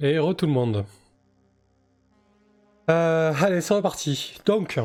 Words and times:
et 0.00 0.18
re 0.18 0.34
tout 0.34 0.46
le 0.46 0.52
monde. 0.52 0.84
Euh, 2.90 3.32
allez, 3.40 3.60
c'est 3.60 3.74
reparti. 3.74 4.34
Donc, 4.44 4.78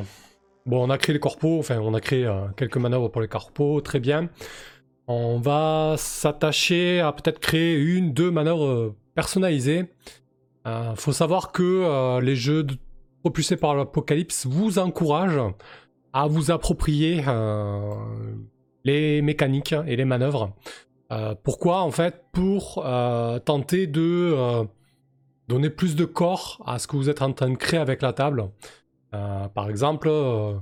on 0.70 0.89
a 0.89 0.97
créé 0.97 1.13
les 1.13 1.20
corpos, 1.20 1.60
enfin, 1.60 1.79
on 1.79 1.94
a 1.94 2.02
créé 2.02 2.26
euh, 2.26 2.47
quelques 2.55 2.78
manœuvres 2.78 3.10
pour 3.10 3.21
les 3.21 3.28
corpos, 3.28 3.82
très 3.82 4.00
bien. 4.00 4.29
On 5.08 5.39
va 5.39 5.96
s'attacher 5.97 7.00
à 7.00 7.12
peut-être 7.12 7.39
créer 7.39 7.76
une, 7.76 8.13
deux 8.13 8.32
manœuvres 8.32 8.66
euh, 8.66 8.96
personnalisées. 9.16 9.85
Euh, 10.67 10.96
faut 10.96 11.12
savoir 11.12 11.51
que 11.51 12.19
les 12.21 12.35
jeux 12.35 12.65
propulsés 13.21 13.57
par 13.57 13.75
l'Apocalypse 13.75 14.46
vous 14.46 14.78
encouragent 14.78 15.41
à 16.13 16.27
vous 16.27 16.52
approprier 16.52 17.23
les 18.84 19.21
mécaniques 19.23 19.73
et 19.88 19.95
les 19.95 20.05
manœuvres. 20.05 20.53
pourquoi 21.43 21.81
En 21.81 21.89
fait, 21.89 22.25
pour 22.31 22.85
tenter 23.43 23.88
de 23.88 24.67
donner 25.48 25.70
plus 25.70 25.95
de 25.95 26.05
corps 26.05 26.61
à 26.66 26.79
ce 26.79 26.88
que 26.88 26.95
vous 26.95 27.09
êtes 27.09 27.21
en 27.21 27.34
train 27.34 27.49
de 27.49 27.57
créer 27.57 27.79
avec 27.79 28.02
la 28.02 28.13
table. 28.13 28.49
Euh, 29.13 29.47
par 29.49 29.70
exemple, 29.70 30.07
euh, 30.09 30.53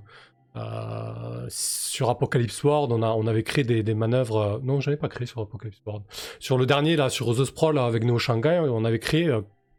euh, 0.55 1.45
sur 1.49 2.09
Apocalypse 2.09 2.63
World, 2.63 2.91
on, 2.91 3.27
avait 3.27 3.43
créé 3.43 3.63
des, 3.63 3.93
manœuvres. 3.93 4.59
Non, 4.63 4.81
je 4.81 4.89
n'avais 4.89 4.99
pas 4.99 5.09
créé 5.09 5.27
sur 5.27 5.41
Apocalypse 5.41 5.81
World. 5.85 6.03
Sur 6.39 6.57
le 6.57 6.65
dernier, 6.65 6.95
là, 6.95 7.09
sur 7.09 7.35
The 7.35 7.45
Sprawl 7.45 7.77
avec 7.77 8.03
Neo 8.03 8.17
Shanghai, 8.17 8.61
on 8.67 8.85
avait 8.85 8.99
créé 8.99 9.31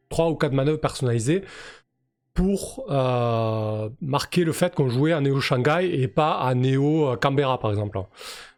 trois 0.09 0.29
ou 0.29 0.35
quatre 0.37 0.53
manœuvres 0.53 0.81
personnalisées 0.81 1.43
pour 2.35 2.87
marquer 4.01 4.45
le 4.45 4.53
fait 4.53 4.75
qu'on 4.75 4.89
jouait 4.89 5.13
à 5.13 5.21
Neo 5.21 5.41
Shanghai 5.41 5.91
et 5.93 6.09
pas 6.09 6.35
à 6.35 6.55
Neo 6.55 7.17
Canberra, 7.21 7.59
par 7.59 7.71
exemple. 7.73 8.01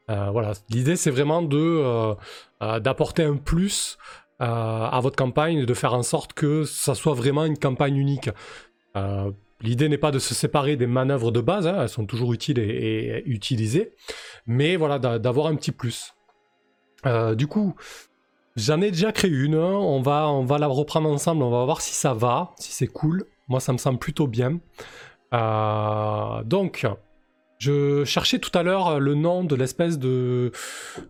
voilà, 0.09 0.53
l'idée 0.69 0.97
c'est 0.97 1.11
vraiment 1.11 1.43
de 1.43 2.15
d'apporter 2.61 3.25
un 3.25 3.37
plus 3.37 3.99
à 4.41 4.99
votre 5.01 5.17
campagne, 5.17 5.65
de 5.65 5.75
faire 5.75 5.95
en 5.95 6.03
sorte 6.03 6.33
que 6.33 6.65
ça 6.65 6.97
soit 6.97 7.15
vraiment 7.15 7.45
une 7.45 7.59
campagne 7.59 7.97
unique. 7.97 8.29
Euh, 8.97 9.31
l'idée 9.61 9.89
n'est 9.89 9.99
pas 9.99 10.11
de 10.11 10.19
se 10.19 10.35
séparer 10.35 10.77
des 10.77 10.87
manœuvres 10.87 11.31
de 11.31 11.41
base, 11.41 11.67
hein, 11.67 11.79
elles 11.81 11.89
sont 11.89 12.07
toujours 12.07 12.33
utiles 12.33 12.59
et, 12.59 13.23
utilisées, 13.27 13.95
mais 14.47 14.77
voilà, 14.77 14.99
d'avoir 14.99 15.47
un 15.47 15.57
petit 15.57 15.73
plus. 15.73 16.15
Euh, 17.07 17.35
du 17.35 17.47
coup, 17.47 17.75
j'en 18.57 18.81
ai 18.81 18.91
déjà 18.91 19.13
créé 19.13 19.31
une, 19.31 19.55
hein. 19.55 19.73
on 19.73 20.03
va, 20.03 20.29
on 20.29 20.45
va 20.45 20.59
la 20.59 20.67
reprendre 20.67 21.09
ensemble, 21.09 21.43
on 21.43 21.51
va 21.51 21.65
voir 21.65 21.81
si 21.81 21.95
ça 21.95 22.15
va, 22.15 22.53
si 22.59 22.73
c'est 22.73 22.87
cool. 22.87 23.25
Moi, 23.49 23.61
ça 23.61 23.73
me 23.73 23.79
semble 23.79 23.99
plutôt 23.99 24.27
bien. 24.27 24.61
Euh, 25.35 26.43
donc, 26.45 26.87
je 27.63 28.05
cherchais 28.05 28.41
tout 28.41 28.51
à 28.59 28.65
l'heure 28.65 28.99
le 28.99 29.15
nom 29.15 29.45
de 29.45 29.55
l'espèce 29.55 29.97
de 29.97 30.51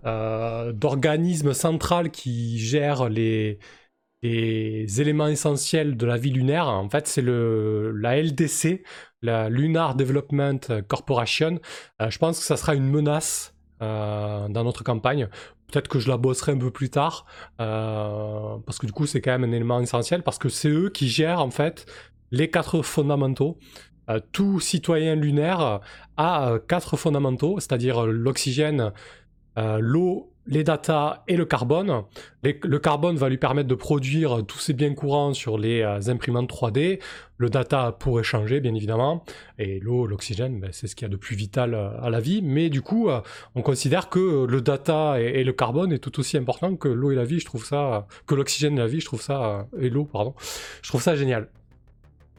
euh, 0.05 0.73
d'organisme 0.73 1.55
central 1.55 2.11
qui 2.11 2.59
gère 2.59 3.09
les, 3.09 3.59
éléments 4.23 5.29
essentiels 5.29 5.97
de 5.97 6.05
la 6.05 6.19
vie 6.19 6.31
lunaire. 6.31 6.69
En 6.69 6.91
fait, 6.91 7.07
c'est 7.07 7.23
le 7.23 7.93
la 7.93 8.21
LDC, 8.21 8.83
la 9.23 9.49
Lunar 9.49 9.95
Development 9.95 10.61
Corporation. 10.89 11.59
Euh, 12.03 12.11
je 12.11 12.19
pense 12.19 12.39
que 12.39 12.45
ça 12.45 12.59
sera 12.59 12.75
une 12.75 12.89
menace 12.89 13.55
euh, 13.81 14.47
dans 14.49 14.65
notre 14.65 14.85
campagne. 14.85 15.29
Peut-être 15.69 15.89
que 15.89 16.01
je 16.01 16.11
la 16.11 16.19
bosserai 16.19 16.53
un 16.53 16.59
peu 16.59 16.71
plus 16.71 16.91
tard, 16.91 17.25
parce 17.57 18.79
que 18.79 18.85
du 18.85 18.93
coup, 18.93 19.07
c'est 19.07 19.23
quand 19.23 19.31
même 19.31 19.45
un 19.45 19.53
élément 19.53 19.81
essentiel, 19.81 20.23
parce 20.23 20.37
que 20.37 20.51
c'est 20.51 20.69
eux 20.69 20.91
qui 20.91 21.09
gèrent 21.09 21.41
en 21.41 21.51
fait 21.51 21.87
les 22.31 22.51
quatre 22.51 22.83
fondamentaux. 22.83 23.59
Euh, 24.09 24.21
tout 24.33 24.61
citoyen 24.61 25.15
lunaire 25.15 25.81
a 26.17 26.51
euh, 26.51 26.59
quatre 26.59 26.97
fondamentaux, 26.97 27.61
c'est-à-dire 27.61 28.07
l'oxygène, 28.07 28.93
euh, 29.59 29.79
l'eau, 29.81 30.29
les 30.45 30.65
data 30.65 31.23
et 31.29 31.37
le 31.37 31.45
carbone. 31.45 32.03
le 32.43 32.79
carbone 32.79 33.15
va 33.15 33.29
lui 33.29 33.39
permettre 33.39 33.69
de 33.69 33.77
produire 33.77 34.45
tous 34.45 34.59
ses 34.59 34.73
biens 34.73 34.93
courants 34.93 35.35
sur 35.35 35.57
les 35.57 35.85
imprimantes 36.11 36.51
3D. 36.51 37.01
Le 37.37 37.49
data 37.49 37.93
pour 37.93 38.19
échanger, 38.19 38.59
bien 38.59 38.75
évidemment. 38.75 39.23
Et 39.61 39.79
l'eau, 39.79 40.05
l'oxygène, 40.05 40.59
ben, 40.59 40.71
c'est 40.73 40.89
ce 40.89 40.97
qu'il 40.97 41.05
y 41.05 41.09
a 41.09 41.13
de 41.13 41.17
plus 41.17 41.37
vital 41.37 41.77
à 41.77 42.11
la 42.11 42.19
vie. 42.19 42.43
Mais 42.43 42.71
du 42.71 42.83
coup, 42.83 43.09
on 43.55 43.63
considère 43.63 44.09
que 44.09 44.45
le 44.45 44.61
data 44.61 45.21
et, 45.21 45.45
le 45.45 45.53
carbone 45.53 45.93
est 45.93 46.01
tout 46.01 46.19
aussi 46.19 46.37
important 46.37 46.75
que 46.75 46.89
l'eau 46.89 47.13
et 47.13 47.15
la 47.15 47.25
vie. 47.25 47.39
Je 47.39 47.47
trouve 47.47 47.65
ça, 47.65 48.09
que 48.27 48.35
l'oxygène 48.35 48.75
et 48.75 48.81
la 48.81 48.89
vie, 48.89 48.99
je 48.99 49.07
trouve 49.07 49.23
ça, 49.23 49.69
et 49.79 49.91
l'eau, 49.91 50.07
pardon. 50.07 50.35
Je 50.83 50.89
trouve 50.89 51.03
ça 51.03 51.15
génial. 51.15 51.47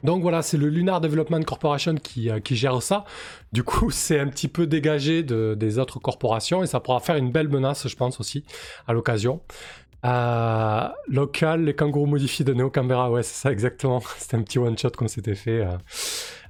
Donc 0.04 0.20
voilà, 0.20 0.42
c'est 0.42 0.58
le 0.58 0.68
Lunar 0.68 1.00
Development 1.00 1.42
Corporation 1.42 1.94
qui, 1.94 2.30
euh, 2.30 2.38
gère 2.44 2.82
ça. 2.82 3.04
Du 3.52 3.64
coup, 3.64 3.90
c'est 3.90 4.20
un 4.20 4.28
petit 4.28 4.48
peu 4.48 4.66
dégagé 4.66 5.22
de, 5.22 5.56
des 5.58 5.78
autres 5.78 5.98
corporations 5.98 6.62
et 6.62 6.66
ça 6.66 6.78
pourra 6.78 7.00
faire 7.00 7.16
une 7.16 7.32
belle 7.32 7.48
menace, 7.48 7.88
je 7.88 7.96
pense 7.96 8.20
aussi, 8.20 8.44
à 8.86 8.92
l'occasion. 8.92 9.40
Euh, 10.04 10.86
local, 11.08 11.64
les 11.64 11.74
kangourous 11.74 12.04
modifiés 12.04 12.44
de 12.44 12.52
Neo 12.52 12.68
Canberra, 12.68 13.10
ouais, 13.10 13.22
c'est 13.22 13.40
ça 13.40 13.50
exactement. 13.50 14.02
C'était 14.18 14.36
un 14.36 14.42
petit 14.42 14.58
one-shot 14.58 14.90
qu'on 14.90 15.08
s'était 15.08 15.34
fait. 15.34 15.64
Euh. 15.64 15.78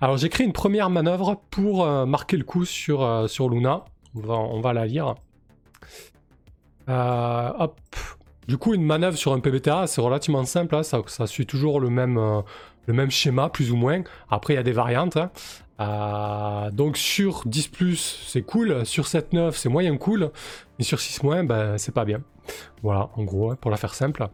Alors 0.01 0.17
j'ai 0.17 0.29
créé 0.29 0.45
une 0.45 0.53
première 0.53 0.91
manœuvre 0.91 1.41
pour 1.51 1.87
marquer 2.07 2.37
le 2.37 2.43
coup 2.43 2.65
sur, 2.65 3.29
Luna. 3.49 3.85
On 4.17 4.61
va, 4.61 4.73
la 4.73 4.87
lire. 4.87 5.15
hop. 6.89 7.81
Du 8.49 8.59
coup, 8.59 8.75
une 8.75 8.85
manœuvre 8.85 9.17
sur 9.17 9.33
un 9.33 9.41
PBTA, 9.41 9.87
c'est 9.87 10.01
relativement 10.01 10.45
simple. 10.45 10.75
Hein. 10.75 10.83
Ça, 10.83 11.27
suit 11.27 11.47
toujours 11.47 11.81
le 11.81 11.89
même, 11.89 12.19
le 12.87 12.95
même 12.95 13.11
schéma, 13.11 13.49
plus 13.49 13.71
ou 13.71 13.77
moins. 13.77 14.03
Après, 14.31 14.55
il 14.55 14.57
y 14.57 14.61
a 14.61 14.63
des 14.63 14.73
variantes. 14.73 15.17
Hein. 15.17 15.31
Euh, 15.81 16.71
donc 16.71 16.97
sur 16.97 17.43
10 17.47 17.71
c'est 18.27 18.43
cool. 18.43 18.87
Sur 18.87 19.05
7.9, 19.05 19.53
c'est 19.53 19.69
moyen 19.69 19.97
cool. 19.97 20.31
Et 20.79 20.83
sur 20.83 21.01
6 21.01 21.21
ben, 21.45 21.79
c'est 21.79 21.95
pas 21.95 22.05
bien. 22.05 22.21
Voilà, 22.83 23.11
en 23.17 23.25
gros, 23.25 23.51
hein, 23.51 23.59
pour 23.61 23.71
la 23.71 23.77
faire 23.77 23.95
simple. 23.95 24.29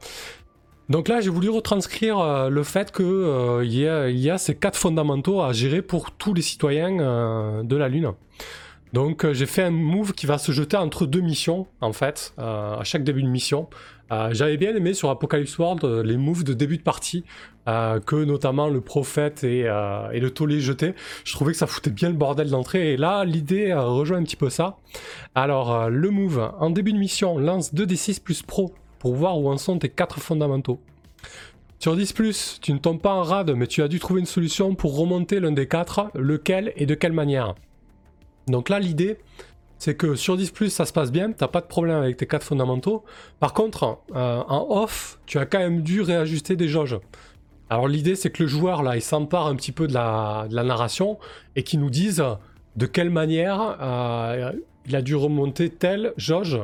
Donc 0.88 1.06
là, 1.06 1.20
j'ai 1.20 1.30
voulu 1.30 1.48
retranscrire 1.48 2.18
euh, 2.18 2.48
le 2.48 2.64
fait 2.64 2.90
qu'il 2.90 3.06
euh, 3.06 3.64
y, 3.64 4.30
a, 4.30 4.38
ces 4.38 4.56
quatre 4.56 4.76
fondamentaux 4.76 5.40
à 5.40 5.52
gérer 5.52 5.82
pour 5.82 6.10
tous 6.10 6.34
les 6.34 6.42
citoyens 6.42 7.62
de 7.62 7.76
la 7.76 7.88
Lune. 7.88 8.12
Donc 8.92 9.30
j'ai 9.30 9.46
fait 9.46 9.62
un 9.62 9.70
move 9.70 10.14
qui 10.14 10.26
va 10.26 10.36
se 10.36 10.50
jeter 10.50 10.76
entre 10.76 11.06
deux 11.06 11.20
missions, 11.20 11.68
en 11.80 11.92
fait, 11.92 12.34
à 12.38 12.82
chaque 12.82 13.04
début 13.04 13.22
de 13.22 13.28
mission. 13.28 13.68
Euh, 14.12 14.30
j'avais 14.32 14.56
bien 14.56 14.74
aimé 14.74 14.92
sur 14.92 15.08
Apocalypse 15.10 15.56
World 15.58 15.84
euh, 15.84 16.02
les 16.02 16.16
moves 16.16 16.42
de 16.42 16.52
début 16.52 16.78
de 16.78 16.82
partie, 16.82 17.24
euh, 17.68 18.00
que 18.00 18.16
notamment 18.16 18.68
le 18.68 18.80
prophète 18.80 19.44
et, 19.44 19.64
le 19.64 20.28
tollé 20.28 20.60
jeté. 20.60 20.94
Je 21.24 21.32
trouvais 21.32 21.52
que 21.52 21.58
ça 21.58 21.66
foutait 21.66 21.90
bien 21.90 22.08
le 22.08 22.16
bordel 22.16 22.50
d'entrée, 22.50 22.92
et 22.92 22.96
là 22.96 23.24
l'idée 23.24 23.74
rejoint 23.74 24.18
un 24.18 24.24
petit 24.24 24.36
peu 24.36 24.50
ça. 24.50 24.76
Alors, 25.34 25.88
le 25.90 26.10
move, 26.10 26.52
en 26.58 26.70
début 26.70 26.92
de 26.92 26.98
mission, 26.98 27.38
lance 27.38 27.74
2d6 27.74 28.20
plus 28.20 28.42
pro 28.42 28.74
pour 28.98 29.14
voir 29.14 29.38
où 29.38 29.50
en 29.50 29.56
sont 29.56 29.78
tes 29.78 29.88
4 29.88 30.20
fondamentaux. 30.20 30.80
Sur 31.80 31.96
10, 31.96 32.58
tu 32.60 32.74
ne 32.74 32.78
tombes 32.78 33.00
pas 33.00 33.14
en 33.14 33.22
rade, 33.22 33.52
mais 33.56 33.66
tu 33.66 33.82
as 33.82 33.88
dû 33.88 33.98
trouver 33.98 34.20
une 34.20 34.26
solution 34.26 34.74
pour 34.74 34.98
remonter 34.98 35.40
l'un 35.40 35.50
des 35.50 35.66
4, 35.66 36.10
lequel 36.14 36.74
et 36.76 36.84
de 36.84 36.94
quelle 36.94 37.14
manière. 37.14 37.54
Donc 38.48 38.68
là, 38.68 38.78
l'idée, 38.78 39.16
c'est 39.78 39.96
que 39.96 40.14
sur 40.14 40.36
10 40.36 40.52
ça 40.68 40.84
se 40.84 40.92
passe 40.92 41.10
bien, 41.10 41.32
t'as 41.32 41.48
pas 41.48 41.62
de 41.62 41.66
problème 41.66 41.96
avec 41.96 42.18
tes 42.18 42.26
4 42.26 42.44
fondamentaux. 42.44 43.02
Par 43.38 43.54
contre, 43.54 43.98
euh, 44.14 44.42
en 44.46 44.82
off, 44.82 45.18
tu 45.24 45.38
as 45.38 45.46
quand 45.46 45.58
même 45.58 45.80
dû 45.80 46.02
réajuster 46.02 46.54
des 46.54 46.68
jauges. 46.68 46.98
Alors 47.70 47.86
l'idée 47.86 48.16
c'est 48.16 48.30
que 48.30 48.42
le 48.42 48.48
joueur 48.48 48.82
là, 48.82 48.96
il 48.96 49.02
s'empare 49.02 49.46
un 49.46 49.54
petit 49.54 49.72
peu 49.72 49.86
de 49.86 49.94
la, 49.94 50.46
narration 50.50 51.18
et 51.54 51.62
qu'il 51.62 51.80
nous 51.80 51.88
dise 51.88 52.22
de 52.76 52.86
quelle 52.86 53.10
manière 53.10 53.76
euh, 53.80 54.52
il 54.86 54.96
a 54.96 55.02
dû 55.02 55.14
remonter 55.14 55.70
telle 55.70 56.12
jauge 56.16 56.58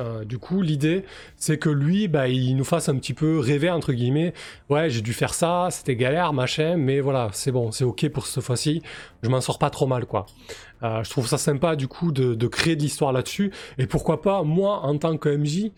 euh, 0.00 0.24
du 0.24 0.38
coup, 0.38 0.60
l'idée, 0.60 1.04
c'est 1.36 1.56
que 1.56 1.68
lui, 1.68 2.08
bah, 2.08 2.26
il 2.26 2.56
nous 2.56 2.64
fasse 2.64 2.88
un 2.88 2.96
petit 2.96 3.14
peu 3.14 3.38
rêver, 3.38 3.70
entre 3.70 3.92
guillemets. 3.92 4.34
Ouais, 4.68 4.90
j'ai 4.90 5.02
dû 5.02 5.12
faire 5.12 5.34
ça, 5.34 5.68
c'était 5.70 5.94
galère, 5.94 6.32
machin, 6.32 6.76
mais 6.76 6.98
voilà, 6.98 7.28
c'est 7.32 7.52
bon, 7.52 7.70
c'est 7.70 7.84
ok 7.84 8.08
pour 8.08 8.26
cette 8.26 8.42
fois-ci. 8.42 8.82
Je 9.22 9.28
m'en 9.28 9.40
sors 9.40 9.56
pas 9.56 9.70
trop 9.70 9.86
mal, 9.86 10.06
quoi. 10.06 10.26
Euh, 10.82 11.04
je 11.04 11.10
trouve 11.10 11.28
ça 11.28 11.38
sympa, 11.38 11.76
du 11.76 11.86
coup, 11.86 12.10
de, 12.10 12.46
créer 12.48 12.74
de 12.74 12.82
l'histoire 12.82 13.12
là-dessus. 13.12 13.52
Et 13.78 13.86
pourquoi 13.86 14.20
pas, 14.20 14.42
moi, 14.42 14.80
en 14.80 14.98
tant 14.98 15.16
que 15.16 15.28
MJ, 15.28 15.70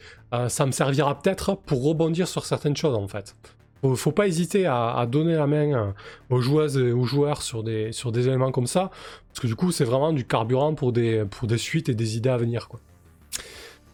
ça 0.49 0.65
me 0.65 0.73
servira 0.73 1.19
peut-être 1.21 1.55
pour 1.55 1.85
rebondir 1.85 2.27
sur 2.27 2.47
certaines 2.47 2.77
choses, 2.77 2.97
en 2.97 3.09
fait. 3.09 3.37
Faut, 3.86 3.97
faut 3.97 4.12
pas 4.12 4.27
hésiter 4.27 4.66
à, 4.66 5.06
donner 5.09 5.34
la 5.34 5.47
main 5.47 5.94
aux 6.30 6.41
joueuses 6.41 6.78
et 6.78 6.92
aux 6.92 7.04
joueurs 7.04 7.42
sur 7.42 7.62
des, 7.62 7.92
sur 7.92 8.10
des 8.10 8.27
éléments 8.27 8.50
comme 8.50 8.66
ça, 8.66 8.91
parce 9.28 9.41
que 9.41 9.47
du 9.47 9.54
coup, 9.54 9.71
c'est 9.71 9.84
vraiment 9.84 10.12
du 10.12 10.27
carburant 10.27 10.74
pour 10.74 10.92
des, 10.92 11.24
pour 11.30 11.47
des 11.47 11.59
suites 11.59 11.88
et 11.88 11.94
des 11.94 12.16
idées 12.16 12.30
à 12.30 12.36
venir, 12.36 12.68
quoi. 12.68 12.80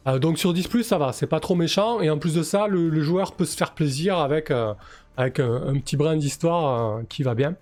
Euh, 0.06 0.18
donc 0.18 0.38
sur 0.38 0.52
10 0.52 0.68
ça 0.82 0.98
va, 0.98 1.12
c'est 1.12 1.26
pas 1.26 1.40
trop 1.40 1.54
méchant. 1.54 2.00
Et 2.00 2.10
en 2.10 2.18
plus 2.18 2.34
de 2.34 2.42
ça, 2.42 2.66
le, 2.66 3.00
joueur 3.02 3.32
peut 3.32 3.44
se 3.44 3.56
faire 3.56 3.72
plaisir 3.72 4.18
avec, 4.18 4.50
euh, 4.50 4.74
avec 5.16 5.40
un, 5.40 5.78
petit 5.78 5.96
brin 5.96 6.16
d'histoire 6.16 6.98
euh, 6.98 7.02
qui 7.08 7.22
va 7.22 7.34
bien. 7.34 7.54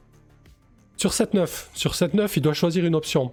Sur 0.96 1.10
7.9, 1.10 1.66
sur 1.74 1.92
7.9, 1.92 2.32
il 2.36 2.42
doit 2.42 2.52
choisir 2.52 2.84
une 2.84 2.94
option. 2.94 3.32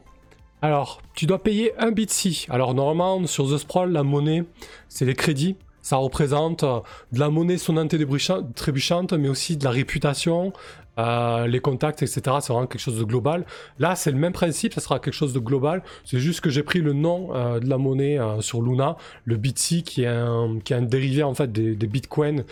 Alors, 0.61 1.01
tu 1.13 1.25
dois 1.25 1.44
payer 1.44 1.77
un 1.77 1.91
bit 1.91 2.09
si. 2.09 2.47
Alors 2.49 2.73
normalement, 2.73 3.25
sur 3.27 3.45
The 3.49 3.57
Sprawl, 3.57 3.91
la 3.91 4.03
monnaie, 4.03 4.44
c'est 4.89 5.05
les 5.05 5.13
crédits. 5.13 5.55
Ça 5.88 5.98
représente 5.98 6.63
de 6.63 7.19
la 7.19 7.30
monnaie 7.30 7.57
sonnante 7.57 7.94
et 7.94 8.07
trébuchante, 8.56 9.13
mais 9.13 9.30
aussi 9.30 9.57
de 9.57 9.63
la 9.63 9.72
réputation, 9.72 10.54
les 10.98 11.60
contacts, 11.62 12.01
etc. 12.01 12.22
C'est 12.42 12.51
vraiment 12.51 12.68
quelque 12.68 12.81
chose 12.81 13.00
de 13.00 13.04
global. 13.04 13.45
Là, 13.80 13.95
c'est 13.95 14.12
le 14.12 14.18
même 14.18 14.34
principe, 14.34 14.74
ça 14.74 14.81
sera 14.81 15.00
quelque 15.00 15.13
chose 15.13 15.34
de 15.34 15.39
global. 15.39 15.84
C'est 16.04 16.19
juste 16.19 16.42
que 16.42 16.50
j'ai 16.50 16.63
pris 16.63 16.80
le 16.80 16.94
nom 16.94 17.30
de 17.60 17.69
la 17.69 17.78
monnaie 17.78 18.19
sur 18.42 18.62
Luna, 18.62 18.98
le 19.25 19.38
Bitsy, 19.38 19.84
qui 19.84 20.04
est 20.04 20.07
un, 20.07 20.60
qui 20.63 20.74
est 20.74 20.75
un 20.75 20.81
dérivé 20.81 21.24
en 21.24 21.34
fait 21.34 21.51
des, 21.51 21.75
des 21.75 21.88
bitcoins 21.88 22.44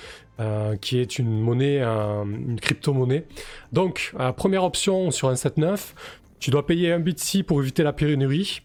euh, 0.41 0.75
qui 0.75 0.97
est 0.97 1.17
une 1.17 1.39
monnaie, 1.39 1.81
une 1.81 2.59
crypto-monnaie. 2.59 3.25
Donc, 3.71 4.13
euh, 4.19 4.33
première 4.33 4.65
option 4.65 5.09
sur 5.09 5.29
un 5.29 5.35
7.9, 5.35 5.93
tu 6.39 6.51
dois 6.51 6.65
payer 6.65 6.91
un 6.91 6.99
BTC 6.99 7.43
pour 7.43 7.61
éviter 7.61 7.83
la 7.83 7.93
pénurie. 7.93 8.59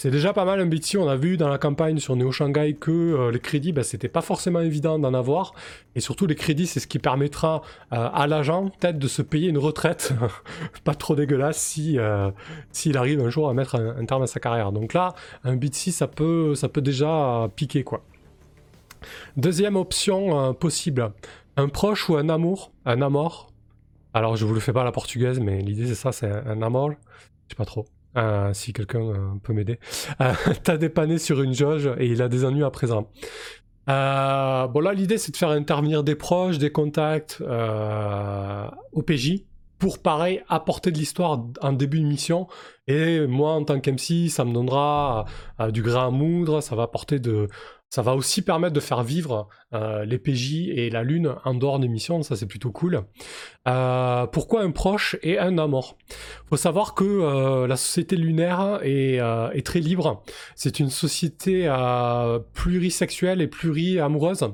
C'est 0.00 0.10
déjà 0.10 0.32
pas 0.32 0.46
mal 0.46 0.58
un 0.60 0.64
BTC, 0.64 0.96
on 0.96 1.10
a 1.10 1.16
vu 1.16 1.36
dans 1.36 1.50
la 1.50 1.58
campagne 1.58 1.98
sur 1.98 2.16
Neo 2.16 2.32
Shanghai 2.32 2.72
que 2.72 2.90
euh, 2.90 3.30
les 3.30 3.38
crédits, 3.38 3.72
ben, 3.72 3.82
c'était 3.82 4.08
pas 4.08 4.22
forcément 4.22 4.60
évident 4.60 4.98
d'en 4.98 5.12
avoir. 5.12 5.52
Et 5.94 6.00
surtout, 6.00 6.26
les 6.26 6.36
crédits, 6.36 6.66
c'est 6.66 6.80
ce 6.80 6.86
qui 6.86 6.98
permettra 6.98 7.60
à 7.90 8.26
l'agent 8.26 8.70
peut-être 8.70 8.98
de 8.98 9.08
se 9.08 9.20
payer 9.20 9.50
une 9.50 9.58
retraite 9.58 10.14
pas 10.84 10.94
trop 10.94 11.14
dégueulasse 11.14 11.58
si 11.58 11.98
s'il 12.72 12.96
arrive 12.96 13.20
un 13.20 13.28
jour 13.28 13.50
à 13.50 13.52
mettre 13.52 13.74
un, 13.74 14.02
terme 14.06 14.22
à 14.22 14.26
sa 14.26 14.40
carrière. 14.40 14.72
Donc 14.72 14.94
là, 14.94 15.12
un 15.44 15.56
BTC, 15.56 15.90
ça 15.90 16.06
peut, 16.06 16.54
déjà 16.76 17.50
piquer 17.54 17.84
quoi. 17.84 18.02
Deuxième 19.36 19.76
option 19.76 20.48
euh, 20.48 20.52
possible, 20.54 21.12
un 21.58 21.68
proche 21.68 22.08
ou 22.08 22.16
un 22.16 22.30
amour, 22.30 22.72
un 22.86 23.02
amour. 23.02 23.48
Alors 24.14 24.36
je 24.36 24.46
vous 24.46 24.54
le 24.54 24.60
fais 24.60 24.72
pas 24.72 24.80
à 24.80 24.84
la 24.84 24.92
portugaise, 24.92 25.40
mais 25.40 25.60
l'idée 25.60 25.88
c'est 25.88 25.94
ça, 25.94 26.10
c'est 26.10 26.30
un 26.30 26.62
amour. 26.62 26.92
Je 26.92 27.50
sais 27.50 27.56
pas 27.56 27.66
trop. 27.66 27.84
Euh, 28.16 28.52
si 28.52 28.72
quelqu'un 28.72 29.02
euh, 29.02 29.14
peut 29.42 29.52
m'aider. 29.52 29.78
T'as 30.64 30.76
dépanné 30.76 31.18
sur 31.18 31.42
une 31.42 31.54
jauge 31.54 31.88
et 31.98 32.06
il 32.06 32.22
a 32.22 32.28
des 32.28 32.44
ennuis 32.44 32.64
à 32.64 32.70
présent. 32.70 33.08
bon 33.86 34.80
là 34.80 34.92
l'idée 34.92 35.16
c'est 35.16 35.30
de 35.30 35.36
faire 35.36 35.50
intervenir 35.50 36.02
des 36.02 36.16
proches, 36.16 36.58
des 36.58 36.72
contacts 36.72 37.40
au 37.40 39.02
PJ 39.02 39.44
pour 39.78 40.00
pareil 40.00 40.42
apporter 40.48 40.90
de 40.90 40.98
l'histoire 40.98 41.44
en 41.60 41.72
début 41.72 42.00
de 42.00 42.06
mission. 42.06 42.48
Et 42.88 43.26
moi 43.28 43.52
en 43.52 43.64
tant 43.64 43.78
qu'MC 43.78 44.28
ça 44.28 44.44
me 44.44 44.52
donnera 44.52 45.26
du 45.70 45.82
grain 45.82 46.08
à 46.08 46.10
moudre, 46.10 46.60
ça 46.60 46.74
va 46.74 46.82
apporter 46.82 47.20
de 47.20 47.48
ça 47.90 48.02
va 48.02 48.14
aussi 48.14 48.42
permettre 48.42 48.72
de 48.72 48.80
faire 48.80 49.02
vivre 49.02 49.48
euh, 49.74 50.04
les 50.04 50.18
PJ 50.18 50.68
et 50.68 50.90
la 50.90 51.02
Lune 51.02 51.34
en 51.44 51.54
dehors 51.54 51.80
des 51.80 51.88
missions, 51.88 52.22
ça 52.22 52.36
c'est 52.36 52.46
plutôt 52.46 52.70
cool. 52.70 53.02
Euh, 53.66 54.26
pourquoi 54.28 54.62
un 54.62 54.70
proche 54.70 55.16
et 55.22 55.40
un 55.40 55.58
amour? 55.58 55.98
Faut 56.48 56.56
savoir 56.56 56.94
que 56.94 57.04
euh, 57.04 57.66
la 57.66 57.76
société 57.76 58.14
lunaire 58.16 58.78
est, 58.82 59.16
est 59.16 59.66
très 59.66 59.80
libre. 59.80 60.22
C'est 60.54 60.78
une 60.78 60.90
société 60.90 61.68
plurisexuelle 62.54 63.40
et 63.42 63.48
pluriamoureuse. 63.48 64.48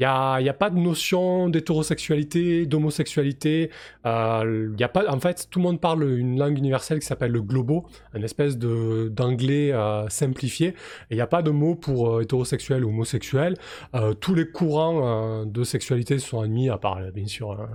Il 0.00 0.04
n'y 0.04 0.48
a, 0.48 0.54
pas 0.54 0.70
de 0.70 0.78
notion 0.78 1.48
d'hétérosexualité, 1.48 2.66
d'homosexualité. 2.66 3.70
Euh, 4.06 4.72
a 4.80 5.12
en 5.12 5.18
fait, 5.20 5.48
tout 5.50 5.58
le 5.58 5.64
monde 5.64 5.80
parle 5.80 6.08
une 6.16 6.38
langue 6.38 6.56
universelle 6.56 7.00
qui 7.00 7.06
s'appelle 7.06 7.32
le 7.32 7.42
globo, 7.42 7.86
une 8.14 8.22
espèce 8.22 8.56
d'anglais 8.58 9.72
euh, 9.72 10.08
simplifié. 10.08 10.74
Il 11.10 11.16
n'y 11.16 11.20
a 11.20 11.26
pas 11.26 11.42
de 11.42 11.50
mot 11.50 11.74
pour 11.74 12.10
euh, 12.10 12.22
hétérosexuel 12.22 12.84
ou 12.84 12.90
homosexuel. 12.90 13.56
Euh, 13.94 14.14
tous 14.14 14.34
les 14.34 14.48
courants 14.48 15.44
de 15.44 15.64
sexualité 15.64 16.20
sont 16.20 16.40
admis, 16.40 16.70
à 16.70 16.78
part, 16.78 17.00
bien 17.12 17.26
sûr, 17.26 17.68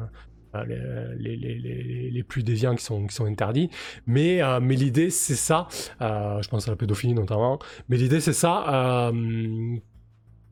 les, 0.65 2.23
plus 2.25 2.43
déviants 2.43 2.75
qui 2.75 2.85
sont, 2.85 3.25
interdits. 3.25 3.69
Mais 4.05 4.41
l'idée, 4.61 5.09
c'est 5.09 5.35
ça. 5.35 5.67
je 5.99 6.47
pense 6.47 6.69
à 6.69 6.71
la 6.71 6.77
pédophilie 6.77 7.13
notamment. 7.13 7.59
Mais 7.89 7.97
l'idée, 7.97 8.21
c'est 8.21 8.31
ça. 8.31 9.11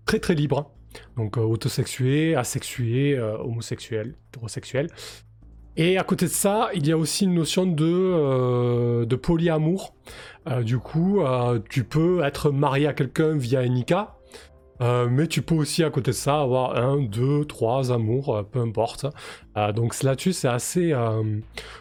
très, 0.06 0.20
très 0.20 0.36
libre. 0.36 0.70
Donc 1.18 1.38
euh, 1.38 1.42
autosexué, 1.42 2.36
asexué, 2.36 3.18
euh, 3.18 3.38
homosexuel, 3.38 4.16
hétérosexuel. 4.30 4.88
Et 5.78 5.98
à 5.98 6.04
côté 6.04 6.26
de 6.26 6.32
ça, 6.32 6.70
il 6.74 6.86
y 6.86 6.92
a 6.92 6.98
aussi 6.98 7.24
une 7.24 7.34
notion 7.34 7.66
de, 7.66 7.86
euh, 7.86 9.06
de 9.06 9.16
polyamour. 9.16 9.96
du 10.64 10.80
coup, 10.80 11.22
tu 11.70 11.84
peux 11.84 12.24
être 12.24 12.52
marié 12.52 12.88
à 12.88 12.94
quelqu'un 12.94 13.38
via 13.38 13.64
Enika, 13.64 14.18
euh, 14.82 15.08
mais 15.10 15.28
tu 15.28 15.42
peux 15.42 15.56
aussi 15.56 15.84
à 15.84 15.90
côté 15.90 16.12
de 16.12 16.16
ça 16.16 16.42
avoir 16.42 16.76
un, 16.76 17.00
deux, 17.00 17.46
trois 17.46 17.92
amours, 17.92 18.36
euh, 18.36 18.44
peu 18.44 18.60
importe. 18.60 19.06
Euh, 19.58 19.72
donc 19.72 20.02
là-dessus 20.02 20.34
c'est 20.34 20.48
assez, 20.48 20.94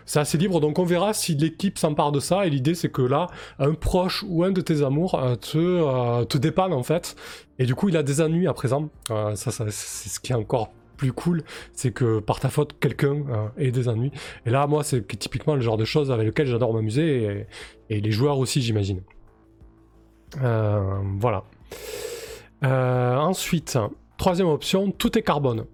c'est 0.04 0.20
assez 0.20 0.38
libre. 0.38 0.60
Donc 0.60 0.78
on 0.78 0.84
verra 0.84 1.14
si 1.14 1.34
l'équipe 1.34 1.78
s'empare 1.78 2.12
de 2.12 2.20
ça. 2.20 2.46
Et 2.46 2.50
l'idée 2.50 2.74
c'est 2.74 2.90
que 2.90 3.02
là, 3.02 3.28
un 3.58 3.74
proche 3.74 4.24
ou 4.28 4.44
un 4.44 4.50
de 4.50 4.60
tes 4.60 4.82
amours 4.82 5.20
te, 5.40 6.24
te 6.24 6.38
dépanne 6.38 6.72
en 6.72 6.82
fait. 6.82 7.16
Et 7.58 7.64
du 7.64 7.74
coup 7.74 7.88
il 7.88 7.96
a 7.96 8.02
des 8.02 8.20
ennuis 8.20 8.46
à 8.46 8.52
présent. 8.52 8.90
ça, 9.08 9.50
c'est 9.50 9.70
ce 9.70 10.20
qui 10.20 10.32
est 10.32 10.36
encore 10.36 10.70
plus 10.96 11.12
cool, 11.14 11.42
c'est 11.72 11.92
que 11.92 12.18
par 12.18 12.40
ta 12.40 12.50
faute, 12.50 12.78
quelqu'un 12.78 13.24
ait 13.56 13.70
des 13.70 13.88
ennuis. 13.88 14.12
Et 14.44 14.50
là, 14.50 14.66
moi, 14.66 14.84
c'est 14.84 15.06
typiquement 15.18 15.54
le 15.54 15.62
genre 15.62 15.78
de 15.78 15.86
choses 15.86 16.10
avec 16.10 16.26
lequel 16.26 16.46
j'adore 16.46 16.74
m'amuser, 16.74 17.46
et, 17.88 17.96
et, 17.96 18.00
les 18.02 18.10
joueurs 18.10 18.36
aussi, 18.36 18.60
j'imagine. 18.60 19.00
voilà. 20.36 21.44
Euh, 22.64 23.16
ensuite, 23.16 23.78
troisième 24.18 24.48
option, 24.48 24.90
tout 24.90 25.18
est 25.18 25.22
carbone. 25.22 25.64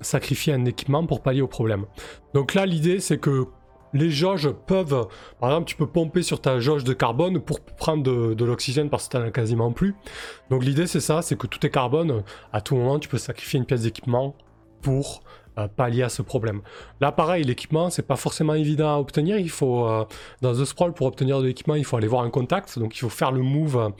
Sacrifier 0.00 0.52
un 0.52 0.64
équipement 0.64 1.06
pour 1.06 1.22
pallier 1.22 1.40
au 1.40 1.48
problème. 1.48 1.86
Donc 2.34 2.54
là, 2.54 2.66
l'idée, 2.66 3.00
c'est 3.00 3.18
que 3.18 3.46
les 3.92 4.10
jauges 4.10 4.50
peuvent, 4.50 5.08
par 5.40 5.50
exemple, 5.50 5.66
tu 5.66 5.76
peux 5.76 5.86
pomper 5.86 6.22
sur 6.22 6.40
ta 6.40 6.60
jauge 6.60 6.84
de 6.84 6.92
carbone 6.92 7.40
pour 7.40 7.60
prendre 7.60 8.02
de, 8.02 8.44
l'oxygène 8.44 8.90
parce 8.90 9.06
que 9.06 9.12
tu 9.12 9.16
n'en 9.16 9.24
as 9.24 9.30
quasiment 9.30 9.72
plus. 9.72 9.94
Donc 10.50 10.64
l'idée, 10.64 10.86
c'est 10.86 11.00
ça, 11.00 11.22
c'est 11.22 11.36
que 11.36 11.46
tout 11.46 11.64
est 11.64 11.70
carbone. 11.70 12.22
À 12.52 12.60
tout 12.60 12.76
moment, 12.76 12.98
tu 12.98 13.08
peux 13.08 13.18
sacrifier 13.18 13.58
une 13.58 13.64
pièce 13.64 13.82
d'équipement 13.82 14.34
pour 14.82 15.22
euh, 15.58 15.66
pallier 15.68 16.02
à 16.02 16.10
ce 16.10 16.20
problème. 16.20 16.60
Là, 17.00 17.10
pareil, 17.10 17.44
l'équipement, 17.44 17.88
c'est 17.88 18.06
pas 18.06 18.16
forcément 18.16 18.54
évident 18.54 18.94
à 18.94 18.98
obtenir. 18.98 19.38
Il 19.38 19.50
faut, 19.50 19.86
euh, 19.86 20.04
dans 20.42 20.52
The 20.52 20.64
Sprawl, 20.66 20.92
pour 20.92 21.06
obtenir 21.06 21.40
de 21.40 21.46
l'équipement, 21.46 21.74
il 21.74 21.84
faut 21.84 21.96
aller 21.96 22.08
voir 22.08 22.22
un 22.22 22.30
contact. 22.30 22.78
Donc 22.78 22.94
il 22.96 23.00
faut 23.00 23.08
faire 23.08 23.32
le 23.32 23.40
move, 23.40 23.92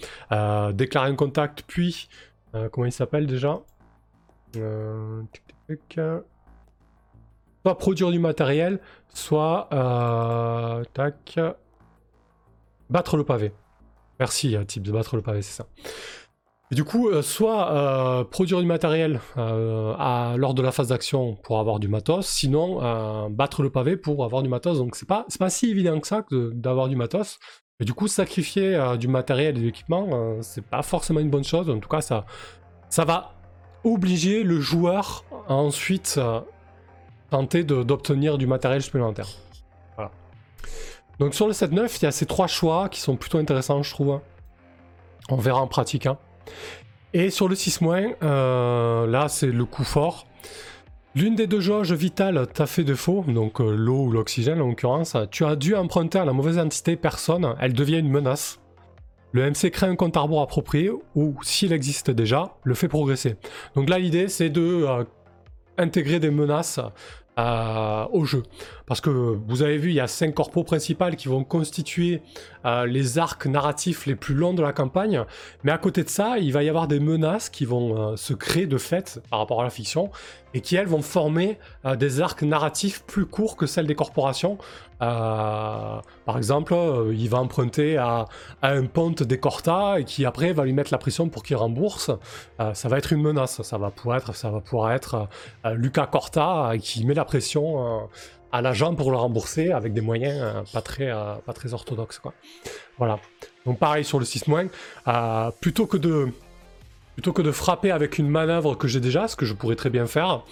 déclarer 0.74 1.08
un 1.08 1.14
contact, 1.14 1.64
puis 1.66 2.08
euh, 2.56 2.68
comment 2.70 2.86
il 2.86 2.92
s'appelle 2.92 3.26
déjà 3.26 3.60
euh, 4.56 5.22
Soit 7.64 7.78
produire 7.78 8.10
du 8.10 8.18
matériel, 8.18 8.80
soit 9.12 9.68
euh, 9.72 10.84
tac, 10.94 11.38
battre 12.88 13.16
le 13.16 13.24
pavé. 13.24 13.52
Merci, 14.18 14.56
type 14.66 14.84
de 14.84 14.92
battre 14.92 15.16
le 15.16 15.22
pavé, 15.22 15.42
c'est 15.42 15.62
ça. 15.62 15.66
du 16.70 16.84
coup, 16.84 17.10
soit 17.22 18.24
produire 18.30 18.60
du 18.60 18.66
matériel 18.66 19.20
lors 19.36 20.54
de 20.54 20.62
la 20.62 20.72
phase 20.72 20.88
d'action 20.88 21.34
pour 21.42 21.58
avoir 21.58 21.80
du 21.80 21.88
matos, 21.88 22.26
sinon 22.26 23.28
battre 23.30 23.62
le 23.62 23.70
pavé 23.70 23.96
pour 23.96 24.24
avoir 24.24 24.42
du 24.42 24.48
matos. 24.48 24.78
Donc 24.78 24.96
c'est 24.96 25.08
pas, 25.08 25.26
pas 25.38 25.50
si 25.50 25.68
évident 25.70 26.00
que 26.00 26.06
ça 26.06 26.24
d'avoir 26.30 26.88
du 26.88 26.96
matos. 26.96 27.38
Du 27.80 27.92
coup, 27.92 28.08
sacrifier 28.08 28.74
euh, 28.74 28.96
du 28.96 29.06
matériel 29.06 29.54
et 29.54 29.60
de 29.60 29.66
l'équipement, 29.66 30.08
euh, 30.10 30.38
c'est 30.40 30.64
pas 30.64 30.82
forcément 30.82 31.20
une 31.20 31.28
bonne 31.28 31.44
chose. 31.44 31.68
En 31.68 31.78
tout 31.78 31.90
cas, 31.90 32.00
ça, 32.00 32.24
ça 32.88 33.04
va 33.04 33.34
obliger 33.84 34.44
le 34.44 34.60
joueur 34.60 35.24
à 35.46 35.54
ensuite 35.54 36.14
euh, 36.16 36.40
tenter 37.28 37.64
d'obtenir 37.64 38.38
du 38.38 38.46
matériel 38.46 38.82
supplémentaire. 38.82 39.28
Donc 41.18 41.34
sur 41.34 41.46
le 41.46 41.54
7-9, 41.54 41.96
il 41.98 42.02
y 42.02 42.06
a 42.06 42.12
ces 42.12 42.26
trois 42.26 42.46
choix 42.46 42.90
qui 42.90 43.00
sont 43.00 43.16
plutôt 43.16 43.38
intéressants, 43.38 43.82
je 43.82 43.90
trouve. 43.90 44.20
On 45.30 45.36
verra 45.36 45.60
en 45.60 45.66
pratique. 45.66 46.06
Hein. 46.06 46.18
Et 47.14 47.30
sur 47.30 47.48
le 47.48 47.54
6-, 47.54 47.80
là, 49.06 49.28
c'est 49.28 49.46
le 49.46 49.64
coup 49.64 49.84
fort. 49.84 50.26
L'une 51.16 51.34
des 51.34 51.46
deux 51.46 51.60
jauges 51.60 51.94
vitales 51.94 52.46
t'a 52.52 52.66
fait 52.66 52.84
défaut, 52.84 53.24
donc 53.26 53.62
euh, 53.62 53.74
l'eau 53.74 54.02
ou 54.02 54.10
l'oxygène 54.10 54.60
en 54.60 54.68
l'occurrence. 54.68 55.16
Tu 55.30 55.46
as 55.46 55.56
dû 55.56 55.74
emprunter 55.74 56.18
à 56.18 56.26
la 56.26 56.34
mauvaise 56.34 56.58
entité 56.58 56.94
personne, 56.94 57.54
elle 57.58 57.72
devient 57.72 58.00
une 58.00 58.10
menace. 58.10 58.60
Le 59.32 59.50
MC 59.50 59.70
crée 59.70 59.86
un 59.86 59.96
compte 59.96 60.18
arbre 60.18 60.42
approprié 60.42 60.90
ou, 61.14 61.34
s'il 61.42 61.72
existe 61.72 62.10
déjà, 62.10 62.58
le 62.64 62.74
fait 62.74 62.88
progresser. 62.88 63.36
Donc 63.74 63.88
là, 63.88 63.98
l'idée, 63.98 64.28
c'est 64.28 64.50
de 64.50 64.60
euh, 64.60 65.04
intégrer 65.78 66.20
des 66.20 66.30
menaces 66.30 66.80
euh, 67.38 68.06
au 68.12 68.24
jeu. 68.24 68.44
Parce 68.86 69.02
que 69.02 69.10
vous 69.10 69.60
avez 69.60 69.76
vu, 69.76 69.90
il 69.90 69.94
y 69.94 70.00
a 70.00 70.06
cinq 70.06 70.32
corpos 70.32 70.64
principales 70.64 71.16
qui 71.16 71.28
vont 71.28 71.44
constituer 71.44 72.22
euh, 72.64 72.86
les 72.86 73.18
arcs 73.18 73.44
narratifs 73.44 74.06
les 74.06 74.14
plus 74.14 74.34
longs 74.34 74.54
de 74.54 74.62
la 74.62 74.72
campagne. 74.72 75.22
Mais 75.62 75.70
à 75.70 75.76
côté 75.76 76.02
de 76.02 76.08
ça, 76.08 76.38
il 76.38 76.54
va 76.54 76.62
y 76.62 76.70
avoir 76.70 76.88
des 76.88 76.98
menaces 76.98 77.50
qui 77.50 77.66
vont 77.66 78.12
euh, 78.12 78.16
se 78.16 78.32
créer 78.32 78.66
de 78.66 78.78
fait 78.78 79.20
par 79.28 79.40
rapport 79.40 79.60
à 79.60 79.64
la 79.64 79.70
fiction 79.70 80.10
et 80.54 80.62
qui, 80.62 80.76
elles, 80.76 80.86
vont 80.86 81.02
former 81.02 81.58
des 81.98 82.22
arcs 82.22 82.40
narratifs 82.40 83.02
plus 83.04 83.26
courts 83.26 83.56
que 83.56 83.66
celles 83.66 83.86
des 83.86 83.94
corporations. 83.94 84.56
par 84.98 86.02
exemple, 86.34 86.74
il 87.12 87.28
va 87.28 87.36
emprunter 87.40 87.98
à, 87.98 88.24
un 88.62 88.86
ponte 88.86 89.22
des 89.22 89.38
Corta 89.38 90.00
et 90.00 90.04
qui 90.04 90.24
après 90.24 90.54
va 90.54 90.64
lui 90.64 90.72
mettre 90.72 90.92
la 90.92 90.98
pression 90.98 91.28
pour 91.28 91.42
qu'il 91.42 91.56
rembourse. 91.56 92.10
ça 92.72 92.88
va 92.88 92.96
être 92.96 93.12
une 93.12 93.20
menace. 93.20 93.60
Ça 93.60 93.76
va 93.76 93.90
pouvoir 93.90 94.16
être, 94.16 94.34
ça 94.34 94.48
va 94.48 94.62
pouvoir 94.62 94.92
être 94.92 95.28
Lucas 95.74 96.06
Corta 96.06 96.72
qui 96.80 97.04
met 97.04 97.12
la 97.12 97.25
pression 97.26 98.08
à 98.52 98.62
l'agent 98.62 98.94
pour 98.94 99.10
le 99.10 99.16
rembourser 99.16 99.72
avec 99.72 99.92
des 99.92 100.00
moyens 100.00 100.38
euh, 100.40 100.62
pas, 100.72 100.80
très, 100.80 101.10
euh, 101.10 101.34
pas 101.44 101.52
très 101.52 101.74
orthodoxes. 101.74 102.18
Quoi. 102.18 102.32
Voilà. 102.98 103.18
Donc 103.64 103.78
pareil 103.78 104.04
sur 104.04 104.18
le 104.18 104.24
6 104.24 104.44
euh, 105.08 105.50
plutôt 105.60 105.86
que 105.86 105.96
de 105.96 106.28
plutôt 107.14 107.32
que 107.32 107.42
de 107.42 107.50
frapper 107.50 107.90
avec 107.90 108.18
une 108.18 108.28
manœuvre 108.28 108.74
que 108.74 108.86
j'ai 108.88 109.00
déjà, 109.00 109.26
ce 109.26 109.36
que 109.36 109.46
je 109.46 109.54
pourrais 109.54 109.74
très 109.74 109.88
bien 109.88 110.06
faire, 110.06 110.42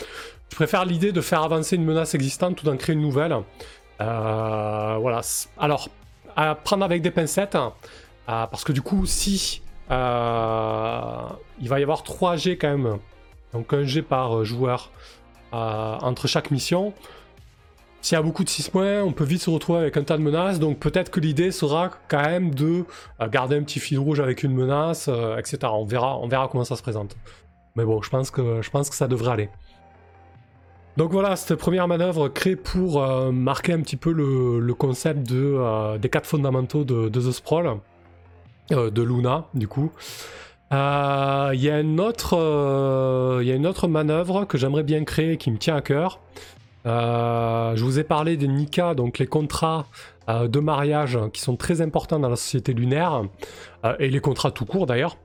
je 0.50 0.56
préfère 0.56 0.86
l'idée 0.86 1.12
de 1.12 1.20
faire 1.20 1.42
avancer 1.42 1.76
une 1.76 1.84
menace 1.84 2.14
existante 2.14 2.62
ou 2.62 2.64
d'en 2.64 2.78
créer 2.78 2.94
une 2.94 3.02
nouvelle. 3.02 3.36
Euh, 4.00 4.96
voilà. 4.98 5.20
Alors, 5.58 5.90
à 6.36 6.54
prendre 6.54 6.82
avec 6.82 7.02
des 7.02 7.10
pincettes, 7.10 7.54
euh, 7.54 7.68
parce 8.24 8.64
que 8.64 8.72
du 8.72 8.80
coup, 8.80 9.04
si 9.04 9.60
euh, 9.90 11.28
il 11.60 11.68
va 11.68 11.80
y 11.80 11.82
avoir 11.82 12.02
3 12.02 12.36
G 12.36 12.56
quand 12.56 12.78
même, 12.78 12.98
donc 13.52 13.74
un 13.74 13.84
G 13.84 14.00
par 14.00 14.42
joueur 14.42 14.90
entre 15.54 16.26
chaque 16.26 16.50
mission. 16.50 16.92
S'il 18.02 18.16
y 18.16 18.18
a 18.18 18.22
beaucoup 18.22 18.44
de 18.44 18.50
6 18.50 18.68
points, 18.68 19.02
on 19.02 19.12
peut 19.12 19.24
vite 19.24 19.40
se 19.40 19.48
retrouver 19.48 19.78
avec 19.78 19.96
un 19.96 20.02
tas 20.02 20.18
de 20.18 20.22
menaces, 20.22 20.58
donc 20.58 20.78
peut-être 20.78 21.10
que 21.10 21.20
l'idée 21.20 21.50
sera 21.50 21.90
quand 22.08 22.22
même 22.22 22.54
de 22.54 22.84
garder 23.30 23.56
un 23.56 23.62
petit 23.62 23.80
fil 23.80 23.98
rouge 23.98 24.20
avec 24.20 24.42
une 24.42 24.52
menace, 24.52 25.08
etc. 25.38 25.58
On 25.72 25.86
verra, 25.86 26.18
on 26.18 26.28
verra 26.28 26.48
comment 26.48 26.64
ça 26.64 26.76
se 26.76 26.82
présente. 26.82 27.16
Mais 27.76 27.84
bon, 27.84 28.02
je 28.02 28.10
pense 28.10 28.30
que, 28.30 28.60
je 28.60 28.70
pense 28.70 28.90
que 28.90 28.96
ça 28.96 29.08
devrait 29.08 29.32
aller. 29.32 29.48
Donc 30.96 31.10
voilà, 31.10 31.34
cette 31.34 31.58
première 31.58 31.88
manœuvre 31.88 32.28
créée 32.28 32.54
pour 32.54 33.02
euh, 33.02 33.32
marquer 33.32 33.72
un 33.72 33.80
petit 33.80 33.96
peu 33.96 34.12
le, 34.12 34.74
concept 34.74 35.28
de, 35.28 35.56
euh, 35.58 35.98
des 35.98 36.08
quatre 36.08 36.26
fondamentaux 36.26 36.84
de, 36.84 37.08
The 37.08 37.32
Sprawl, 37.32 37.80
euh, 38.70 38.90
de 38.90 39.02
Luna 39.02 39.46
du 39.54 39.66
coup. 39.66 39.90
Il 41.52 41.60
y, 41.60 41.70
a 41.70 41.80
une 41.80 42.00
autre, 42.00 43.42
y 43.42 43.50
a 43.50 43.54
une 43.54 43.66
autre 43.66 43.86
manœuvre 43.86 44.44
que 44.44 44.58
j'aimerais 44.58 44.82
bien 44.82 45.04
créer 45.04 45.36
qui 45.36 45.50
me 45.50 45.58
tient 45.58 45.76
à 45.76 45.80
cœur. 45.82 46.20
je 46.84 47.80
vous 47.80 47.98
ai 47.98 48.04
parlé 48.04 48.36
des 48.36 48.48
Nika, 48.48 48.94
donc 48.94 49.18
les 49.18 49.26
contrats 49.26 49.86
de 50.28 50.60
mariage 50.60 51.18
qui 51.32 51.40
sont 51.40 51.56
très 51.56 51.80
importants 51.80 52.18
dans 52.18 52.28
la 52.28 52.36
société 52.36 52.72
lunaire, 52.72 53.22
et 53.98 54.08
les 54.08 54.20
contrats 54.20 54.50
tout 54.50 54.64
court 54.64 54.86
d'ailleurs. 54.86 55.16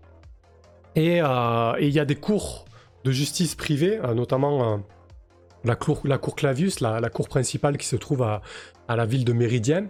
Et 0.96 1.18
il 1.18 1.89
y 1.89 2.00
a 2.00 2.06
des 2.06 2.15
cours 2.15 2.65
de 3.03 3.12
justice 3.12 3.56
privée, 3.56 4.00
notamment 4.15 4.82
la 5.63 5.75
cour, 5.75 6.01
la 6.03 6.18
cour 6.18 6.36
Clavius, 6.36 6.79
la, 6.79 7.10
cour 7.10 7.27
principale 7.27 7.77
qui 7.77 7.88
se 7.88 7.96
trouve 7.96 8.24
à, 8.24 8.41
la 8.88 9.06
ville 9.06 9.25
de 9.25 9.34
Méridienne. 9.34 9.89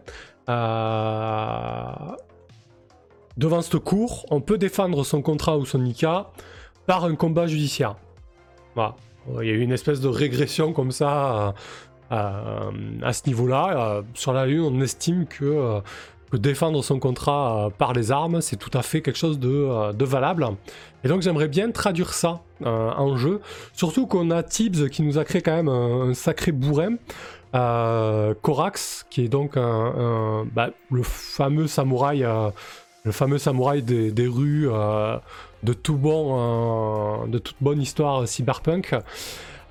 Euh, 3.39 3.49
devant 3.49 3.61
cette 3.61 3.79
cour, 3.79 4.25
on 4.29 4.41
peut 4.41 4.57
défendre 4.57 5.03
son 5.03 5.21
contrat 5.21 5.57
ou 5.57 5.65
son 5.65 5.83
ICA 5.83 6.31
par 6.85 7.05
un 7.05 7.15
combat 7.15 7.47
judiciaire. 7.47 7.95
Voilà. 8.75 8.95
Il 9.41 9.47
y 9.47 9.51
a 9.51 9.53
eu 9.53 9.61
une 9.61 9.71
espèce 9.71 10.01
de 10.01 10.07
régression 10.07 10.73
comme 10.73 10.91
ça 10.91 11.53
euh, 12.11 12.71
à 13.03 13.13
ce 13.13 13.27
niveau-là. 13.27 13.97
Euh, 13.97 14.01
sur 14.13 14.33
la 14.33 14.45
Lune, 14.45 14.61
on 14.61 14.81
estime 14.81 15.25
que 15.27 15.81
défendre 16.37 16.83
son 16.83 16.99
contrat 16.99 17.65
euh, 17.65 17.69
par 17.69 17.93
les 17.93 18.11
armes, 18.11 18.41
c'est 18.41 18.57
tout 18.57 18.75
à 18.77 18.83
fait 18.83 19.01
quelque 19.01 19.17
chose 19.17 19.39
de, 19.39 19.49
euh, 19.49 19.91
valable. 19.99 20.47
Et 21.03 21.07
donc 21.07 21.21
j'aimerais 21.21 21.47
bien 21.47 21.71
traduire 21.71 22.13
ça 22.13 22.41
euh, 22.65 22.91
en 22.91 23.17
jeu, 23.17 23.41
surtout 23.73 24.05
qu'on 24.05 24.29
a 24.29 24.43
Tibbs 24.43 24.89
qui 24.89 25.01
nous 25.01 25.17
a 25.17 25.25
créé 25.25 25.41
quand 25.41 25.55
même 25.55 25.69
un, 25.69 26.13
sacré 26.13 26.51
bourrin. 26.51 26.95
Korax, 27.51 29.07
qui 29.09 29.23
est 29.23 29.27
donc 29.27 29.55
bah, 29.55 30.69
le 30.91 31.01
fameux 31.01 31.65
samouraï, 31.65 32.23
le 33.03 33.11
fameux 33.11 33.37
samouraï 33.37 33.81
des, 33.81 34.27
rues 34.27 34.67
de 35.63 35.73
tout 35.73 35.95
bon, 35.95 37.25
de 37.27 37.37
toute 37.37 37.57
bonne 37.61 37.81
histoire 37.81 38.27
cyberpunk. 38.27 38.95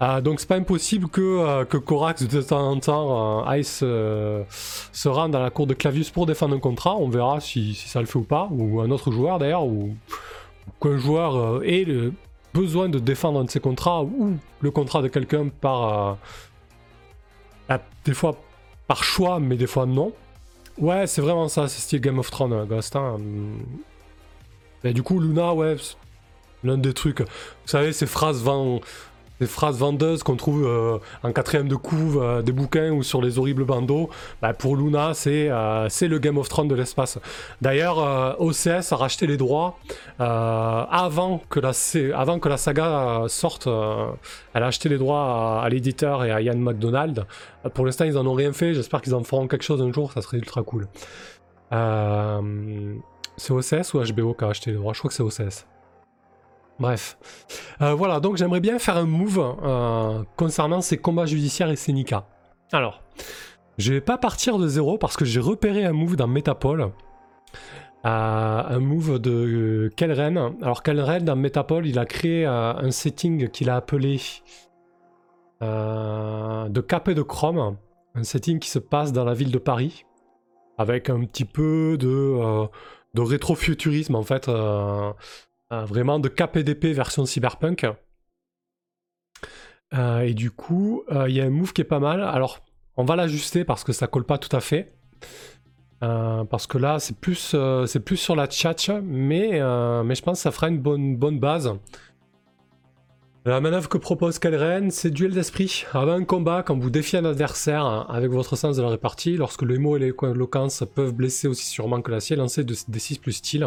Euh, 0.01 0.21
donc 0.21 0.39
c'est 0.39 0.47
pas 0.49 0.57
impossible 0.57 1.09
que, 1.09 1.21
euh, 1.21 1.65
que 1.65 1.77
Corax 1.77 2.23
de 2.23 2.41
temps 2.41 2.71
en 2.71 2.79
temps 2.79 3.41
euh, 3.41 3.49
aille 3.49 3.65
se, 3.65 5.09
rendre 5.09 5.37
à 5.37 5.43
la 5.43 5.51
cour 5.51 5.67
de 5.67 5.75
Clavius 5.75 6.11
pour 6.11 6.27
défendre 6.27 6.55
un 6.55 6.61
contrat. 6.61 6.95
On 6.97 7.09
verra 7.09 7.41
si, 7.41 7.75
ça 7.75 8.01
le 8.01 8.07
fait 8.07 8.19
ou 8.19 8.23
pas, 8.23 8.49
ou 8.51 8.81
un 8.81 8.91
autre 8.91 9.11
joueur 9.11 9.39
d'ailleurs, 9.39 9.65
ou 9.65 9.97
qu'un 10.81 10.99
joueur 10.99 11.65
ait 11.65 11.85
le 11.85 12.13
besoin 12.55 12.89
de 12.89 12.99
défendre 12.99 13.41
un 13.41 13.45
de 13.45 13.51
ses 13.51 13.61
contrats 13.61 14.03
ou 14.03 14.37
le 14.61 14.71
contrat 14.71 15.03
de 15.03 15.09
quelqu'un 15.09 15.49
par 15.49 16.17
des 18.05 18.15
fois 18.15 18.37
par 18.87 19.05
choix, 19.05 19.41
mais 19.41 19.57
des 19.57 19.67
fois 19.67 19.87
non. 19.87 20.13
Ouais, 20.79 21.07
c'est 21.07 21.21
vraiment 21.21 21.49
ça, 21.49 21.67
c'est 21.69 21.81
style 21.81 22.01
Game 22.01 22.19
of 22.19 22.31
Thrones, 22.31 22.67
Ghost. 22.67 22.95
Hein. 22.95 23.19
Et 24.85 24.93
du 24.93 25.03
coup, 25.03 25.19
Luna, 25.19 25.53
ouais, 25.55 25.77
l'un 26.63 26.79
des 26.79 26.95
trucs. 26.95 27.21
Vous 27.21 27.27
savez, 27.67 27.93
ces 27.93 28.07
phrases 28.07 28.43
vont 28.43 28.81
des 29.41 29.47
phrases 29.47 29.79
vendeuses 29.79 30.23
qu'on 30.23 30.37
trouve 30.37 30.67
euh, 30.67 30.99
en 31.23 31.33
quatrième 31.33 31.69
de 31.69 31.77
couve 31.77 32.21
euh, 32.23 32.43
des 32.43 32.53
bouquins 32.53 32.91
ou 32.91 33.03
sur 33.03 33.23
les 33.23 33.39
horribles 33.39 33.65
bandeaux, 33.65 34.11
bah, 34.43 34.53
pour 34.53 34.77
Luna, 34.77 35.13
euh, 35.27 35.87
c'est 35.89 36.09
le 36.09 36.19
Game 36.19 36.39
of 36.39 36.49
Thrones 36.49 36.69
de 36.69 36.75
l'espace. 36.75 37.19
D'ailleurs, 37.61 37.99
OCS 38.41 38.93
a 38.93 38.97
racheté 38.97 39.27
les 39.27 39.37
droits 39.37 39.79
avant, 40.19 41.41
que 41.51 41.61
la, 41.61 41.73
avant 42.15 42.39
que 42.39 42.49
la 42.49 42.57
saga 42.57 43.25
sorte. 43.29 43.69
elle 44.55 44.63
a 44.63 44.67
acheté 44.67 44.89
les 44.89 44.99
droits 44.99 45.63
à, 45.63 45.69
l'éditeur 45.69 46.25
et 46.25 46.31
à 46.31 46.41
Ian 46.41 46.57
McDonald. 46.57 47.25
pour 47.75 47.85
l'instant, 47.87 48.05
ils 48.05 48.19
en 48.19 48.27
ont 48.27 48.35
rien 48.35 48.53
fait. 48.53 48.75
J'espère 48.75 49.03
qu'ils 49.03 49.15
en 49.15 49.25
feront 49.25 49.47
quelque 49.47 49.65
chose 49.65 49.83
un 49.83 49.93
jour. 49.93 50.13
Ça 50.13 50.23
serait 50.23 50.39
ultra 50.39 50.63
cool. 50.63 50.89
c'est 53.37 53.53
OCS 53.53 53.95
ou 53.95 54.01
HBO 54.01 54.35
qui 54.35 54.45
a 54.45 54.49
acheté 54.49 54.71
les 54.71 54.77
droits? 54.77 54.93
Je 54.93 54.99
crois 54.99 55.11
que 55.11 55.15
c'est 55.15 55.23
OCS. 55.23 55.67
Bref. 56.79 57.19
Euh, 57.83 57.95
voilà, 57.95 58.21
donc 58.21 58.37
j'aimerais 58.37 58.61
bien 58.61 58.79
faire 58.79 58.97
un 58.97 59.07
move 59.07 59.57
euh, 59.63 60.23
concernant 60.37 60.81
ces 60.81 60.97
combats 60.97 61.27
judiciaires 61.27 61.71
et 61.71 61.77
ces. 61.77 61.95
Alors, 62.73 63.03
je 63.79 63.93
vais 63.93 64.01
pas 64.01 64.19
partir 64.19 64.59
de 64.59 64.69
zéro 64.69 64.99
parce 64.99 65.17
que 65.17 65.25
j'ai 65.25 65.41
repéré 65.41 65.85
un 65.85 65.93
move 65.93 66.17
dans 66.17 66.29
Metapole. 66.29 66.93
Euh, 68.07 68.63
un 68.69 68.79
move 68.79 69.19
de 69.19 69.91
Kelren. 69.97 70.55
Alors 70.63 70.83
Kelren 70.83 71.25
dans 71.25 71.35
Metapole, 71.35 71.87
il 71.87 71.99
a 71.99 72.07
créé 72.07 72.47
un 72.47 72.91
setting 72.91 73.49
qu'il 73.49 73.71
a 73.71 73.77
appelé 73.77 74.21
de 75.61 76.81
cap 76.81 77.09
et 77.09 77.15
de 77.15 77.23
chrome. 77.23 77.77
Un 78.15 78.23
setting 78.23 78.61
qui 78.61 78.71
se 78.71 78.79
passe 78.79 79.13
dans 79.13 79.25
la 79.25 79.35
ville 79.35 79.51
de 79.51 79.59
Paris. 79.59 80.05
Avec 80.77 81.11
un 81.11 81.25
petit 81.25 81.45
peu 81.45 81.97
de, 81.99 82.69
rétrofuturisme 83.17 84.15
en 84.15 84.23
fait 84.23 84.49
vraiment 85.71 86.19
de 86.19 86.29
KPDP 86.29 86.87
version 86.95 87.27
cyberpunk. 87.27 87.87
Euh, 89.95 90.21
et 90.21 90.35
du 90.35 90.51
coup, 90.51 91.03
euh, 91.11 91.29
il 91.29 91.37
y 91.37 91.41
a 91.41 91.45
un 91.45 91.51
move 91.51 91.73
qui 91.73 91.81
est 91.81 91.85
pas 91.85 92.01
mal. 92.01 92.23
Alors, 92.23 92.61
on 92.97 93.05
va 93.05 93.17
l'ajuster 93.17 93.65
parce 93.65 93.85
que 93.85 93.93
ça 93.93 94.07
colle 94.07 94.25
pas 94.25 94.39
tout 94.39 94.55
à 94.55 94.61
fait. 94.61 94.95
parce 96.01 96.67
que 96.67 96.79
là, 96.79 96.99
c'est 96.99 97.19
plus, 97.19 97.57
c'est 97.87 98.01
plus 98.01 98.17
sur 98.17 98.37
la 98.37 98.47
tchatch, 98.47 98.91
mais, 98.91 99.61
mais 100.05 100.15
je 100.15 100.23
pense 100.23 100.39
que 100.39 100.43
ça 100.43 100.51
fera 100.51 100.69
une 100.69 100.79
bonne, 100.79 101.17
bonne 101.17 101.39
base. 101.39 101.73
La 103.49 103.61
manœuvre 103.61 103.89
que 103.89 103.97
propose 103.97 104.39
Kalren, 104.39 104.91
c'est 104.91 105.11
duel 105.11 105.33
d'esprit. 105.33 105.87
Avant 105.95 106.13
un 106.13 106.25
combat, 106.25 106.63
quand 106.63 106.79
vous 106.79 106.91
défiez 106.91 107.21
un 107.21 107.25
adversaire 107.25 108.07
avec 108.11 108.31
votre 108.31 108.57
sens 108.57 108.77
de 108.77 108.83
la 108.83 108.91
répartie, 108.91 109.37
lorsque 109.37 109.63
les 109.63 109.79
mots 109.79 109.97
et 109.97 110.01
l'éloquence 110.01 110.85
peuvent 110.95 111.15
blesser 111.15 111.49
aussi 111.49 111.65
sûrement 111.65 112.03
que 112.03 112.11
l'acier, 112.11 112.37
lancez 112.37 112.63
des 112.65 112.99
6 112.99 113.19
plus 113.19 113.33
style 113.33 113.67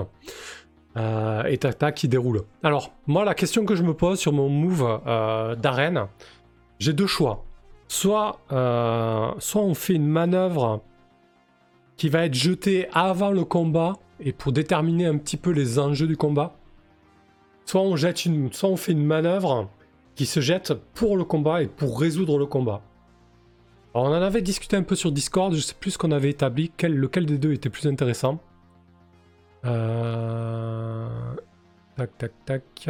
euh, 0.98 1.44
et 1.44 1.58
tac 1.58 1.96
qui 1.96 2.08
déroule. 2.08 2.42
Alors, 2.64 2.92
moi, 3.08 3.24
la 3.24 3.34
question 3.34 3.66
que 3.66 3.76
je 3.76 3.84
me 3.84 3.94
pose 3.94 4.20
sur 4.20 4.34
mon 4.34 4.50
move 4.50 5.02
euh, 5.08 5.56
d'arène, 5.56 6.08
j'ai 6.80 6.94
deux 6.94 7.08
choix. 7.08 7.46
Soit, 7.88 8.40
euh, 8.52 9.32
soit 9.40 9.62
on 9.62 9.74
fait 9.74 9.94
une 9.94 10.08
manœuvre 10.08 10.82
qui 11.98 12.10
va 12.10 12.26
être 12.26 12.34
jetée 12.34 12.88
avant 12.94 13.32
le 13.32 13.46
combat 13.46 13.94
et 14.20 14.34
pour 14.34 14.52
déterminer 14.52 15.06
un 15.06 15.18
petit 15.18 15.38
peu 15.38 15.52
les 15.52 15.80
enjeux 15.80 16.08
du 16.08 16.18
combat. 16.18 16.56
Soit 17.66 17.82
on, 17.82 17.96
jette 17.96 18.26
une, 18.26 18.52
soit 18.52 18.70
on 18.70 18.78
fait 18.78 18.92
une 18.92 19.06
manœuvre 19.06 19.70
qui 20.16 20.26
se 20.26 20.40
jette 20.40 20.74
pour 20.94 21.16
le 21.16 21.24
combat 21.24 21.64
et 21.64 21.68
pour 21.68 22.00
résoudre 22.00 22.38
le 22.38 22.46
combat. 22.46 22.82
Alors 23.94 24.08
on 24.08 24.12
en 24.12 24.22
avait 24.22 24.42
discuté 24.42 24.76
un 24.78 24.84
peu 24.84 24.96
sur 24.96 25.12
Discord, 25.12 25.54
je 25.54 25.60
sais 25.60 25.76
plus 25.80 25.98
qu'on 25.98 26.12
avait 26.12 26.30
établi, 26.30 26.72
lequel 26.82 27.26
des 27.26 27.38
deux 27.38 27.54
était 27.54 27.70
plus 27.70 27.88
intéressant. 27.88 28.40
Euh... 29.66 31.36
Tac, 31.96 32.18
tac, 32.18 32.32
tac. 32.46 32.90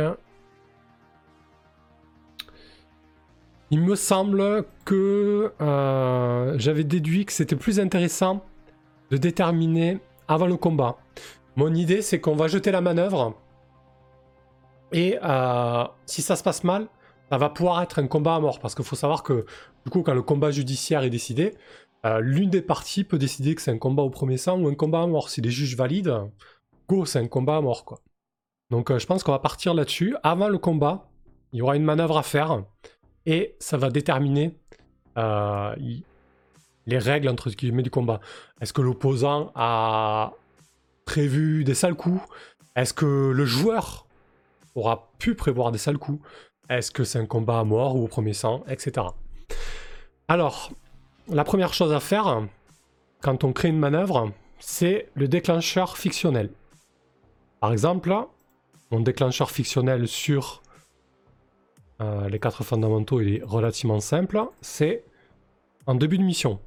Il 3.71 3.81
me 3.81 3.95
semble 3.95 4.65
que 4.85 5.53
euh, 5.61 6.55
j'avais 6.57 6.83
déduit 6.83 7.25
que 7.25 7.31
c'était 7.33 7.55
plus 7.55 7.79
intéressant 7.79 8.43
de 9.09 9.17
déterminer 9.17 9.99
avant 10.27 10.45
le 10.45 10.57
combat. 10.57 10.97
Mon 11.55 11.73
idée, 11.73 12.01
c'est 12.01 12.19
qu'on 12.19 12.35
va 12.35 12.47
jeter 12.47 12.71
la 12.71 12.81
manœuvre. 12.81 13.35
Et 14.91 15.17
euh, 15.23 15.85
si 16.05 16.21
ça 16.21 16.35
se 16.35 16.43
passe 16.43 16.63
mal, 16.63 16.87
ça 17.29 17.37
va 17.37 17.49
pouvoir 17.49 17.81
être 17.81 17.99
un 17.99 18.07
combat 18.07 18.35
à 18.35 18.39
mort. 18.39 18.59
Parce 18.59 18.75
qu'il 18.75 18.85
faut 18.85 18.95
savoir 18.95 19.23
que, 19.23 19.45
du 19.85 19.91
coup, 19.91 20.03
quand 20.03 20.13
le 20.13 20.21
combat 20.21 20.51
judiciaire 20.51 21.03
est 21.03 21.09
décidé, 21.09 21.55
l'une 22.19 22.49
des 22.49 22.61
parties 22.61 23.03
peut 23.03 23.17
décider 23.17 23.55
que 23.55 23.61
c'est 23.61 23.71
un 23.71 23.77
combat 23.77 24.03
au 24.03 24.09
premier 24.09 24.37
sang 24.37 24.59
ou 24.59 24.67
un 24.67 24.75
combat 24.75 25.01
à 25.01 25.07
mort. 25.07 25.29
Si 25.29 25.39
les 25.39 25.51
juges 25.51 25.77
valident, 25.77 26.29
c'est 27.05 27.19
un 27.19 27.27
combat 27.27 27.57
à 27.57 27.61
mort, 27.61 27.85
quoi. 27.85 27.99
Donc 28.69 28.89
euh, 28.89 28.99
je 28.99 29.05
pense 29.05 29.23
qu'on 29.23 29.31
va 29.31 29.39
partir 29.39 29.73
là-dessus. 29.73 30.15
Avant 30.23 30.47
le 30.47 30.57
combat, 30.57 31.09
il 31.51 31.59
y 31.59 31.61
aura 31.61 31.75
une 31.75 31.83
manœuvre 31.83 32.17
à 32.17 32.23
faire, 32.23 32.63
et 33.25 33.55
ça 33.59 33.77
va 33.77 33.89
déterminer 33.89 34.57
euh, 35.17 35.75
les 36.85 36.97
règles, 36.97 37.29
entre 37.29 37.49
guillemets, 37.49 37.83
du 37.83 37.91
combat. 37.91 38.19
Est-ce 38.61 38.73
que 38.73 38.81
l'opposant 38.81 39.51
a 39.55 40.33
prévu 41.05 41.63
des 41.63 41.75
sales 41.75 41.95
coups? 41.95 42.21
Est-ce 42.75 42.93
que 42.93 43.31
le 43.31 43.45
joueur 43.45 44.07
aura 44.75 45.11
pu 45.19 45.35
prévoir 45.35 45.71
des 45.71 45.77
sales 45.77 45.97
coups? 45.97 46.25
Est-ce 46.69 46.91
que 46.91 47.03
c'est 47.03 47.19
un 47.19 47.25
combat 47.25 47.59
à 47.59 47.63
mort 47.65 47.97
ou 47.97 48.05
au 48.05 48.07
premier 48.07 48.33
sang, 48.33 48.63
etc. 48.69 49.07
Alors, 50.29 50.71
la 51.27 51.43
première 51.43 51.73
chose 51.73 51.91
à 51.91 51.99
faire, 51.99 52.47
quand 53.21 53.43
on 53.43 53.51
crée 53.51 53.67
une 53.67 53.79
manœuvre, 53.79 54.31
c'est 54.59 55.09
le 55.15 55.27
déclencheur 55.27 55.97
fictionnel. 55.97 56.49
Par 57.61 57.71
exemple, 57.71 58.11
mon 58.89 59.01
déclencheur 59.01 59.51
fictionnel 59.51 60.07
sur 60.07 60.63
euh, 62.01 62.27
les 62.27 62.39
quatre 62.39 62.63
fondamentaux, 62.63 63.21
il 63.21 63.35
est 63.35 63.43
relativement 63.43 63.99
simple. 63.99 64.41
C'est 64.61 65.03
en 65.85 65.93
début 65.93 66.17
de 66.17 66.23
mission. 66.23 66.59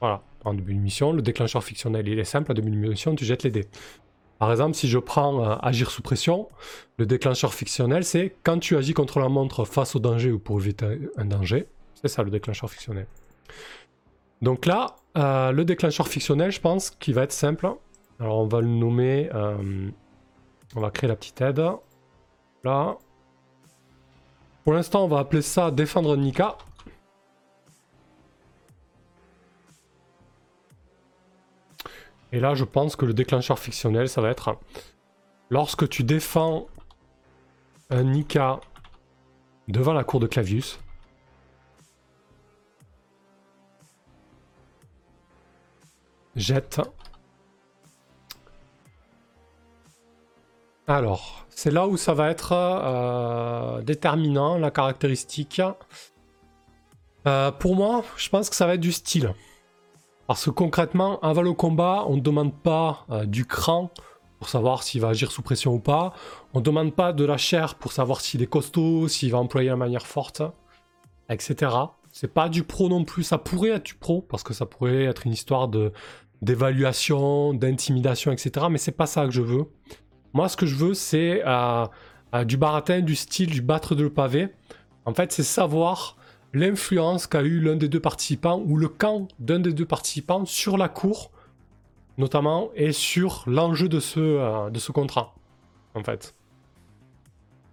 Voilà, 0.00 0.22
en 0.46 0.54
début 0.54 0.72
de 0.72 0.80
mission, 0.80 1.12
le 1.12 1.20
déclencheur 1.20 1.62
fictionnel, 1.62 2.08
il 2.08 2.18
est 2.18 2.24
simple. 2.24 2.52
En 2.52 2.54
début 2.54 2.70
de 2.70 2.76
mission, 2.76 3.14
tu 3.14 3.26
jettes 3.26 3.42
les 3.42 3.50
dés. 3.50 3.68
Par 4.38 4.50
exemple, 4.50 4.74
si 4.74 4.88
je 4.88 4.98
prends 4.98 5.44
euh, 5.44 5.56
agir 5.60 5.90
sous 5.90 6.00
pression, 6.00 6.48
le 6.96 7.04
déclencheur 7.04 7.52
fictionnel, 7.52 8.02
c'est 8.02 8.34
quand 8.44 8.58
tu 8.58 8.78
agis 8.78 8.94
contre 8.94 9.20
la 9.20 9.28
montre 9.28 9.66
face 9.66 9.94
au 9.94 9.98
danger 9.98 10.32
ou 10.32 10.38
pour 10.38 10.58
éviter 10.58 11.00
un 11.18 11.26
danger. 11.26 11.66
C'est 12.00 12.08
ça 12.08 12.22
le 12.22 12.30
déclencheur 12.30 12.70
fictionnel. 12.70 13.06
Donc 14.40 14.64
là, 14.64 14.96
euh, 15.18 15.52
le 15.52 15.66
déclencheur 15.66 16.08
fictionnel, 16.08 16.50
je 16.50 16.60
pense 16.60 16.88
qu'il 16.88 17.12
va 17.12 17.24
être 17.24 17.32
simple. 17.32 17.70
Alors 18.18 18.38
on 18.38 18.46
va 18.46 18.62
le 18.62 18.68
nommer, 18.68 19.28
on 20.74 20.80
va 20.80 20.90
créer 20.90 21.08
la 21.08 21.16
petite 21.16 21.40
aide. 21.40 21.62
Là. 22.64 22.96
Pour 24.64 24.72
l'instant, 24.72 25.04
on 25.04 25.08
va 25.08 25.18
appeler 25.18 25.42
ça 25.42 25.70
défendre 25.70 26.16
Nika. 26.16 26.56
Et 32.32 32.40
là, 32.40 32.54
je 32.54 32.64
pense 32.64 32.96
que 32.96 33.04
le 33.04 33.14
déclencheur 33.14 33.58
fictionnel, 33.58 34.08
ça 34.08 34.20
va 34.20 34.30
être 34.30 34.58
lorsque 35.50 35.88
tu 35.88 36.02
défends 36.02 36.66
un 37.90 38.02
Nika 38.02 38.60
devant 39.68 39.92
la 39.92 40.02
cour 40.02 40.18
de 40.18 40.26
Clavius, 40.26 40.80
Jette. 46.36 46.80
Alors, 50.86 51.46
c'est 51.48 51.70
là 51.70 51.86
où 51.86 51.96
ça 51.96 52.12
va 52.12 52.30
être 52.30 52.52
euh, 52.52 53.80
déterminant, 53.82 54.58
la 54.58 54.70
caractéristique. 54.70 55.62
Euh, 57.26 57.50
pour 57.52 57.74
moi, 57.74 58.04
je 58.16 58.28
pense 58.28 58.50
que 58.50 58.56
ça 58.56 58.66
va 58.66 58.74
être 58.74 58.80
du 58.80 58.92
style. 58.92 59.34
Parce 60.26 60.44
que 60.44 60.50
concrètement, 60.50 61.18
avant 61.20 61.40
le 61.40 61.54
combat, 61.54 62.04
on 62.06 62.16
ne 62.16 62.20
demande 62.20 62.54
pas 62.54 63.06
euh, 63.10 63.24
du 63.24 63.46
cran 63.46 63.90
pour 64.38 64.50
savoir 64.50 64.82
s'il 64.82 65.00
va 65.00 65.08
agir 65.08 65.32
sous 65.32 65.40
pression 65.40 65.72
ou 65.72 65.78
pas. 65.78 66.12
On 66.52 66.58
ne 66.58 66.64
demande 66.64 66.94
pas 66.94 67.14
de 67.14 67.24
la 67.24 67.38
chair 67.38 67.76
pour 67.76 67.92
savoir 67.92 68.20
s'il 68.20 68.42
est 68.42 68.46
costaud, 68.46 69.08
s'il 69.08 69.30
va 69.32 69.38
employer 69.38 69.70
la 69.70 69.76
manière 69.76 70.06
forte, 70.06 70.42
etc. 71.30 71.72
C'est 72.12 72.32
pas 72.32 72.50
du 72.50 72.62
pro 72.62 72.90
non 72.90 73.04
plus. 73.04 73.22
Ça 73.22 73.38
pourrait 73.38 73.70
être 73.70 73.86
du 73.86 73.94
pro, 73.94 74.20
parce 74.20 74.42
que 74.42 74.52
ça 74.52 74.66
pourrait 74.66 75.04
être 75.04 75.26
une 75.26 75.32
histoire 75.32 75.70
d'évaluation, 76.42 77.54
d'intimidation, 77.54 78.32
etc. 78.32 78.66
Mais 78.70 78.78
c'est 78.78 78.92
pas 78.92 79.06
ça 79.06 79.24
que 79.24 79.30
je 79.30 79.40
veux. 79.40 79.66
Moi, 80.34 80.48
ce 80.48 80.56
que 80.56 80.66
je 80.66 80.74
veux, 80.74 80.94
c'est 80.94 81.42
euh, 81.46 81.86
euh, 82.34 82.44
du 82.44 82.56
baratin, 82.56 83.00
du 83.00 83.14
style, 83.14 83.50
du 83.50 83.62
battre 83.62 83.94
de 83.94 84.02
le 84.02 84.10
pavé. 84.10 84.48
En 85.04 85.14
fait, 85.14 85.30
c'est 85.30 85.44
savoir 85.44 86.16
l'influence 86.52 87.28
qu'a 87.28 87.42
eu 87.42 87.60
l'un 87.60 87.76
des 87.76 87.88
deux 87.88 88.00
participants 88.00 88.60
ou 88.66 88.76
le 88.76 88.88
camp 88.88 89.28
d'un 89.38 89.60
des 89.60 89.72
deux 89.72 89.86
participants 89.86 90.44
sur 90.44 90.76
la 90.76 90.88
cour, 90.88 91.30
notamment, 92.18 92.70
et 92.74 92.90
sur 92.90 93.44
l'enjeu 93.46 93.88
de 93.88 94.00
ce, 94.00 94.18
euh, 94.18 94.92
contrat, 94.92 95.34
en 95.94 96.02
fait. 96.02 96.34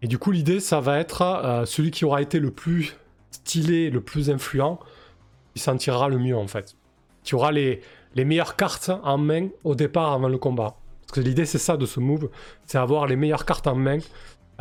Et 0.04 0.08
du 0.08 0.20
coup, 0.20 0.30
l'idée, 0.30 0.60
ça 0.60 0.80
va 0.80 1.00
être 1.00 1.64
celui 1.68 1.92
qui 1.92 2.06
aura 2.06 2.24
été 2.24 2.40
le 2.40 2.50
plus 2.50 2.96
stylé, 3.30 3.92
le 3.92 4.02
plus 4.02 4.32
influent, 4.32 4.80
qui 5.54 5.62
s'en 5.62 5.78
tirera 5.78 6.10
le 6.10 6.18
mieux, 6.18 6.36
en 6.36 6.48
fait. 6.48 6.76
Qui 7.24 7.36
aura 7.36 7.52
les 7.52 7.82
meilleures 8.16 8.56
cartes 8.56 8.92
en 9.04 9.20
main 9.20 9.50
au 9.64 9.76
départ 9.76 10.14
avant 10.14 10.28
le 10.28 10.40
combat. 10.40 10.81
Parce 11.12 11.26
que 11.26 11.28
l'idée 11.28 11.46
c'est 11.46 11.58
ça 11.58 11.76
de 11.76 11.86
ce 11.86 12.00
move, 12.00 12.30
c'est 12.66 12.78
avoir 12.78 13.06
les 13.06 13.18
meilleures 13.18 13.44
cartes 13.44 13.68
en 13.68 13.76
main 13.76 13.98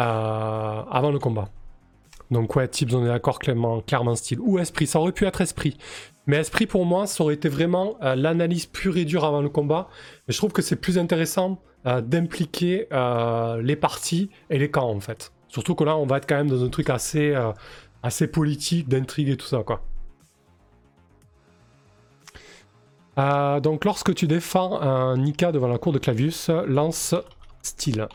euh, 0.00 0.82
avant 0.90 1.12
le 1.12 1.20
combat. 1.20 1.48
Donc 2.32 2.56
ouais, 2.56 2.66
Tips 2.66 2.92
on 2.92 3.04
est 3.04 3.08
d'accord 3.08 3.38
clairement, 3.38 3.80
style. 4.16 4.40
Ou 4.40 4.58
esprit, 4.58 4.88
ça 4.88 4.98
aurait 4.98 5.12
pu 5.12 5.26
être 5.26 5.40
esprit. 5.42 5.78
Mais 6.26 6.38
esprit 6.38 6.66
pour 6.66 6.84
moi, 6.86 7.06
ça 7.06 7.22
aurait 7.22 7.34
été 7.34 7.48
vraiment 7.48 7.94
euh, 8.02 8.16
l'analyse 8.16 8.66
pure 8.66 8.96
et 8.96 9.04
dure 9.04 9.24
avant 9.24 9.42
le 9.42 9.48
combat. 9.48 9.86
Mais 10.26 10.34
je 10.34 10.38
trouve 10.38 10.50
que 10.50 10.60
c'est 10.60 10.74
plus 10.74 10.98
intéressant 10.98 11.60
euh, 11.86 12.00
d'impliquer 12.00 12.88
les 13.62 13.76
parties 13.76 14.28
et 14.50 14.58
les 14.58 14.72
camps 14.72 14.90
en 14.90 14.98
fait. 14.98 15.32
Surtout 15.46 15.76
que 15.76 15.84
là, 15.84 15.96
on 15.96 16.06
va 16.06 16.16
être 16.16 16.28
quand 16.28 16.36
même 16.36 16.50
dans 16.50 16.64
un 16.64 16.68
truc 16.68 16.90
assez, 16.90 17.32
assez 18.02 18.26
politique, 18.26 18.88
d'intrigue 18.88 19.28
et 19.28 19.36
tout 19.36 19.46
ça 19.46 19.62
quoi. 19.62 19.84
Euh, 23.20 23.60
donc 23.60 23.84
lorsque 23.84 24.14
tu 24.14 24.26
défends 24.26 24.80
un 24.80 25.18
Nika 25.18 25.52
devant 25.52 25.68
la 25.68 25.76
cour 25.76 25.92
de 25.92 25.98
Clavius, 25.98 26.48
lance 26.48 27.14
style. 27.60 28.08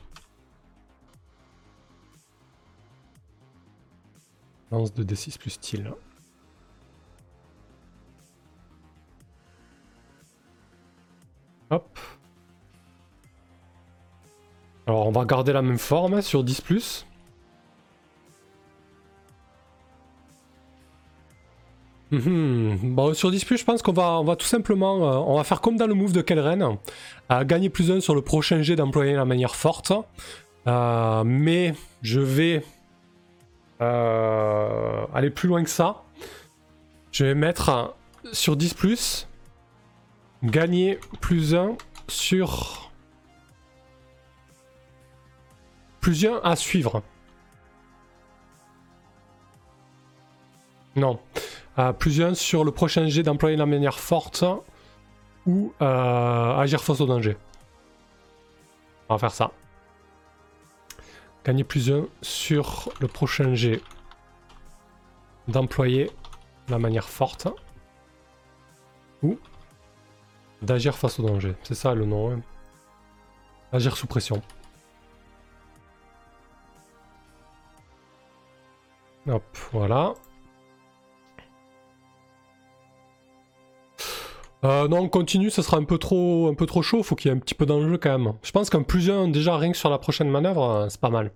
Lance 4.71 4.93
de 4.95 5.03
D6 5.03 5.37
plus 5.37 5.51
style. 5.51 5.93
Hop. 11.69 11.99
Alors 14.87 15.05
on 15.05 15.11
va 15.11 15.25
garder 15.25 15.53
la 15.53 15.61
même 15.61 15.77
forme 15.77 16.23
sur 16.23 16.43
10 16.43 16.61
plus. 16.61 17.05
Mhm. 22.15 22.95
Bon, 22.95 23.13
sur 23.13 23.29
10 23.29 23.45
je 23.57 23.63
pense 23.65 23.81
qu'on 23.81 23.91
va, 23.91 24.19
on 24.19 24.23
va 24.23 24.35
tout 24.37 24.45
simplement, 24.45 24.95
euh, 24.95 25.17
on 25.27 25.35
va 25.35 25.43
faire 25.43 25.59
comme 25.59 25.75
dans 25.75 25.87
le 25.87 25.93
move 25.93 26.13
de 26.13 26.21
Kelren, 26.21 26.77
à 27.27 27.43
gagner 27.43 27.69
plus 27.69 27.91
1 27.91 27.99
sur 27.99 28.15
le 28.15 28.21
prochain 28.21 28.61
jet 28.61 28.77
d'employer 28.77 29.13
la 29.13 29.25
manière 29.25 29.55
forte. 29.55 29.91
Euh, 30.67 31.23
mais 31.25 31.73
je 32.01 32.21
vais 32.21 32.63
euh, 33.81 35.05
aller 35.13 35.29
plus 35.29 35.49
loin 35.49 35.63
que 35.63 35.69
ça. 35.69 36.03
Je 37.11 37.25
vais 37.25 37.35
mettre 37.35 37.95
sur 38.31 38.55
10 38.55 39.27
gagner 40.43 40.99
plus 41.19 41.53
1 41.53 41.77
sur 42.07 42.91
plus 45.99 46.25
1 46.25 46.39
à 46.43 46.55
suivre. 46.55 47.03
Non 50.95 51.19
plus 51.99 52.21
un 52.21 52.33
sur 52.33 52.63
le 52.63 52.71
prochain 52.71 53.07
jet 53.07 53.23
d'employer 53.23 53.57
la 53.57 53.65
manière 53.65 53.99
forte 53.99 54.45
ou 55.45 55.73
euh, 55.81 56.57
agir 56.57 56.83
face 56.83 57.01
au 57.01 57.05
danger. 57.05 57.37
On 59.09 59.15
va 59.15 59.19
faire 59.19 59.31
ça. 59.31 59.51
Gagner 61.43 61.63
plus 61.63 61.91
un 61.91 62.07
sur 62.21 62.91
le 62.99 63.07
prochain 63.07 63.53
jet 63.53 63.81
d'employer 65.47 66.09
la 66.69 66.79
manière 66.79 67.07
forte 67.07 67.47
ou 69.21 69.37
d'agir 70.61 70.95
face 70.95 71.19
au 71.19 71.23
danger. 71.23 71.53
C'est 71.63 71.75
ça 71.75 71.93
le 71.93 72.05
nom. 72.05 72.31
Hein. 72.31 72.41
Agir 73.71 73.95
sous 73.95 74.07
pression. 74.07 74.41
Hop, 79.27 79.43
voilà. 79.71 80.13
Euh, 84.65 84.87
non, 84.87 85.01
on 85.01 85.09
continue, 85.09 85.51
ça 85.51 85.61
sera 85.61 85.77
un 85.77 85.83
peu 85.83 85.99
trop, 85.99 86.47
un 86.47 86.55
peu 86.55 86.65
trop 86.65 86.81
chaud, 86.81 87.03
faut 87.03 87.15
qu'il 87.15 87.29
y 87.29 87.33
ait 87.33 87.37
un 87.37 87.39
petit 87.39 87.53
peu 87.53 87.67
d'enjeu 87.67 87.99
quand 87.99 88.17
même. 88.17 88.33
Je 88.41 88.51
pense 88.51 88.71
qu'un 88.71 88.81
plus 88.81 89.11
un, 89.11 89.27
déjà 89.27 89.57
rien 89.57 89.73
sur 89.73 89.91
la 89.91 89.99
prochaine 89.99 90.27
manœuvre, 90.27 90.63
euh, 90.63 90.89
c'est 90.89 90.99
pas 90.99 91.11
mal. 91.11 91.31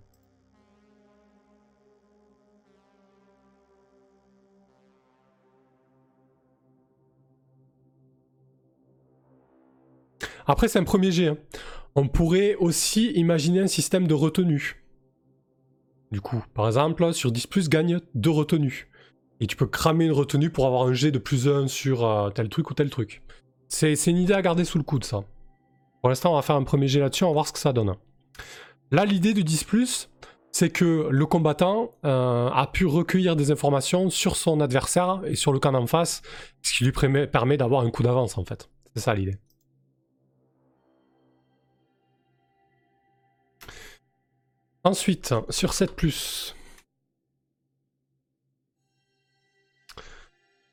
Après, 10.47 10.67
c'est 10.67 10.79
un 10.79 10.83
premier 10.83 11.11
jet. 11.11 11.27
Hein. 11.27 11.37
On 11.93 12.07
pourrait 12.07 12.55
aussi 12.55 13.11
imaginer 13.11 13.59
un 13.59 13.67
système 13.67 14.07
de 14.07 14.15
retenue. 14.15 14.83
Du 16.11 16.21
coup, 16.21 16.43
par 16.55 16.65
exemple, 16.65 17.13
sur 17.13 17.31
10+, 17.31 17.69
gagne 17.69 17.99
2 18.15 18.29
retenues. 18.31 18.89
Et 19.39 19.47
tu 19.47 19.56
peux 19.56 19.67
cramer 19.67 20.06
une 20.06 20.12
retenue 20.12 20.49
pour 20.49 20.65
avoir 20.65 20.84
un 20.84 20.93
jet 20.93 21.12
de 21.12 21.19
plus 21.19 21.47
1 21.47 21.67
sur 21.67 22.06
euh, 22.06 22.30
tel 22.30 22.49
truc 22.49 22.69
ou 22.69 22.73
tel 22.73 22.89
truc. 22.89 23.21
C'est 23.67 23.93
une 24.08 24.17
idée 24.17 24.34
à 24.34 24.41
garder 24.41 24.65
sous 24.65 24.78
le 24.78 24.84
coude, 24.84 25.04
ça. 25.04 25.23
Pour 26.02 26.10
l'instant, 26.10 26.34
on 26.34 26.36
va 26.36 26.41
faire 26.41 26.56
un 26.56 26.63
premier 26.63 26.88
jet 26.88 26.99
là-dessus, 26.99 27.23
on 27.23 27.28
va 27.28 27.34
voir 27.34 27.47
ce 27.47 27.54
que 27.54 27.60
ça 27.60 27.71
donne. 27.71 27.95
Là, 28.91 29.06
l'idée 29.06 29.34
du 29.34 29.43
10+, 29.43 30.08
c'est 30.52 30.69
que 30.69 31.08
le 31.10 31.25
combattant 31.25 31.91
euh, 32.06 32.49
a 32.49 32.67
pu 32.67 32.86
recueillir 32.86 33.36
des 33.36 33.52
informations 33.52 34.10
sur 34.10 34.36
son 34.36 34.60
adversaire 34.62 35.21
et 35.25 35.36
sur 35.36 35.54
le 35.54 35.60
camp 35.60 35.71
d'en 35.71 35.88
face, 35.88 36.21
ce 36.63 36.73
qui 36.73 36.84
lui 36.84 36.91
permet 36.91 37.58
d'avoir 37.58 37.82
un 37.82 37.91
coup 37.91 38.04
d'avance, 38.04 38.38
en 38.38 38.43
fait. 38.43 38.69
C'est 38.95 39.02
ça 39.02 39.13
l'idée. 39.13 39.38
Ensuite, 44.84 45.34
sur 45.49 45.71
7+, 45.71 46.56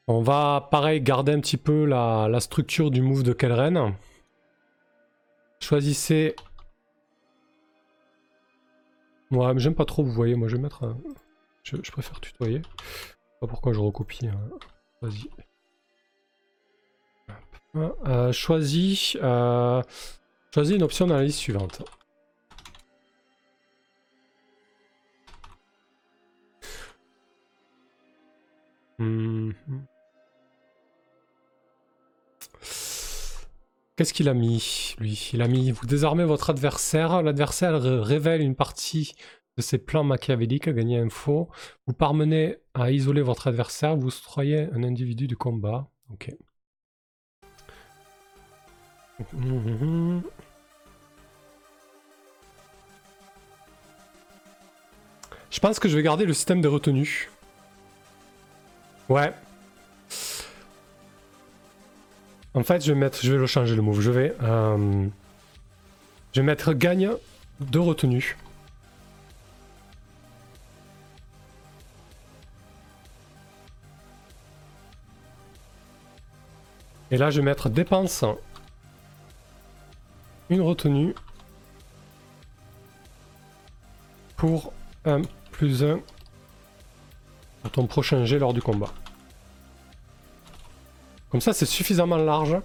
on 0.09 0.23
va 0.23 0.69
pareil 0.71 1.01
garder 1.01 1.33
un 1.33 1.41
petit 1.41 1.57
peu 1.57 1.85
la, 1.85 2.39
structure 2.41 2.91
du 2.91 3.03
move 3.03 3.23
de 3.23 3.33
Kelren. 3.33 3.95
Choisissez 5.61 6.37
Ouais, 9.33 9.53
mais 9.53 9.61
j'aime 9.61 9.75
pas 9.75 9.85
trop, 9.85 10.05
vous 10.05 10.13
voyez, 10.13 10.37
moi 10.37 10.49
je 10.49 10.57
vais 10.57 10.63
mettre... 10.63 10.85
Un... 10.85 10.97
Je, 11.65 11.91
préfère 11.91 12.21
tutoyer. 12.21 12.63
Pas 13.41 13.49
pourquoi 13.49 13.73
je 13.73 13.81
recopie. 13.81 14.29
Hein. 14.29 14.39
Vas-y. 15.03 15.29
Euh, 18.07 18.33
choisis, 18.33 19.19
euh, 19.21 19.83
choisis 20.55 20.77
une 20.77 20.83
option 20.85 21.07
dans 21.07 21.17
la 21.17 21.25
liste 21.25 21.39
suivante. 21.41 21.83
Hmm. 28.99 29.51
Qu'est-ce 33.97 34.13
qu'il 34.13 34.29
a 34.29 34.35
mis, 34.35 34.95
lui? 34.99 35.31
Il 35.33 35.41
a 35.41 35.49
mis 35.49 35.71
Vous 35.71 35.87
désarmez 35.87 36.25
votre 36.25 36.51
adversaire. 36.51 37.23
L'adversaire 37.23 37.81
révèle 37.81 38.43
une 38.43 38.55
partie 38.55 39.15
de 39.57 39.63
ses 39.63 39.79
plans 39.79 40.05
machiavéliques, 40.05 40.69
gagner 40.69 40.99
info. 40.99 41.49
Vous 41.87 41.95
parmenez 41.95 42.59
à 42.75 42.91
isoler 42.91 43.23
votre 43.23 43.47
adversaire. 43.47 43.97
Vous 43.97 44.11
stroyez 44.11 44.69
un 44.75 44.83
individu 44.83 45.27
du 45.27 45.37
combat. 45.37 45.89
Ok. 46.13 46.31
Je 55.51 55.61
pense 55.61 55.79
que 55.79 55.89
je 55.89 55.97
vais 55.97 56.03
garder 56.03 56.27
le 56.27 56.35
système 56.35 56.61
de 56.61 56.69
retenue. 56.69 57.31
Ouais, 59.09 59.33
En 62.57 62.63
fait, 62.63 62.83
je 62.83 62.91
vais 62.91 62.99
mettre, 62.99 63.19
je 63.23 63.31
vais 63.31 63.39
le 63.39 63.47
changer 63.47 63.77
le 63.77 63.83
move. 63.83 64.01
Je 64.01 64.11
vais, 64.11 64.35
euh, 64.43 65.07
je 66.33 66.41
vais 66.41 66.47
mettre 66.47 66.73
gagne 66.73 67.11
de 67.61 67.79
retenue. 67.79 68.37
Et 77.11 77.19
là, 77.19 77.31
je 77.31 77.41
vais 77.41 77.45
mettre 77.45 77.69
dépense 77.69 78.25
une 80.49 80.63
retenue 80.63 81.15
pour 84.37 84.73
un 85.05 85.21
plus 85.53 85.85
1 85.85 86.01
pour 87.63 87.71
ton 87.71 87.87
prochain 87.87 88.25
jet 88.25 88.39
lors 88.39 88.55
du 88.55 88.63
combat. 88.63 88.93
Comme 91.37 91.43
ça, 91.43 91.53
c'est 91.53 91.67
suffisamment 91.67 92.17
large. 92.17 92.57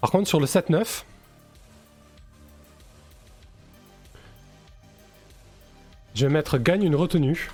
Par 0.00 0.10
contre, 0.10 0.26
sur 0.26 0.40
le 0.40 0.46
7-9... 0.46 1.02
Je 6.14 6.26
vais 6.26 6.32
mettre 6.32 6.56
gagne 6.56 6.82
une 6.82 6.94
retenue. 6.94 7.50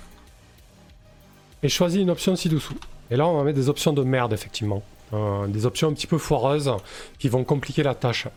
Et 1.63 1.67
choisis 1.67 1.99
une 1.99 2.09
option 2.09 2.33
ci-dessous. 2.37 2.77
Et 3.11 3.17
là, 3.17 3.27
on 3.27 3.35
va 3.35 3.43
mettre 3.43 3.57
des 3.57 3.67
options 3.67 3.91
de 3.91 4.03
merde, 4.03 4.31
effectivement. 4.31 4.83
Euh, 5.11 5.47
des 5.47 5.65
options 5.65 5.89
un 5.89 5.93
petit 5.93 6.07
peu 6.07 6.17
foireuses 6.17 6.71
qui 7.19 7.27
vont 7.27 7.43
compliquer 7.43 7.83
la 7.83 7.93
tâche. 7.93 8.29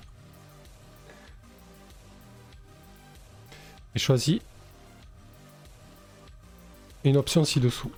Et 3.95 4.01
choisis 4.01 4.41
une 7.05 7.17
option 7.17 7.45
ci-dessous. 7.45 7.93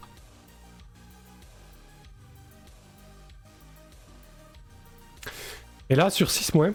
Et 5.90 5.94
là, 5.94 6.11
sur 6.11 6.31
6 6.31 6.55
mois, 6.55 6.68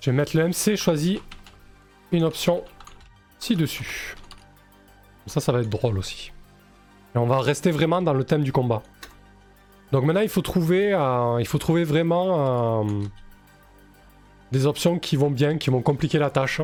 je 0.00 0.10
vais 0.10 0.16
mettre 0.16 0.36
le 0.36 0.48
MC 0.48 0.76
choisi 0.76 1.20
une 2.12 2.24
option 2.24 2.62
ci-dessus. 3.38 4.16
Ça, 5.26 5.40
ça 5.40 5.52
va 5.52 5.60
être 5.60 5.70
drôle 5.70 5.98
aussi. 5.98 6.32
Et 7.14 7.18
on 7.18 7.26
va 7.26 7.40
rester 7.40 7.70
vraiment 7.70 8.02
dans 8.02 8.12
le 8.12 8.24
thème 8.24 8.42
du 8.42 8.52
combat. 8.52 8.82
Donc 9.92 10.04
maintenant, 10.04 10.20
il 10.20 10.28
faut 10.28 10.42
trouver, 10.42 10.92
euh, 10.92 11.40
il 11.40 11.46
faut 11.46 11.58
trouver 11.58 11.84
vraiment 11.84 12.84
euh, 12.84 13.02
des 14.52 14.66
options 14.66 14.98
qui 14.98 15.16
vont 15.16 15.30
bien, 15.30 15.56
qui 15.56 15.70
vont 15.70 15.82
compliquer 15.82 16.18
la 16.18 16.30
tâche. 16.30 16.60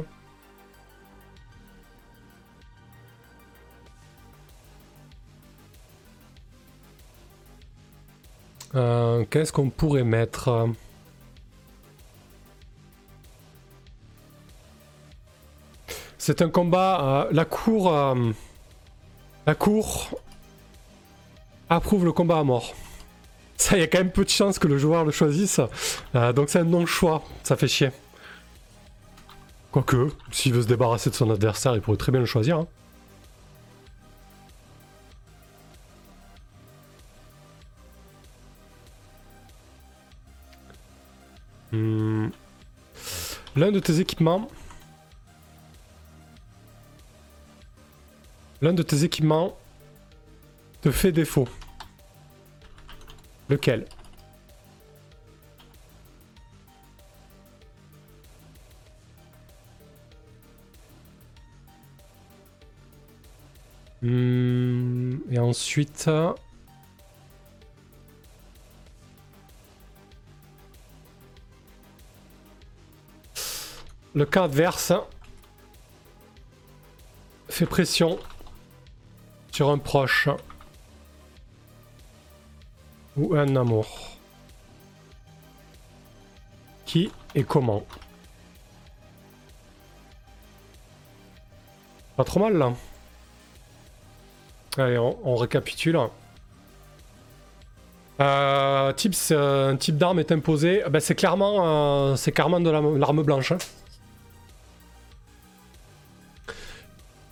Euh, 8.74 9.24
qu'est-ce 9.28 9.52
qu'on 9.52 9.70
pourrait 9.70 10.04
mettre 10.04 10.68
C'est 16.18 16.42
un 16.42 16.50
combat. 16.50 17.00
Euh, 17.02 17.28
la 17.32 17.44
cour. 17.44 17.92
Euh, 17.92 18.32
la 19.46 19.54
cour 19.54 20.20
approuve 21.68 22.04
le 22.04 22.12
combat 22.12 22.38
à 22.38 22.44
mort. 22.44 22.74
Ça, 23.56 23.76
il 23.76 23.80
y 23.80 23.82
a 23.82 23.86
quand 23.86 23.98
même 23.98 24.12
peu 24.12 24.24
de 24.24 24.30
chances 24.30 24.58
que 24.58 24.68
le 24.68 24.78
joueur 24.78 25.04
le 25.04 25.10
choisisse. 25.10 25.60
donc 26.34 26.50
c'est 26.50 26.60
un 26.60 26.64
non-choix. 26.64 27.22
Ça 27.42 27.56
fait 27.56 27.68
chier. 27.68 27.90
Quoique, 29.72 30.08
s'il 30.30 30.52
veut 30.52 30.62
se 30.62 30.66
débarrasser 30.66 31.10
de 31.10 31.14
son 31.14 31.30
adversaire, 31.30 31.74
il 31.74 31.80
pourrait 31.80 31.96
très 31.96 32.12
bien 32.12 32.20
le 32.20 32.26
choisir. 32.26 32.58
Hein. 32.58 32.66
Hmm. 41.72 42.28
L'un 43.56 43.70
de 43.70 43.78
tes 43.78 44.00
équipements. 44.00 44.48
L'un 48.60 48.72
de 48.72 48.82
tes 48.82 49.04
équipements 49.04 49.56
te 50.82 50.90
fait 50.90 51.12
défaut. 51.12 51.48
Lequel? 53.48 53.86
Hmm. 64.02 65.18
Et 65.30 65.38
ensuite... 65.38 66.08
Le 74.12 74.26
cas 74.26 74.44
adverse 74.44 74.92
fait 77.48 77.66
pression 77.66 78.18
sur 79.52 79.70
un 79.70 79.78
proche 79.78 80.28
ou 83.16 83.36
un 83.36 83.54
amour. 83.54 83.86
Qui 86.86 87.12
et 87.36 87.44
comment? 87.44 87.84
Pas 92.16 92.24
trop 92.24 92.40
mal 92.40 92.56
là. 92.56 92.72
Allez, 94.76 94.98
on, 94.98 95.36
récapitule. 95.36 95.98
Euh, 98.20 98.92
tips, 98.92 99.32
un 99.32 99.76
type 99.76 99.96
d'arme 99.96 100.18
est 100.18 100.32
imposé. 100.32 100.82
Ben, 100.90 101.00
c'est 101.00 101.14
clairement, 101.14 102.10
euh, 102.10 102.16
c'est 102.16 102.32
clairement 102.32 102.60
de 102.60 102.70
l'arme 102.70 103.22
blanche. 103.22 103.52
Hein. 103.52 103.58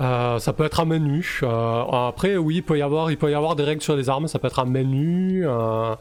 Euh, 0.01 0.39
ça 0.39 0.53
peut 0.53 0.65
être 0.65 0.81
un 0.81 0.85
menu. 0.85 1.41
Euh, 1.43 1.83
après, 2.09 2.37
oui, 2.37 2.57
il 2.57 2.63
peut, 2.63 2.79
y 2.79 2.83
avoir, 2.83 3.11
il 3.11 3.19
peut 3.19 3.31
y 3.31 3.35
avoir 3.35 3.57
des 3.57 3.65
règles 3.65 3.83
sur 3.83 3.97
les 3.97 4.09
armes. 4.09 4.29
Ça 4.29 4.39
peut 4.39 4.47
être 4.47 4.61
un 4.61 4.65
menu, 4.65 5.47
euh, 5.47 5.95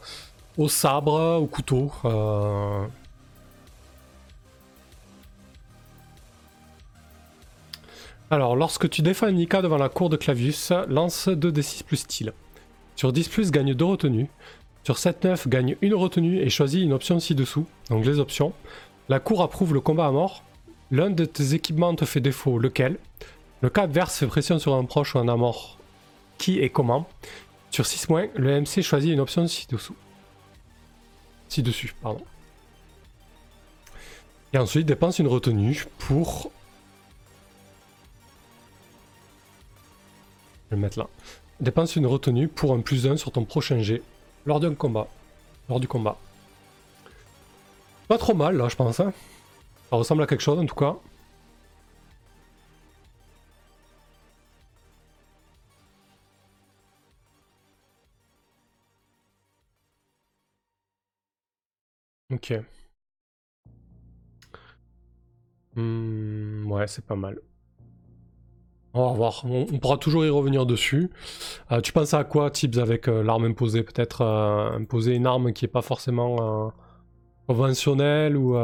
au 0.56 0.68
sabre, 0.68 1.38
au 1.40 1.46
couteau. 1.46 1.90
Alors, 8.30 8.56
lorsque 8.56 8.90
tu 8.90 9.00
défends 9.02 9.30
Nika 9.30 9.62
devant 9.62 9.78
la 9.78 9.88
cour 9.88 10.10
de 10.10 10.16
Clavius, 10.16 10.72
lance 10.88 11.28
2d6 11.28 11.82
plus 11.82 11.96
style. 11.96 12.32
Sur 12.94 13.12
10 13.12 13.28
plus, 13.28 13.50
gagne 13.50 13.74
2 13.74 13.84
retenues. 13.84 14.28
Sur 14.84 14.96
7-9, 14.96 15.48
gagne 15.48 15.76
une 15.82 15.94
retenue 15.94 16.38
et 16.38 16.50
choisis 16.50 16.82
une 16.82 16.92
option 16.92 17.20
ci-dessous. 17.20 17.66
Donc 17.90 18.04
les 18.04 18.18
options. 18.18 18.52
La 19.08 19.18
cour 19.18 19.42
approuve 19.42 19.72
le 19.72 19.80
combat 19.80 20.06
à 20.06 20.10
mort. 20.10 20.44
L'un 20.90 21.10
de 21.10 21.24
tes 21.24 21.54
équipements 21.54 21.94
te 21.94 22.04
fait 22.04 22.20
défaut, 22.20 22.58
lequel? 22.58 22.98
Le 23.60 23.70
cas 23.70 23.82
adverse 23.82 24.16
fait 24.16 24.26
pression 24.26 24.58
sur 24.58 24.74
un 24.74 24.84
proche 24.84 25.14
ou 25.14 25.18
un 25.18 25.28
amort. 25.28 25.78
Qui 26.38 26.60
et 26.60 26.70
comment 26.70 27.08
Sur 27.70 27.86
6 27.86 28.08
mois, 28.08 28.22
le 28.36 28.60
MC 28.60 28.82
choisit 28.82 29.12
une 29.12 29.20
option 29.20 29.48
ci-dessous. 29.48 29.96
Ci-dessus, 31.48 31.94
pardon. 32.00 32.24
Et 34.52 34.58
ensuite 34.58 34.86
dépense 34.86 35.18
une 35.18 35.26
retenue 35.26 35.86
pour. 35.98 36.50
Je 40.66 40.70
vais 40.70 40.76
le 40.76 40.82
mettre 40.82 40.98
là. 40.98 41.08
Dépense 41.60 41.96
une 41.96 42.06
retenue 42.06 42.46
pour 42.46 42.72
un 42.72 42.80
plus 42.80 43.06
1 43.06 43.16
sur 43.16 43.32
ton 43.32 43.44
prochain 43.44 43.80
G 43.80 44.02
lors 44.46 44.60
d'un 44.60 44.74
combat. 44.74 45.08
Lors 45.68 45.80
du 45.80 45.88
combat. 45.88 46.16
Pas 48.06 48.18
trop 48.18 48.34
mal 48.34 48.56
là, 48.56 48.68
je 48.68 48.76
pense. 48.76 49.00
Hein. 49.00 49.12
Ça 49.90 49.96
ressemble 49.96 50.22
à 50.22 50.26
quelque 50.26 50.42
chose 50.42 50.58
en 50.58 50.66
tout 50.66 50.76
cas. 50.76 50.96
Ok. 62.38 62.54
Hmm, 65.74 66.70
ouais, 66.70 66.86
c'est 66.86 67.04
pas 67.04 67.16
mal. 67.16 67.40
On 68.94 69.08
va 69.10 69.12
voir, 69.16 69.44
on, 69.44 69.66
pourra 69.78 69.98
toujours 69.98 70.24
y 70.24 70.30
revenir 70.30 70.64
dessus. 70.64 71.10
Euh, 71.72 71.80
tu 71.80 71.92
penses 71.92 72.14
à 72.14 72.24
quoi, 72.24 72.50
Tibbs, 72.50 72.78
avec 72.78 73.08
euh, 73.08 73.22
l'arme 73.24 73.44
imposée? 73.44 73.82
Peut-être 73.82 74.22
euh, 74.22 74.70
imposer 74.78 75.14
une 75.14 75.26
arme 75.26 75.52
qui 75.52 75.64
est 75.64 75.68
pas 75.68 75.82
forcément 75.82 76.72
conventionnelle 77.48 78.36
ou... 78.36 78.56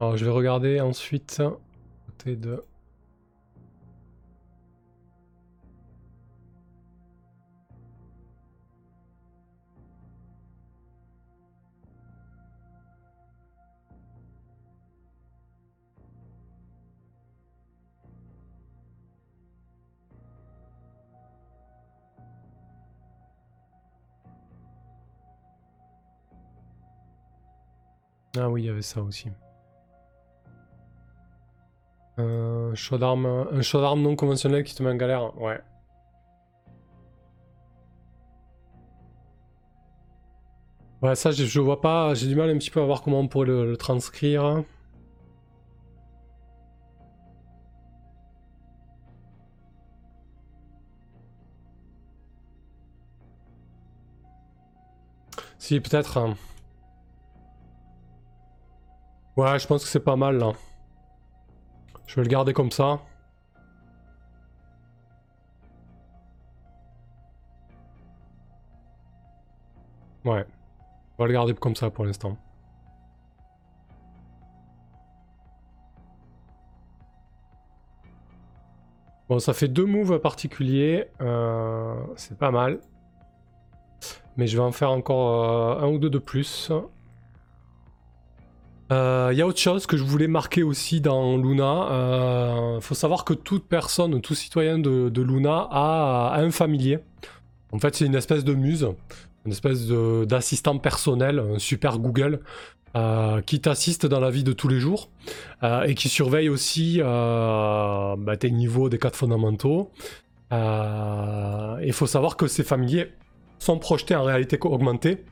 Alors, 0.00 0.16
je 0.16 0.24
vais 0.24 0.30
regarder 0.30 0.80
ensuite 0.80 1.40
côté 2.06 2.36
de... 2.36 2.62
Ah 28.38 28.50
oui, 28.50 28.62
il 28.62 28.66
y 28.66 28.68
avait 28.68 28.82
ça 28.82 29.02
aussi. 29.02 29.28
Un 32.18 32.74
choix 32.74 32.98
d'arme, 32.98 33.26
un 33.26 33.96
non 33.96 34.16
conventionnel 34.16 34.64
qui 34.64 34.74
te 34.74 34.82
met 34.82 34.90
en 34.90 34.96
galère, 34.96 35.36
ouais. 35.40 35.60
Ouais, 41.02 41.14
ça 41.14 41.30
je, 41.30 41.60
vois 41.60 41.80
pas, 41.80 42.14
j'ai 42.14 42.26
du 42.26 42.34
mal 42.34 42.50
un 42.50 42.58
petit 42.58 42.70
peu 42.70 42.80
à 42.80 42.84
voir 42.84 43.02
comment 43.02 43.20
on 43.20 43.28
pourrait 43.28 43.46
le, 43.46 43.76
transcrire. 43.76 44.64
Si, 55.58 55.80
peut-être. 55.80 56.18
Ouais, 59.36 59.58
je 59.58 59.66
pense 59.66 59.84
que 59.84 59.90
c'est 59.90 60.00
pas 60.00 60.16
mal 60.16 60.38
là. 60.38 60.52
Je 62.06 62.16
vais 62.16 62.22
le 62.22 62.28
garder 62.28 62.54
comme 62.54 62.70
ça. 62.70 63.00
Ouais. 70.24 70.44
On 71.18 71.22
va 71.22 71.26
le 71.28 71.32
garder 71.34 71.54
comme 71.54 71.76
ça 71.76 71.90
pour 71.90 72.04
l'instant. 72.04 72.36
Bon, 79.28 79.38
ça 79.38 79.52
fait 79.52 79.68
deux 79.68 79.84
moves 79.84 80.18
particuliers. 80.18 81.10
Euh, 81.20 81.94
c'est 82.16 82.38
pas 82.38 82.50
mal. 82.50 82.80
Mais 84.36 84.46
je 84.46 84.56
vais 84.56 84.62
en 84.62 84.72
faire 84.72 84.90
encore 84.90 85.82
euh, 85.82 85.84
un 85.84 85.88
ou 85.88 85.98
deux 85.98 86.10
de 86.10 86.18
plus. 86.18 86.70
Il 88.88 88.94
euh, 88.94 89.32
y 89.32 89.42
a 89.42 89.46
autre 89.46 89.58
chose 89.58 89.84
que 89.86 89.96
je 89.96 90.04
voulais 90.04 90.28
marquer 90.28 90.62
aussi 90.62 91.00
dans 91.00 91.36
Luna. 91.36 91.86
Il 91.88 91.92
euh, 91.92 92.80
faut 92.80 92.94
savoir 92.94 93.24
que 93.24 93.34
toute 93.34 93.64
personne, 93.64 94.20
tout 94.20 94.36
citoyen 94.36 94.78
de, 94.78 95.22
Luna 95.22 95.66
a, 95.70 96.38
un 96.38 96.52
familier. 96.52 97.00
En 97.72 97.80
fait, 97.80 97.96
c'est 97.96 98.06
une 98.06 98.14
espèce 98.14 98.44
de 98.44 98.54
muse, 98.54 98.88
une 99.44 99.50
espèce 99.50 99.88
d'assistant 99.88 100.78
personnel, 100.78 101.40
un 101.40 101.58
super 101.58 101.98
Google, 101.98 102.40
euh, 102.94 103.40
qui 103.40 103.60
t'assiste 103.60 104.06
dans 104.06 104.20
la 104.20 104.30
vie 104.30 104.44
de 104.44 104.52
tous 104.52 104.68
les 104.68 104.78
jours 104.78 105.10
et 105.62 105.94
qui 105.96 106.08
surveille 106.08 106.48
aussi 106.48 107.00
bah, 107.00 108.36
tes 108.38 108.52
niveaux 108.52 108.88
des 108.88 108.98
quatre 108.98 109.16
fondamentaux. 109.16 109.90
Il 110.52 111.92
faut 111.92 112.06
savoir 112.06 112.36
que 112.36 112.46
ces 112.46 112.62
familiers 112.62 113.08
sont 113.58 113.80
projetés 113.80 114.14
en 114.14 114.22
réalité 114.22 114.58
augmentée 114.62 115.24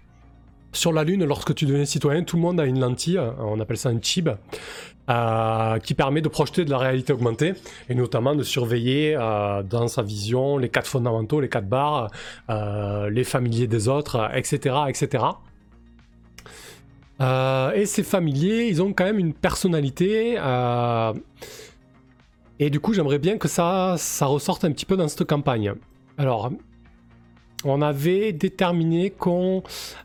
sur 0.74 0.92
la 0.92 1.04
Lune, 1.04 1.24
lorsque 1.24 1.54
tu 1.54 1.64
deviens 1.66 1.84
citoyen, 1.84 2.22
tout 2.24 2.36
le 2.36 2.42
monde 2.42 2.60
a 2.60 2.66
une 2.66 2.80
lentille, 2.80 3.16
euh, 3.16 3.30
on 3.38 3.58
appelle 3.60 3.78
ça 3.78 3.88
un 3.88 4.00
chip, 4.00 4.28
euh, 5.08 5.78
qui 5.78 5.94
permet 5.94 6.20
de 6.20 6.28
projeter 6.28 6.64
de 6.64 6.70
la 6.70 6.78
réalité 6.78 7.12
augmentée 7.12 7.54
et 7.88 7.94
notamment 7.94 8.34
de 8.34 8.42
surveiller 8.42 9.16
euh, 9.16 9.62
dans 9.62 9.86
sa 9.86 10.02
vision 10.02 10.58
les 10.58 10.68
quatre 10.68 10.86
fondamentaux, 10.86 11.40
les 11.40 11.48
quatre 11.48 11.68
barres, 11.68 12.10
les 12.48 13.24
familiers 13.24 13.66
des 13.66 13.88
autres, 13.88 14.30
etc. 14.34 14.76
etc. 14.88 15.24
et 17.74 17.86
ces 17.86 18.02
familiers, 18.02 18.66
ils 18.66 18.82
ont 18.82 18.92
quand 18.92 19.04
même 19.04 19.18
une 19.18 19.34
personnalité. 19.34 20.38
et 22.58 22.70
du 22.70 22.80
coup, 22.80 22.94
j'aimerais 22.94 23.18
bien 23.18 23.38
que 23.38 23.48
ça, 23.48 23.94
ça 23.98 24.26
ressorte 24.26 24.64
un 24.64 24.72
petit 24.72 24.86
peu 24.86 24.96
dans 24.96 25.08
cette 25.08 25.24
campagne. 25.24 25.74
Alors, 26.18 26.50
on 27.64 27.82
avait 27.82 28.32
déterminé 28.32 29.10
qu'on 29.10 29.62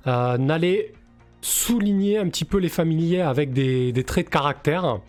euh, 0.07 0.49
allait 0.49 0.93
souligner 1.41 2.17
un 2.17 2.27
petit 2.29 2.45
peu 2.45 2.57
les 2.57 2.69
familiers 2.69 3.21
avec 3.21 3.53
des, 3.53 3.93
traits 4.05 4.25
de 4.25 4.31
caractère. 4.31 4.99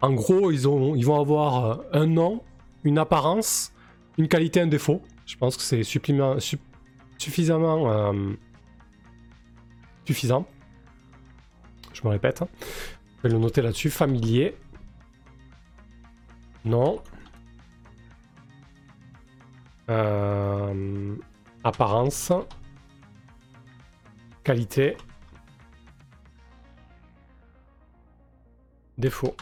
En 0.00 0.12
gros, 0.12 0.50
ils, 0.50 0.68
ont, 0.68 0.94
ils 0.94 1.04
vont 1.04 1.20
avoir 1.20 1.64
euh, 1.64 1.76
un 1.92 2.06
nom, 2.06 2.42
une 2.84 2.98
apparence, 2.98 3.72
une 4.18 4.28
qualité, 4.28 4.60
un 4.60 4.66
défaut. 4.66 5.02
Je 5.26 5.36
pense 5.36 5.56
que 5.56 5.62
c'est 5.62 5.82
suffisamment 5.84 6.36
euh, 7.90 8.12
suffisant. 10.04 10.46
Je 11.92 12.02
me 12.04 12.08
répète. 12.08 12.42
Je 13.18 13.22
vais 13.24 13.28
le 13.34 13.38
noter 13.38 13.62
là-dessus. 13.62 13.90
Familier. 13.90 14.56
Non. 16.64 17.00
Apparence. 21.64 22.32
Qualité. 24.44 24.96
Défaut. 28.98 29.34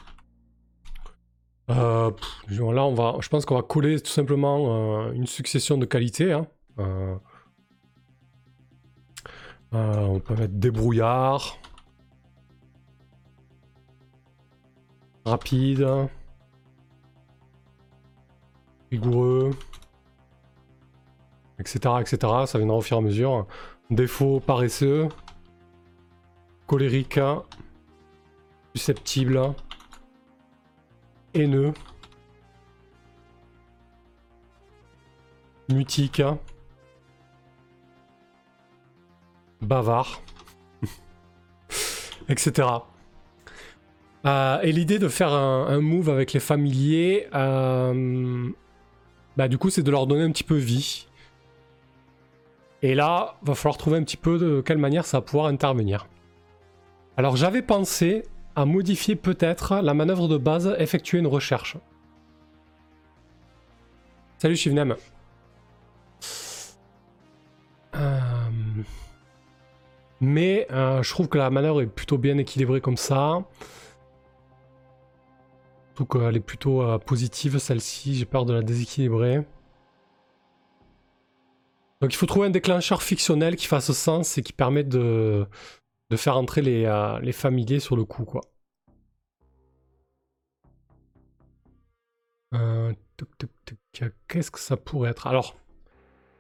Euh, 1.71 2.11
là, 2.49 2.85
on 2.85 2.95
va, 2.95 3.17
je 3.21 3.29
pense 3.29 3.45
qu'on 3.45 3.57
va 3.57 3.63
coller 3.63 4.01
tout 4.01 4.11
simplement 4.11 5.07
euh, 5.07 5.13
une 5.13 5.27
succession 5.27 5.77
de 5.77 5.85
qualités. 5.85 6.33
Hein. 6.33 6.47
Euh, 6.79 7.17
on 9.73 10.19
peut 10.21 10.35
mettre 10.35 10.55
débrouillard, 10.55 11.59
rapide, 15.27 15.87
rigoureux 18.91 19.51
etc., 21.59 21.95
etc. 22.01 22.19
Ça 22.47 22.59
viendra 22.59 22.77
au 22.77 22.83
fur 22.83 22.97
et 22.97 23.01
à 23.01 23.03
mesure. 23.03 23.47
Défaut 23.91 24.41
paresseux, 24.41 25.09
colérique, 26.67 27.21
susceptible, 28.75 29.55
haineux, 31.35 31.73
mutique, 35.71 36.23
bavard, 39.61 40.23
etc. 42.29 42.69
Euh, 44.27 44.61
et 44.63 44.73
l'idée 44.73 44.99
de 44.99 45.09
faire 45.09 45.33
un, 45.33 45.81
move 45.81 46.11
avec 46.11 46.33
les 46.33 46.41
familiers, 46.41 47.29
euh, 47.35 48.49
bah, 49.37 49.49
du 49.49 49.59
coup, 49.59 49.71
c'est 49.71 49.83
de 49.83 49.91
leur 49.91 50.07
donner 50.07 50.23
un 50.25 50.31
petit 50.31 50.45
peu 50.45 50.57
vie. 50.57 51.08
Et 52.83 52.95
là, 52.95 53.37
va 53.43 53.55
falloir 53.55 53.77
trouver 53.77 53.99
un 53.99 54.05
petit 54.05 54.17
peu 54.17 54.39
de 54.39 54.61
quelle 54.61 54.79
manière 54.79 55.05
ça 55.05 55.19
va 55.19 55.23
pouvoir 55.23 55.47
intervenir. 55.47 56.07
Alors 57.17 57.37
j'avais 57.37 57.63
pensé 57.63 58.23
à 58.55 58.65
modifier 58.65 59.17
peut-être 59.17 59.81
la 59.83 59.95
manœuvre 59.95 60.29
de 60.29 60.37
base, 60.37 60.75
effectuer 60.79 61.19
une 61.19 61.27
recherche. 61.27 61.77
Salut 64.39 64.57
Shivnem. 64.57 64.95
Euh, 67.97 68.29
mais 70.21 70.67
euh, 70.71 71.03
je 71.03 71.11
trouve 71.11 71.29
que 71.29 71.39
la 71.39 71.51
manœuvre 71.51 71.83
est 71.83 71.87
plutôt 71.87 72.19
bien 72.19 72.39
équilibrée 72.39 72.81
comme 72.81 72.97
ça. 72.97 73.43
Surtout 75.97 76.19
qu'elle 76.19 76.37
est 76.37 76.41
plutôt 76.41 76.83
euh, 76.83 76.99
positive 76.99 77.59
celle-ci, 77.59 78.15
j'ai 78.15 78.25
peur 78.25 78.45
de 78.45 78.53
la 78.53 78.63
déséquilibrer. 78.63 79.45
Donc 82.01 82.13
il 82.13 82.17
faut 82.17 82.27
trouver 82.27 82.47
un 82.47 82.51
déclencheur 82.51 83.03
fictionnel 83.03 83.57
qui 83.57 83.67
fasse 83.67 83.91
sens 83.93 84.39
et 84.39 84.43
qui 84.43 84.53
permette 84.53 84.89
de, 84.89 85.47
faire 86.17 86.37
entrer 86.37 86.63
les, 86.63 86.85
euh, 86.85 87.19
les 87.21 87.33
familiers 87.33 87.81
sur 87.81 87.97
le 87.97 88.05
coup, 88.05 88.25
quoi. 88.25 88.41
Euh, 92.55 92.93
Qu'est-ce 94.29 94.51
que 94.51 94.61
ça 94.61 94.77
pourrait 94.77 95.11
être? 95.11 95.27
Alors, 95.27 95.57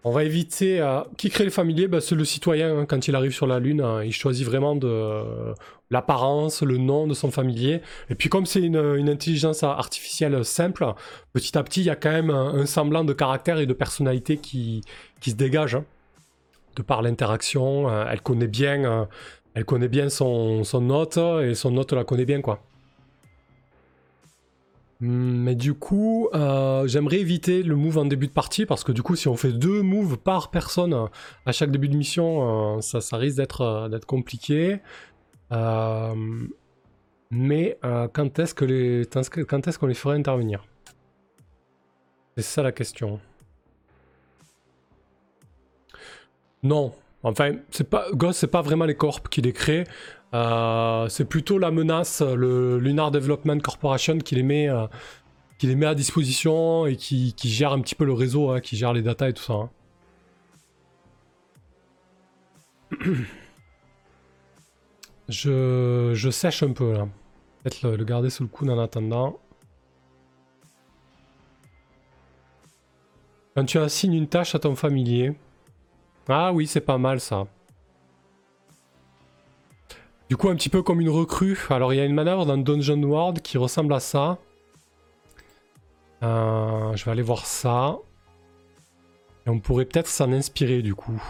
on 0.04 0.12
va 0.12 0.24
éviter. 0.24 0.80
Euh, 0.80 1.00
qui 1.16 1.28
crée 1.28 1.44
les 1.44 1.50
familiers? 1.50 1.88
Bah, 1.88 2.00
C'est 2.00 2.14
le 2.14 2.24
citoyen, 2.24 2.78
hein, 2.78 2.86
quand 2.86 3.08
il 3.08 3.14
arrive 3.14 3.32
sur 3.32 3.46
la 3.46 3.58
Lune. 3.58 3.80
Hein, 3.80 4.04
il 4.04 4.12
choisit 4.12 4.46
vraiment 4.46 4.76
de 4.76 5.54
l'apparence, 5.90 6.62
le 6.62 6.76
nom 6.76 7.06
de 7.06 7.14
son 7.14 7.30
familier. 7.30 7.82
Et 8.10 8.14
puis, 8.14 8.28
comme 8.28 8.46
c'est 8.46 8.60
une, 8.60 8.76
intelligence 9.08 9.62
artificielle 9.62 10.44
simple, 10.44 10.86
petit 11.32 11.58
à 11.58 11.62
petit, 11.62 11.80
il 11.80 11.86
y 11.86 11.90
a 11.90 11.96
quand 11.96 12.12
même 12.12 12.30
un, 12.30 12.66
semblant 12.66 13.04
de 13.04 13.12
caractère 13.12 13.58
et 13.58 13.66
de 13.66 13.72
personnalité 13.72 14.36
qui, 14.36 14.82
qui 15.20 15.30
se 15.30 15.36
dégage. 15.36 15.74
Hein. 15.74 15.84
de 16.76 16.82
par 16.82 17.02
l'interaction, 17.02 17.88
euh, 17.88 18.04
elle 18.08 18.20
connaît 18.22 18.46
bien, 18.46 18.84
euh, 18.84 19.04
elle 19.54 19.64
connaît 19.64 19.88
bien 19.88 20.08
son, 20.08 20.64
son 20.64 20.90
hôte 20.90 21.18
et 21.18 21.54
son 21.54 21.76
hôte 21.76 21.92
la 21.92 22.04
connaît 22.04 22.24
bien, 22.24 22.40
quoi. 22.40 22.60
Hmm, 25.00 25.42
mais 25.44 25.54
du 25.54 25.74
coup, 25.74 26.28
euh, 26.34 26.86
j'aimerais 26.88 27.18
éviter 27.18 27.62
le 27.62 27.76
move 27.76 27.98
en 27.98 28.04
début 28.04 28.26
de 28.26 28.32
partie 28.32 28.66
parce 28.66 28.82
que 28.84 28.92
du 28.92 29.02
coup, 29.02 29.14
si 29.16 29.28
on 29.28 29.36
fait 29.36 29.52
deux 29.52 29.82
moves 29.82 30.18
par 30.18 30.50
personne 30.50 31.08
à 31.46 31.52
chaque 31.52 31.70
début 31.70 31.88
de 31.88 31.96
mission, 31.96 32.80
ça, 32.80 33.16
risque 33.16 33.38
d'être 33.38 34.04
compliqué. 34.06 34.80
mais 37.30 37.78
quand 38.12 38.38
est-ce 38.38 38.54
que 38.54 38.64
les 38.64 39.02
est-ce 39.02 39.78
qu'on 39.78 39.86
les 39.86 39.94
ferait 39.94 40.16
intervenir? 40.16 40.64
C'est 42.36 42.42
ça 42.42 42.62
la 42.62 42.72
question. 42.72 43.20
Non, 46.62 46.92
enfin, 47.22 47.52
c'est 47.70 47.88
pas 47.88 48.06
Ghost, 48.12 48.40
c'est 48.40 48.46
pas 48.48 48.62
vraiment 48.62 48.84
les 48.84 48.96
corps 48.96 49.22
qui 49.22 49.40
les 49.42 49.52
créent. 49.52 49.84
Euh, 50.34 51.08
c'est 51.08 51.24
plutôt 51.24 51.58
la 51.58 51.70
menace, 51.70 52.20
le 52.22 52.78
Lunar 52.78 53.10
Development 53.10 53.58
Corporation 53.60 54.18
qui 54.18 54.34
les 54.34 54.42
met, 54.42 54.68
euh, 54.68 54.86
qui 55.58 55.66
les 55.66 55.74
met 55.74 55.86
à 55.86 55.94
disposition 55.94 56.86
et 56.86 56.96
qui, 56.96 57.34
gère 57.44 57.72
un 57.72 57.80
petit 57.80 57.94
peu 57.94 58.04
le 58.04 58.12
réseau, 58.12 58.50
hein, 58.50 58.60
qui 58.60 58.76
gère 58.76 58.92
les 58.92 59.02
datas 59.02 59.28
et 59.28 59.32
tout 59.32 59.42
ça. 59.42 59.54
Hein. 59.54 59.70
Je, 65.28 66.30
sèche 66.30 66.62
un 66.62 66.72
peu 66.72 66.92
là. 66.92 67.06
Peut-être 67.62 67.82
le, 67.82 68.04
garder 68.04 68.30
sous 68.30 68.44
le 68.44 68.48
coude 68.48 68.70
en 68.70 68.78
attendant. 68.78 69.38
Quand 73.54 73.64
tu 73.64 73.78
assignes 73.78 74.14
une 74.14 74.28
tâche 74.28 74.54
à 74.54 74.58
ton 74.58 74.74
familier. 74.74 75.34
Ah 76.28 76.52
oui, 76.52 76.66
c'est 76.66 76.82
pas 76.82 76.98
mal 76.98 77.20
ça. 77.20 77.46
Du 80.28 80.36
coup, 80.36 80.50
un 80.50 80.56
petit 80.56 80.68
peu 80.68 80.82
comme 80.82 81.00
une 81.00 81.08
recrue. 81.08 81.58
Alors, 81.70 81.94
il 81.94 81.96
y 81.96 82.00
a 82.00 82.04
une 82.04 82.14
manœuvre 82.14 82.44
dans 82.44 82.58
Dungeon 82.58 83.02
World 83.02 83.40
qui 83.40 83.56
ressemble 83.56 83.94
à 83.94 84.00
ça. 84.00 84.38
Euh, 86.22 86.94
je 86.94 87.04
vais 87.04 87.10
aller 87.12 87.22
voir 87.22 87.46
ça. 87.46 87.98
Et 89.46 89.50
on 89.50 89.58
pourrait 89.58 89.86
peut-être 89.86 90.08
s'en 90.08 90.30
inspirer 90.32 90.82
du 90.82 90.94
coup. 90.94 91.22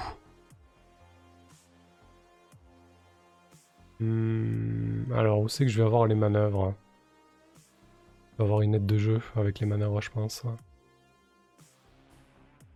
Hmm, 4.00 5.12
alors, 5.14 5.40
où 5.40 5.48
c'est 5.48 5.64
que 5.64 5.70
je 5.70 5.78
vais 5.78 5.86
avoir 5.86 6.06
les 6.06 6.16
manœuvres? 6.16 6.74
Je 8.32 8.38
vais 8.38 8.44
avoir 8.44 8.62
une 8.62 8.74
aide 8.74 8.86
de 8.86 8.98
jeu 8.98 9.20
avec 9.36 9.60
les 9.60 9.66
manœuvres, 9.66 10.00
je 10.00 10.10
pense. 10.10 10.42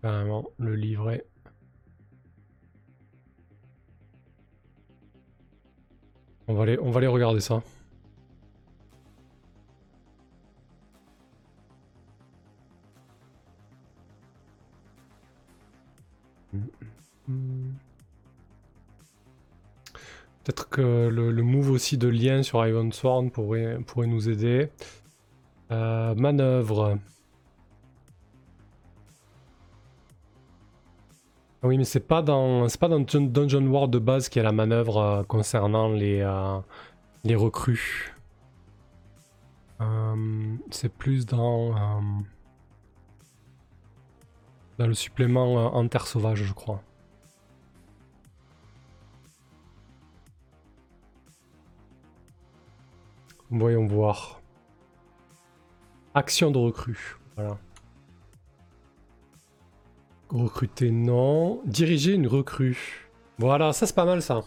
Carrément, 0.02 0.44
le 0.58 0.76
livret. 0.76 1.24
On 6.52 6.90
va 6.90 6.98
aller, 6.98 7.06
regarder 7.06 7.40
ça. 7.40 7.62
Peut-être 20.44 20.68
que 20.68 21.08
le, 21.08 21.42
move 21.42 21.70
aussi 21.70 21.96
de 21.96 22.08
lien 22.08 22.42
sur 22.42 22.66
Iron 22.66 22.90
Sworn 22.90 23.30
pourrait, 23.30 23.78
pourrait 23.86 24.06
nous 24.06 24.28
aider. 24.28 24.68
Euh, 25.70 26.14
manœuvre. 26.14 26.98
Oui, 31.64 31.78
mais 31.78 31.84
c'est 31.84 32.00
pas 32.00 32.22
dans 32.22 32.68
c'est 32.68 32.80
pas 32.80 32.88
dans 32.88 33.00
Dungeon 33.00 33.66
World 33.66 33.92
de 33.92 33.98
base 34.00 34.28
qu'il 34.28 34.40
y 34.40 34.44
a 34.44 34.44
la 34.44 34.52
manœuvre 34.52 34.96
euh, 34.98 35.22
concernant 35.22 35.88
les 35.88 36.20
euh, 36.20 36.58
les 37.24 37.36
recrues. 37.36 38.14
Euh, 39.80 40.56
c'est 40.70 40.92
plus 40.92 41.24
dans 41.26 41.74
dans 44.78 44.86
le 44.86 44.94
supplément 44.94 45.74
en 45.76 45.86
terre 45.88 46.06
sauvage, 46.06 46.42
je 46.42 46.52
crois. 46.52 46.82
Voyons 53.50 53.86
voir. 53.86 54.40
Action 56.14 56.50
de 56.50 56.58
recrue. 56.58 57.18
Voilà. 57.36 57.58
Recruter, 60.32 60.90
non. 60.90 61.60
Diriger 61.66 62.14
une 62.14 62.26
recrue. 62.26 63.10
Voilà, 63.38 63.72
ça 63.72 63.86
c'est 63.86 63.94
pas 63.94 64.06
mal 64.06 64.22
ça. 64.22 64.42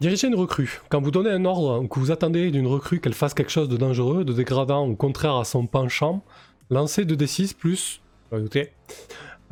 Diriger 0.00 0.28
une 0.28 0.36
recrue. 0.36 0.80
Quand 0.88 1.02
vous 1.02 1.10
donnez 1.10 1.30
un 1.30 1.44
ordre 1.44 1.80
ou 1.80 1.88
que 1.88 1.98
vous 1.98 2.10
attendez 2.10 2.50
d'une 2.50 2.66
recrue 2.66 3.00
qu'elle 3.00 3.14
fasse 3.14 3.34
quelque 3.34 3.50
chose 3.50 3.68
de 3.68 3.76
dangereux, 3.76 4.24
de 4.24 4.32
dégradant 4.32 4.88
ou 4.88 4.96
contraire 4.96 5.36
à 5.36 5.44
son 5.44 5.66
penchant, 5.66 6.22
lancez 6.70 7.04
2d6 7.04 7.54
plus. 7.54 8.00
Écoutez, 8.32 8.72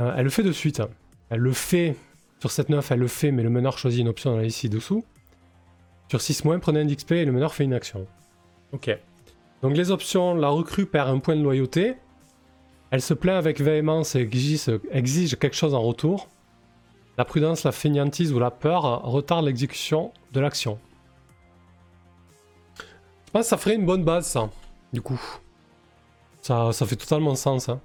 euh, 0.01 0.15
elle 0.17 0.25
le 0.25 0.31
fait 0.31 0.43
de 0.43 0.53
suite. 0.53 0.81
Elle 1.29 1.41
le 1.41 1.53
fait. 1.53 1.97
Sur 2.41 2.51
cette 2.51 2.69
9, 2.69 2.91
elle 2.93 3.01
le 3.01 3.09
fait, 3.09 3.33
mais 3.33 3.43
le 3.43 3.51
meneur 3.51 3.79
choisit 3.79 4.01
une 4.01 4.09
option 4.09 4.31
dans 4.31 4.37
la 4.37 4.45
liste 4.45 4.59
ci-dessous. 4.59 5.05
Sur 6.09 6.21
6 6.21 6.45
moins, 6.45 6.59
prenez 6.59 6.81
un 6.81 6.85
d'XP 6.85 7.13
et 7.13 7.25
le 7.25 7.33
meneur 7.33 7.55
fait 7.55 7.65
une 7.65 7.75
action. 7.75 8.07
Ok. 8.73 8.97
Donc 9.63 9.77
les 9.77 9.91
options, 9.91 10.35
la 10.35 10.49
recrue 10.49 10.87
perd 10.87 11.09
un 11.11 11.19
point 11.19 11.35
de 11.37 11.43
loyauté. 11.43 11.97
Elle 12.91 13.03
se 13.03 13.15
plaint 13.15 13.37
avec 13.37 13.61
véhémence 13.61 14.15
et 14.15 14.29
exige, 14.91 15.37
quelque 15.39 15.57
chose 15.57 15.75
en 15.75 15.83
retour. 15.83 16.29
La 17.19 17.25
prudence, 17.25 17.65
la 17.65 17.73
fainéantise 17.73 18.33
ou 18.33 18.39
la 18.39 18.51
peur 18.51 19.03
retardent 19.03 19.47
l'exécution 19.47 20.13
de 20.33 20.41
l'action. 20.41 20.79
Je 22.79 23.31
pense 23.33 23.43
que 23.43 23.49
ça 23.49 23.57
ferait 23.57 23.75
une 23.75 23.87
bonne 23.87 24.05
base, 24.05 24.27
ça, 24.27 24.51
du 24.93 25.01
coup. 25.01 25.21
Ça, 26.43 26.73
ça 26.73 26.87
fait 26.87 26.97
totalement 26.97 27.35
sens. 27.35 27.69
Hein. 27.69 27.81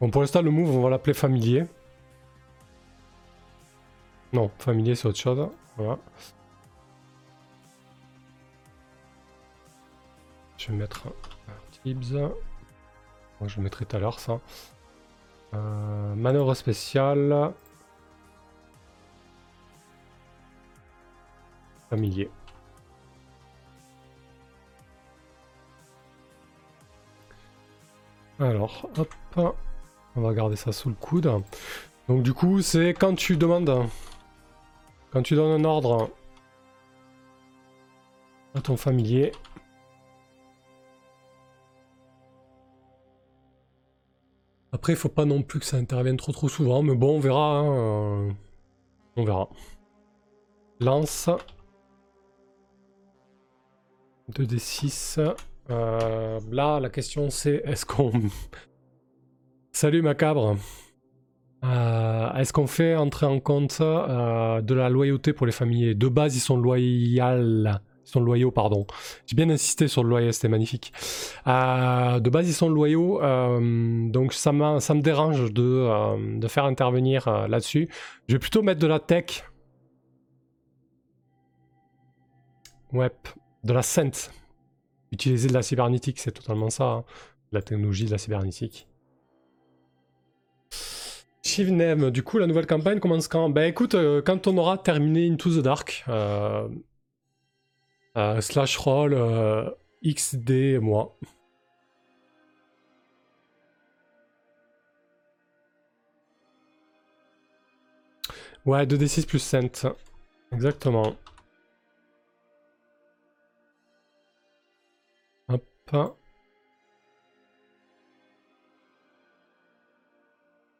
Bon, 0.00 0.10
pour 0.10 0.20
l'instant, 0.20 0.42
le 0.42 0.50
move, 0.50 0.76
on 0.76 0.82
va 0.82 0.90
l'appeler 0.90 1.14
familier. 1.14 1.64
Non, 4.34 4.50
familier, 4.58 4.94
c'est 4.94 5.08
autre 5.08 5.18
chose. 5.18 5.48
Voilà. 5.76 5.98
Je 10.64 10.72
vais 10.72 10.78
mettre 10.78 11.08
un 11.08 11.52
Tibbs. 11.72 12.16
je 13.44 13.56
le 13.56 13.62
mettrai 13.62 13.84
tout 13.84 13.96
à 13.96 13.98
l'heure 13.98 14.18
ça. 14.18 14.40
Euh, 15.52 16.14
manœuvre 16.14 16.54
spéciale. 16.54 17.52
Familier. 21.90 22.30
Alors, 28.40 28.88
hop, 28.96 29.54
on 30.16 30.22
va 30.22 30.32
garder 30.32 30.56
ça 30.56 30.72
sous 30.72 30.88
le 30.88 30.94
coude. 30.94 31.30
Donc 32.08 32.22
du 32.22 32.32
coup, 32.32 32.62
c'est 32.62 32.94
quand 32.94 33.14
tu 33.14 33.36
demandes, 33.36 33.86
quand 35.10 35.22
tu 35.22 35.34
donnes 35.34 35.60
un 35.60 35.64
ordre 35.68 36.10
à 38.54 38.62
ton 38.62 38.78
familier, 38.78 39.32
Après, 44.74 44.92
il 44.92 44.96
faut 44.96 45.08
pas 45.08 45.24
non 45.24 45.42
plus 45.42 45.60
que 45.60 45.66
ça 45.66 45.76
intervienne 45.76 46.16
trop 46.16 46.32
trop 46.32 46.48
souvent, 46.48 46.82
mais 46.82 46.96
bon, 46.96 47.14
on 47.14 47.20
verra. 47.20 47.58
Hein, 47.60 47.76
euh, 47.76 48.30
on 49.14 49.24
verra. 49.24 49.48
Lance. 50.80 51.30
2d6. 54.32 55.20
Euh, 55.70 56.40
là, 56.50 56.80
la 56.80 56.90
question 56.90 57.30
c'est 57.30 57.62
est-ce 57.64 57.86
qu'on. 57.86 58.10
Salut 59.72 60.02
Macabre. 60.02 60.56
Euh, 61.62 62.32
Est-ce 62.32 62.52
qu'on 62.52 62.66
fait 62.66 62.96
entrer 62.96 63.26
en 63.26 63.38
compte 63.38 63.78
euh, 63.80 64.60
de 64.60 64.74
la 64.74 64.88
loyauté 64.88 65.32
pour 65.32 65.46
les 65.46 65.52
familles? 65.52 65.94
De 65.94 66.08
base, 66.08 66.34
ils 66.34 66.40
sont 66.40 66.56
loyaux. 66.56 67.22
Ils 68.06 68.10
sont 68.10 68.20
loyaux, 68.20 68.50
pardon. 68.50 68.86
J'ai 69.26 69.34
bien 69.34 69.48
insisté 69.48 69.88
sur 69.88 70.04
le 70.04 70.10
loyer, 70.10 70.32
c'était 70.32 70.48
magnifique. 70.48 70.92
Euh, 71.46 72.20
de 72.20 72.30
base, 72.30 72.48
ils 72.48 72.54
sont 72.54 72.68
loyaux, 72.68 73.22
euh, 73.22 74.08
donc 74.10 74.34
ça, 74.34 74.52
me 74.52 75.00
dérange 75.00 75.52
de, 75.52 75.62
euh, 75.62 76.48
faire 76.48 76.64
intervenir 76.64 77.28
euh, 77.28 77.48
là-dessus. 77.48 77.88
Je 78.28 78.34
vais 78.34 78.38
plutôt 78.38 78.62
mettre 78.62 78.80
de 78.80 78.86
la 78.86 79.00
tech. 79.00 79.44
Ouais, 82.92 83.10
de 83.64 83.72
la 83.72 83.82
scent. 83.82 84.30
Utiliser 85.10 85.48
de 85.48 85.54
la 85.54 85.62
cybernétique, 85.62 86.18
c'est 86.18 86.32
totalement 86.32 86.70
ça. 86.70 86.84
hein. 86.84 87.04
La 87.52 87.62
technologie 87.62 88.04
de 88.04 88.10
la 88.10 88.18
cybernétique. 88.18 88.86
Shivnem, 91.42 92.10
du 92.10 92.22
coup, 92.22 92.38
la 92.38 92.46
nouvelle 92.46 92.66
campagne 92.66 92.98
commence 93.00 93.28
quand? 93.28 93.48
Ben 93.48 93.64
écoute, 93.68 93.94
quand 94.24 94.46
on 94.46 94.56
aura 94.58 94.76
terminé 94.78 95.28
Into 95.28 95.50
the 95.50 95.62
Dark, 95.62 96.04
euh, 98.16 98.40
slash 98.40 98.76
roll 98.78 99.14
euh, 99.14 99.70
XD 100.04 100.78
moi. 100.80 101.16
Ouais, 108.66 108.86
2d6 108.86 109.26
plus 109.26 109.38
cent. 109.40 109.94
Exactement. 110.52 111.16
Hop. 115.48 115.64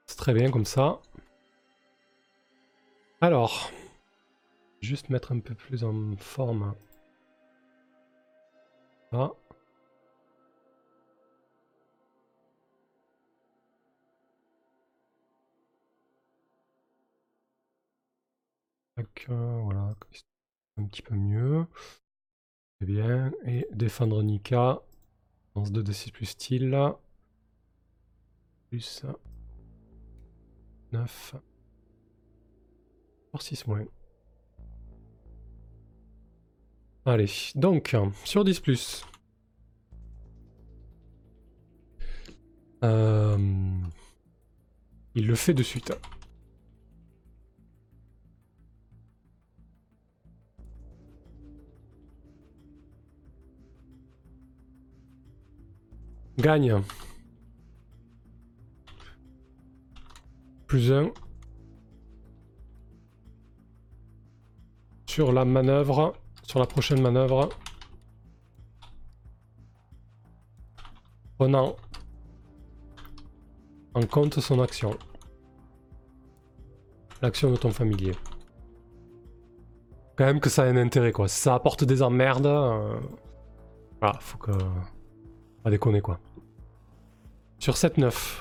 C'est 0.06 0.16
très 0.16 0.32
bien 0.32 0.50
comme 0.50 0.64
ça. 0.64 1.00
Alors, 3.20 3.70
juste 4.80 5.10
mettre 5.10 5.32
un 5.32 5.40
peu 5.40 5.54
plus 5.54 5.84
en 5.84 6.16
forme. 6.16 6.74
Euh, 19.30 19.60
voilà, 19.62 19.94
un 20.76 20.84
petit 20.86 21.02
peu 21.02 21.14
mieux. 21.14 21.66
Très 22.78 22.86
bien. 22.86 23.32
Et 23.46 23.66
défendre 23.72 24.22
Nika. 24.22 24.82
Lance 25.54 25.72
2d6 25.72 26.12
plus 26.12 26.26
style. 26.26 26.76
Plus 28.70 29.04
9. 30.92 31.36
Pour 33.30 33.42
6 33.42 33.66
moins. 33.66 33.86
Allez, 37.06 37.52
donc, 37.54 37.94
sur 38.24 38.44
10 38.44 38.60
plus. 38.60 39.04
Euh, 42.82 43.36
Il 45.14 45.26
le 45.26 45.34
fait 45.34 45.52
de 45.52 45.62
suite. 45.62 45.92
Gagne. 56.38 56.82
Plus 60.66 60.90
1. 60.90 61.12
Sur 65.06 65.32
la 65.32 65.44
manœuvre. 65.44 66.14
Sur 66.46 66.58
la 66.60 66.66
prochaine 66.66 67.00
manœuvre. 67.00 67.48
Prenant 71.38 71.76
en 73.94 74.02
compte 74.06 74.40
son 74.40 74.60
action. 74.60 74.96
L'action 77.22 77.50
de 77.50 77.56
ton 77.56 77.70
familier. 77.70 78.12
Quand 80.16 80.26
même 80.26 80.40
que 80.40 80.50
ça 80.50 80.66
ait 80.66 80.70
un 80.70 80.76
intérêt 80.76 81.12
quoi. 81.12 81.26
Si 81.28 81.40
ça 81.40 81.54
apporte 81.54 81.84
des 81.84 82.02
emmerdes. 82.02 82.46
euh, 82.46 83.00
Voilà, 84.00 84.18
faut 84.20 84.38
que. 84.38 84.52
Pas 85.62 85.70
déconner 85.70 86.00
quoi. 86.00 86.20
Sur 87.58 87.74
7-9. 87.74 88.40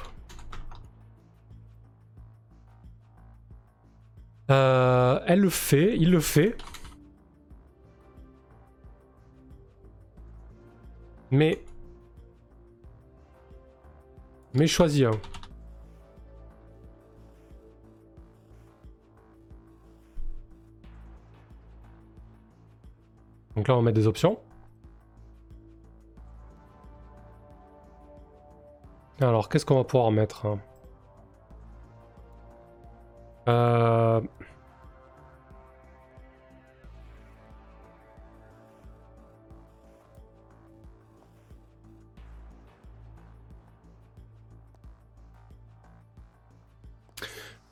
Euh, 4.52 5.20
elle 5.26 5.40
le 5.40 5.50
fait, 5.50 5.96
il 5.98 6.12
le 6.12 6.20
fait. 6.20 6.58
Mais. 11.34 11.60
Mais 14.54 14.68
choisis 14.68 15.06
un. 15.06 15.12
Donc 23.56 23.68
là, 23.68 23.76
on 23.76 23.82
met 23.82 23.92
des 23.92 24.06
options. 24.06 24.38
Alors, 29.20 29.50
qu'est-ce 29.50 29.66
qu'on 29.66 29.78
va 29.78 29.84
pouvoir 29.84 30.12
mettre 30.12 30.46
hein? 30.46 30.60
Euh, 33.48 34.22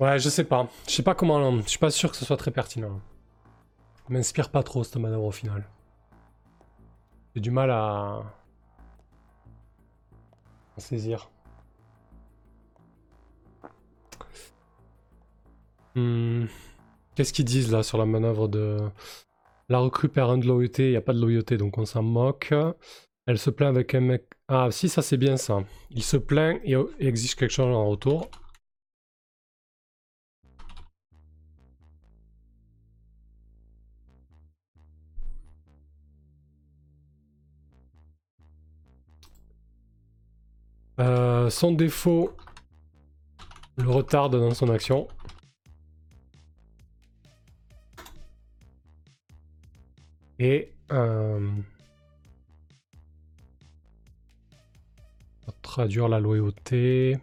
Ouais, 0.02 0.18
je 0.18 0.30
sais 0.30 0.46
pas. 0.46 0.68
Je 0.88 0.94
sais 0.94 1.04
pas 1.04 1.14
comment. 1.14 1.62
Je 1.62 1.70
suis 1.70 1.78
pas 1.78 1.92
sûr 1.92 2.10
que 2.10 2.18
ce 2.18 2.26
soit 2.26 2.36
très 2.36 2.50
pertinent. 2.50 3.00
M'inspire 4.10 4.50
pas 4.50 4.64
trop 4.64 4.84
cette 4.84 4.96
manœuvre 4.98 5.26
au 5.26 5.32
final. 5.32 5.70
J'ai 7.36 7.42
du 7.42 7.52
mal 7.52 7.70
à. 7.70 8.24
à 10.76 10.80
saisir. 10.80 11.30
Hmm. 15.94 16.46
Qu'est-ce 17.16 17.32
qu'ils 17.32 17.46
disent 17.46 17.72
là 17.72 17.84
sur 17.84 18.00
la 18.00 18.08
manœuvre 18.08 18.48
de. 18.48 18.78
La 19.70 19.78
recrue 19.78 20.10
perd 20.10 20.32
un 20.32 20.38
de 20.40 20.48
loyauté, 20.48 20.88
il 20.88 20.92
n'y 20.92 20.98
a 20.98 21.02
pas 21.02 21.14
de 21.14 21.22
loyauté 21.22 21.58
donc 21.58 21.78
on 21.78 21.86
s'en 21.86 22.02
moque. 22.02 22.54
Elle 23.28 23.38
se 23.38 23.52
plaint 23.52 23.70
avec 23.70 23.94
un 23.94 24.02
mec. 24.02 24.26
Ah, 24.48 24.70
si, 24.72 24.90
ça 24.90 25.04
c'est 25.04 25.18
bien 25.18 25.38
ça. 25.38 25.60
Il 25.92 26.02
se 26.04 26.18
plaint 26.18 26.60
et 26.66 26.76
exige 27.00 27.36
quelque 27.36 27.52
chose 27.52 27.74
en 27.74 27.88
retour. 27.88 28.32
Euh, 41.02 41.50
son 41.50 41.72
défaut 41.72 42.36
le 43.78 43.90
retarde 43.90 44.40
dans 44.40 44.54
son 44.54 44.70
action. 44.70 45.08
Et 50.38 50.72
euh, 50.92 51.50
traduire 55.64 56.08
la 56.08 56.20
loyauté. 56.20 57.18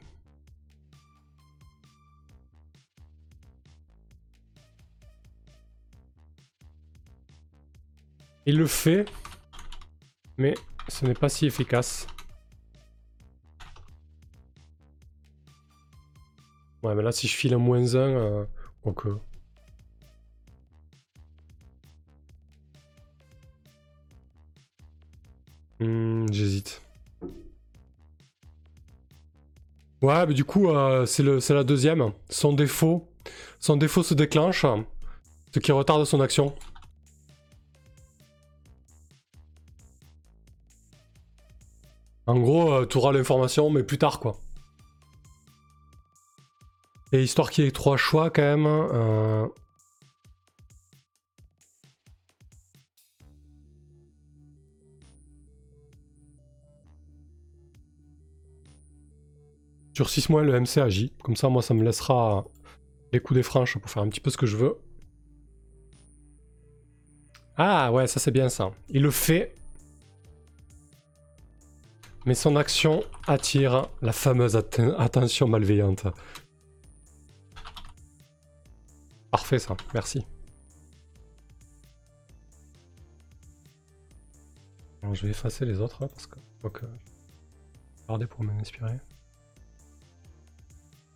Il 8.45 8.57
le 8.57 8.67
fait, 8.67 9.05
mais 10.37 10.55
ce 10.89 11.05
n'est 11.05 11.15
pas 11.15 11.29
si 11.29 11.47
efficace. 11.47 12.09
Ouais, 16.83 16.95
mais 16.95 17.03
là, 17.03 17.13
si 17.13 17.27
je 17.29 17.35
file 17.37 17.55
un 17.55 17.59
moins 17.59 17.95
1, 17.95 17.99
euh, 17.99 18.45
ok. 18.85 19.07
Hmm, 25.81 26.27
J'hésite. 26.33 26.81
Ouais, 30.03 30.27
mais 30.27 30.35
du 30.35 30.45
coup, 30.45 30.69
euh, 30.71 31.07
c'est 31.07 31.51
la 31.55 31.65
deuxième. 31.65 32.13
Son 32.31 32.53
défaut, 32.53 33.09
son 33.59 33.77
défaut 33.77 34.03
se 34.03 34.15
déclenche, 34.15 34.65
ce 35.55 35.59
qui 35.61 35.73
retarde 35.73 36.05
son 36.05 36.21
action. 36.21 36.55
En 42.29 42.39
gros, 42.39 42.87
tu 42.87 42.97
auras 42.99 43.11
l'information, 43.13 43.71
mais 43.71 43.83
plus 43.83 43.99
tard, 43.99 44.21
quoi. 44.21 44.39
Et 47.13 47.23
histoire 47.23 47.51
qu'il 47.51 47.65
y 47.65 47.67
ait 47.69 47.71
trois 47.73 47.97
choix 47.97 48.31
quand 48.31 48.43
même. 48.43 48.67
euh, 48.67 49.47
Sur 59.95 60.09
6 60.11 60.29
mois, 60.29 60.43
le 60.43 60.53
MC 60.61 60.79
agit. 60.81 61.13
Comme 61.23 61.37
ça, 61.37 61.49
moi, 61.49 61.63
ça 61.63 61.75
me 61.75 61.83
laissera 61.83 62.45
les 63.13 63.21
coups 63.21 63.37
des 63.37 63.43
franches 63.43 63.77
pour 63.79 63.91
faire 63.91 64.03
un 64.03 64.09
petit 64.09 64.21
peu 64.21 64.31
ce 64.31 64.37
que 64.37 64.47
je 64.47 64.57
veux. 64.57 64.77
Ah 67.57 67.91
ouais, 67.91 68.07
ça 68.07 68.21
c'est 68.21 68.31
bien 68.31 68.49
ça. 68.49 68.71
Il 68.89 69.03
le 69.03 69.11
fait. 69.11 69.55
Mais 72.27 72.35
son 72.35 72.55
action 72.57 73.03
attire 73.27 73.89
la 74.03 74.13
fameuse 74.13 74.55
atten- 74.55 74.95
attention 74.99 75.49
malveillante. 75.49 76.07
Parfait 79.31 79.59
ça, 79.59 79.77
merci. 79.95 80.25
Je 85.13 85.23
vais 85.23 85.31
effacer 85.31 85.65
les 85.65 85.81
autres 85.81 86.03
là, 86.03 86.09
parce 86.09 86.27
que 86.27 86.39
je 86.63 86.69
vais 86.69 86.87
garder 88.09 88.27
pour 88.27 88.43
m'inspirer. 88.43 88.99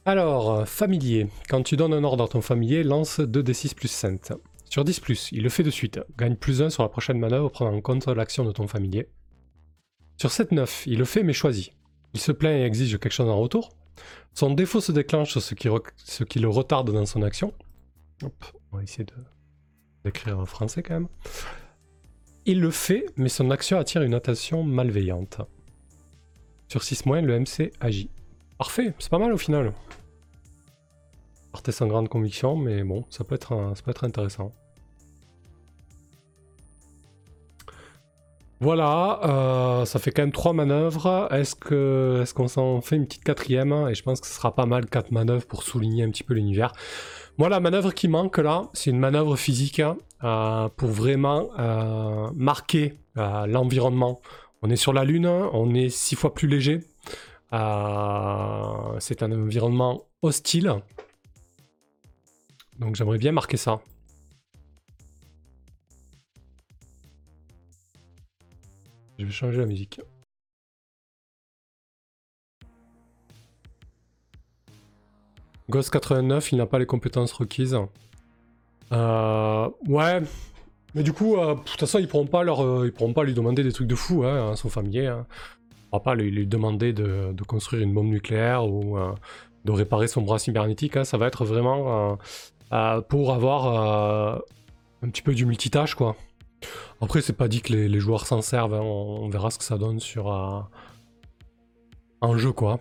Alors, 0.04 0.50
euh, 0.50 0.64
familier. 0.64 1.28
Quand 1.48 1.62
tu 1.62 1.76
donnes 1.76 1.92
un 1.94 2.02
ordre 2.02 2.24
à 2.24 2.28
ton 2.28 2.40
familier, 2.40 2.82
lance 2.82 3.20
2d6 3.20 3.74
plus 3.74 3.90
5. 3.90 4.32
Sur 4.68 4.84
10 4.84 5.00
plus, 5.00 5.28
il 5.32 5.42
le 5.42 5.48
fait 5.48 5.62
de 5.62 5.70
suite. 5.70 6.00
Gagne 6.16 6.34
plus 6.34 6.62
1 6.62 6.70
sur 6.70 6.82
la 6.82 6.88
prochaine 6.88 7.18
manœuvre 7.18 7.50
prenant 7.50 7.76
en 7.76 7.80
compte 7.80 8.06
l'action 8.06 8.44
de 8.44 8.52
ton 8.52 8.66
familier. 8.66 9.08
Sur 10.16 10.30
7-9, 10.30 10.84
il 10.86 10.98
le 10.98 11.04
fait 11.04 11.22
mais 11.22 11.32
choisit. 11.32 11.72
Il 12.14 12.20
se 12.20 12.32
plaint 12.32 12.58
et 12.58 12.64
exige 12.64 12.98
quelque 12.98 13.12
chose 13.12 13.28
en 13.28 13.38
retour. 13.38 13.70
Son 14.34 14.52
défaut 14.52 14.80
se 14.80 14.90
déclenche, 14.90 15.38
ce 15.38 15.54
qui, 15.54 15.68
ce 15.98 16.24
qui 16.24 16.38
le 16.38 16.48
retarde 16.48 16.90
dans 16.90 17.06
son 17.06 17.22
action. 17.22 17.52
Hop, 18.22 18.44
on 18.70 18.76
va 18.76 18.82
essayer 18.82 19.06
d'écrire 20.04 20.38
en 20.38 20.46
français 20.46 20.82
quand 20.82 20.94
même. 20.94 21.08
Il 22.44 22.60
le 22.60 22.70
fait, 22.70 23.06
mais 23.16 23.28
son 23.28 23.50
action 23.50 23.78
attire 23.78 24.02
une 24.02 24.14
attention 24.14 24.64
malveillante. 24.64 25.40
Sur 26.68 26.82
6 26.82 27.06
mois, 27.06 27.20
le 27.20 27.38
MC 27.38 27.72
agit. 27.80 28.10
Parfait, 28.58 28.94
c'est 28.98 29.10
pas 29.10 29.18
mal 29.18 29.32
au 29.32 29.38
final. 29.38 29.72
Partez 31.52 31.72
sans 31.72 31.86
grande 31.86 32.08
conviction, 32.08 32.56
mais 32.56 32.82
bon, 32.82 33.04
ça 33.10 33.24
peut 33.24 33.34
être, 33.34 33.72
ça 33.74 33.82
peut 33.82 33.90
être 33.90 34.04
intéressant. 34.04 34.52
Voilà, 38.62 39.18
euh, 39.24 39.84
ça 39.84 39.98
fait 39.98 40.12
quand 40.12 40.22
même 40.22 40.30
trois 40.30 40.52
manœuvres. 40.52 41.26
Est-ce 41.32 41.56
est-ce 42.22 42.32
qu'on 42.32 42.46
s'en 42.46 42.80
fait 42.80 42.94
une 42.94 43.06
petite 43.06 43.24
quatrième? 43.24 43.72
Et 43.90 43.94
je 43.96 44.04
pense 44.04 44.20
que 44.20 44.26
ce 44.28 44.34
sera 44.34 44.54
pas 44.54 44.66
mal 44.66 44.86
quatre 44.86 45.10
manœuvres 45.10 45.44
pour 45.46 45.64
souligner 45.64 46.04
un 46.04 46.10
petit 46.10 46.22
peu 46.22 46.34
l'univers. 46.34 46.72
Moi, 47.38 47.48
la 47.48 47.60
manœuvre 47.60 47.94
qui 47.94 48.08
manque 48.08 48.38
là, 48.38 48.68
c'est 48.74 48.90
une 48.90 48.98
manœuvre 48.98 49.36
physique 49.36 49.80
hein, 49.80 49.96
euh, 50.22 50.68
pour 50.68 50.90
vraiment 50.90 51.48
euh, 51.58 52.30
marquer 52.34 52.98
euh, 53.16 53.46
l'environnement. 53.46 54.20
On 54.60 54.68
est 54.68 54.76
sur 54.76 54.92
la 54.92 55.04
Lune, 55.04 55.26
on 55.26 55.74
est 55.74 55.88
six 55.88 56.14
fois 56.14 56.34
plus 56.34 56.46
léger. 56.46 56.80
C'est 57.50 59.22
un 59.22 59.32
environnement 59.32 60.04
hostile. 60.20 60.74
Donc 62.78 62.96
j'aimerais 62.96 63.18
bien 63.18 63.32
marquer 63.32 63.56
ça. 63.56 63.80
Je 69.18 69.24
vais 69.24 69.32
changer 69.32 69.58
la 69.58 69.66
musique. 69.66 70.00
Ghost 75.72 75.88
89, 75.88 76.52
il 76.52 76.58
n'a 76.58 76.66
pas 76.66 76.78
les 76.78 76.84
compétences 76.84 77.32
requises. 77.32 77.78
Euh, 78.92 79.70
ouais, 79.88 80.20
mais 80.94 81.02
du 81.02 81.14
coup, 81.14 81.38
euh, 81.38 81.54
de 81.54 81.60
toute 81.60 81.80
façon, 81.80 81.98
ils 81.98 82.06
pourront 82.06 82.26
pas 82.26 82.44
euh, 82.44 82.90
pourront 82.90 83.14
pas 83.14 83.24
lui 83.24 83.32
demander 83.32 83.62
des 83.62 83.72
trucs 83.72 83.88
de 83.88 83.94
fou, 83.94 84.22
hein, 84.22 84.54
son 84.54 84.68
familier. 84.68 85.06
Hein. 85.06 85.26
On 85.90 85.96
va 85.96 86.00
pas 86.00 86.14
lui, 86.14 86.46
demander 86.46 86.92
de, 86.92 87.34
construire 87.46 87.82
une 87.82 87.94
bombe 87.94 88.08
nucléaire 88.08 88.66
ou 88.66 88.98
de 89.64 89.72
réparer 89.72 90.08
son 90.08 90.20
bras 90.20 90.38
cybernétique. 90.38 90.98
hein. 90.98 91.04
Ça 91.04 91.16
va 91.16 91.26
être 91.26 91.46
vraiment 91.46 92.18
pour 93.08 93.32
avoir 93.32 94.42
un 95.02 95.08
petit 95.08 95.22
peu 95.22 95.34
du 95.34 95.46
multitâche, 95.46 95.94
quoi. 95.94 96.16
Après, 97.00 97.22
c'est 97.22 97.32
pas 97.32 97.48
dit 97.48 97.62
que 97.62 97.72
les, 97.72 98.00
joueurs 98.00 98.26
s'en 98.26 98.42
servent. 98.42 98.74
hein. 98.74 98.82
On, 98.82 99.28
verra 99.30 99.50
ce 99.50 99.58
que 99.58 99.64
ça 99.64 99.78
donne 99.78 100.00
sur 100.00 100.30
un 100.30 100.68
jeu, 102.36 102.52
quoi. 102.52 102.78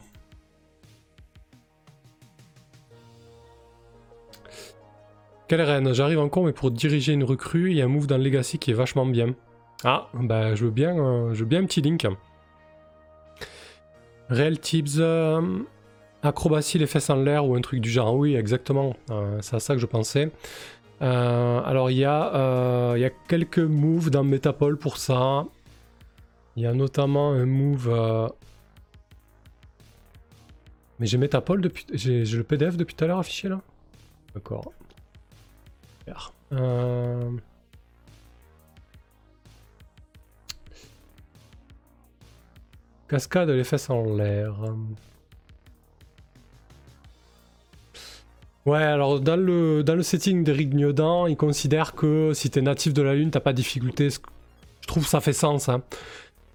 Quelle 5.52 5.64
reine? 5.64 5.92
J'arrive 5.92 6.20
encore, 6.20 6.46
mais 6.46 6.54
pour 6.54 6.72
diriger 6.72 7.12
une 7.12 7.26
recrue, 7.26 7.72
il 7.72 7.76
y 7.76 7.82
a 7.82 7.84
un 7.84 7.90
move 7.90 8.08
dans 8.08 8.18
le 8.18 8.24
Legacy 8.24 8.58
qui 8.58 8.72
est 8.72 8.74
vachement 8.74 9.06
bien. 9.06 9.36
Ah, 9.84 10.08
bah 10.14 10.56
je 10.56 10.64
veux 10.64 10.72
bien, 10.72 10.98
euh, 10.98 11.34
je 11.34 11.42
veux 11.42 11.46
bien 11.46 11.62
un 11.62 11.66
petit 11.66 11.82
link. 11.82 12.08
Real 14.30 14.58
tips, 14.58 14.96
euh, 15.00 15.42
acrobatie, 16.24 16.78
les 16.78 16.88
fesses 16.88 17.10
en 17.10 17.18
l'air 17.18 17.46
ou 17.46 17.56
un 17.56 17.60
truc 17.60 17.82
du 17.82 17.90
genre. 17.90 18.16
Oui, 18.16 18.34
exactement. 18.36 18.96
Euh, 19.10 19.40
c'est 19.42 19.58
à 19.58 19.60
ça 19.60 19.74
que 19.74 19.82
je 19.82 19.86
pensais. 19.88 20.32
Alors 21.02 21.92
il 21.92 21.98
y, 21.98 22.00
y 22.00 22.06
a 22.06 23.10
quelques 23.28 23.60
moves 23.60 24.10
dans 24.10 24.24
Metapole 24.24 24.78
pour 24.78 24.96
ça. 24.96 25.46
Il 26.56 26.64
y 26.64 26.66
a 26.66 26.74
notamment 26.74 27.32
un 27.32 27.46
move. 27.46 28.32
Mais 30.98 31.08
j'ai 31.08 31.18
Metapole 31.18 31.60
depuis. 31.60 31.86
J'ai 31.92 32.24
le 32.24 32.44
PDF 32.44 32.78
depuis 32.78 32.96
tout 32.96 33.04
à 33.04 33.08
l'heure 33.10 33.20
affiché 33.20 33.50
là 33.50 33.60
D'accord. 34.34 34.72
Euh, 36.54 37.32
Cascade 43.08 43.50
les 43.50 43.64
fesses 43.64 43.90
en 43.90 44.04
l'air. 44.04 44.56
Ouais, 48.66 48.84
alors 48.84 49.20
dans 49.20 49.38
le, 49.38 49.84
dans 49.84 49.96
le 49.96 50.04
setting 50.04 50.44
d'Eric 50.44 50.70
Gnodan, 50.70 51.26
il 51.26 51.36
considère 51.36 51.94
que 51.94 52.32
si 52.34 52.50
t'es 52.50 52.62
natif 52.62 52.94
de 52.94 53.02
la 53.02 53.16
Lune, 53.16 53.32
t'as 53.32 53.40
pas 53.40 53.54
de 53.54 53.58
difficulté. 53.58 54.10
Je 54.10 54.88
trouve 54.88 55.06
ça 55.06 55.20
fait 55.20 55.34
sens. 55.34 55.68
Hein. 55.68 55.82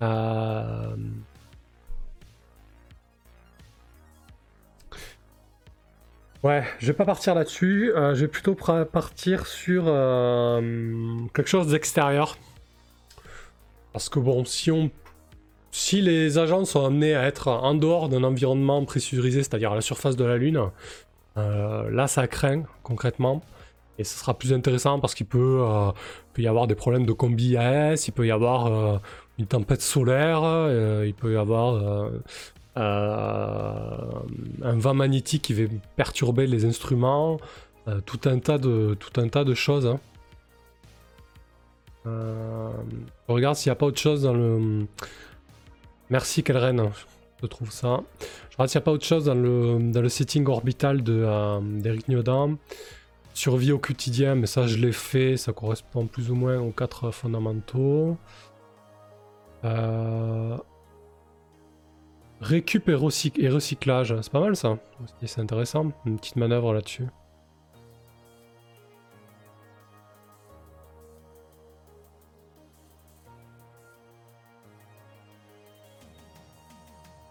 Euh, 0.03 0.95
Ouais, 6.47 6.63
je 6.79 6.87
vais 6.87 6.93
pas 6.93 7.05
partir 7.05 7.35
là-dessus. 7.35 7.93
euh, 7.97 8.15
je 8.15 8.21
vais 8.21 8.29
plutôt 8.29 8.55
partir 8.55 9.49
sur 9.49 9.87
euh, 9.89 10.61
quelque 11.35 11.49
chose 11.49 11.67
d'extérieur. 11.67 12.39
Parce 13.93 14.09
que 14.09 14.21
bon, 14.21 14.45
si 14.45 14.71
on, 14.71 14.93
si 15.73 16.01
les 16.01 16.39
agents 16.39 16.65
sont 16.65 16.87
amenés 16.87 17.17
à 17.17 17.25
être 17.27 17.49
en 17.49 17.75
dehors 17.75 18.09
d'un 18.09 18.23
environnement 18.23 18.85
pressurisé, 18.85 19.43
c'est-à-dire 19.43 19.73
à 19.73 19.75
la 19.75 19.81
surface 19.81 20.15
de 20.15 20.25
la 20.25 20.37
Lune, 20.37 20.61
euh, 21.37 21.91
là 21.91 22.07
ça 22.07 22.29
craint 22.29 22.63
concrètement. 22.85 23.43
Et 23.99 24.05
ce 24.05 24.17
sera 24.17 24.39
plus 24.39 24.53
intéressant 24.53 25.01
parce 25.01 25.17
qu'il 25.17 25.27
peut, 25.27 25.65
peut 26.33 26.43
y 26.43 26.47
avoir 26.47 26.69
des 26.69 26.77
problèmes 26.77 27.07
de 27.07 27.13
combi 27.13 27.57
AS, 27.57 28.07
il 28.07 28.13
peut 28.13 28.27
y 28.27 28.31
avoir 28.31 29.01
une 29.39 29.47
tempête 29.47 29.81
solaire, 29.81 30.43
il 31.05 31.15
peut 31.15 31.33
y 31.33 31.37
avoir 31.37 32.11
un 32.77 34.23
vent 34.79 34.95
magnétique 34.95 35.43
qui 35.43 35.55
va 35.55 35.65
perturber 35.97 36.47
les 36.47 36.65
instruments, 36.65 37.39
euh, 37.89 38.01
tout, 38.05 38.21
un 38.27 38.39
tas 38.39 38.59
de, 38.59 38.97
tout 38.99 39.21
un 39.21 39.29
tas 39.29 39.45
de 39.45 39.55
choses. 39.55 39.87
hein. 39.87 40.01
Euh, 42.07 42.71
je 43.29 43.33
regarde 43.33 43.57
s'il 43.57 43.71
n'y 43.71 43.73
a 43.73 43.77
pas 43.77 43.87
autre 43.87 43.99
chose 44.01 44.23
dans 44.23 44.35
le. 44.35 44.87
Merci 46.11 46.43
Kelren, 46.43 46.91
je 47.43 47.47
trouve 47.47 47.73
ça. 47.73 48.01
Je 48.51 48.57
regarde 48.57 48.71
s'il 48.71 48.79
n'y 48.79 48.83
a 48.83 48.85
pas 48.85 48.93
autre 48.93 49.05
chose 49.05 49.25
dans 49.25 49.35
le, 49.35 49.79
dans 49.91 50.03
le 50.03 50.09
setting 50.09 50.47
orbital 50.47 51.03
de, 51.03 51.25
euh, 51.27 51.61
d'Eric 51.63 52.09
Niodan. 52.09 52.59
Survie 53.35 53.73
au 53.73 53.79
quotidien, 53.79 54.35
mais 54.35 54.47
ça 54.47 54.67
je 54.67 54.77
l'ai 54.77 54.93
fait, 54.93 55.37
ça 55.37 55.53
correspond 55.53 56.07
plus 56.07 56.31
ou 56.31 56.35
moins 56.35 56.59
aux 56.59 56.71
quatre 56.71 57.11
fondamentaux. 57.11 58.17
Euh... 59.65 60.57
Récup 62.41 62.89
et, 62.89 62.93
et 62.93 63.49
recyclage, 63.49 64.15
c'est 64.21 64.33
pas 64.33 64.41
mal 64.41 64.57
ça. 64.57 64.79
C'est 65.25 65.41
intéressant, 65.41 65.93
une 66.05 66.19
petite 66.19 66.37
manœuvre 66.37 66.73
là-dessus. 66.75 67.07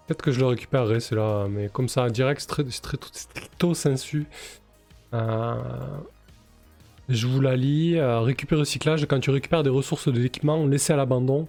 Peut-être 0.08 0.22
que 0.22 0.32
je 0.32 0.40
le 0.40 0.46
récupérerai 0.48 1.00
celui-là, 1.00 1.48
mais 1.50 1.68
comme 1.70 1.90
ça, 1.90 2.10
direct, 2.10 2.40
stri- 2.42 2.70
stri- 2.70 3.00
stricto 3.12 3.74
sensu. 3.74 4.28
Euh, 5.14 5.56
Je 7.10 7.28
vous 7.28 7.42
la 7.42 7.56
lis. 7.56 7.98
Euh, 7.98 8.20
récupérer 8.22 8.60
recyclage, 8.62 9.06
quand 9.08 9.20
tu 9.20 9.30
récupères 9.32 9.64
des 9.64 9.70
ressources 9.70 10.08
de 10.08 10.20
l'équipement 10.20 10.66
laissées 10.66 10.94
à 10.94 10.96
l'abandon, 10.96 11.48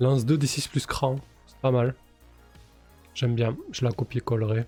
lance 0.00 0.24
2 0.26 0.36
d6 0.36 0.68
plus 0.68 0.86
cran. 0.86 1.16
C'est 1.46 1.58
pas 1.58 1.70
mal. 1.70 1.94
J'aime 3.14 3.34
bien, 3.34 3.56
je 3.72 3.84
la 3.84 3.92
copier-collerai. 3.92 4.64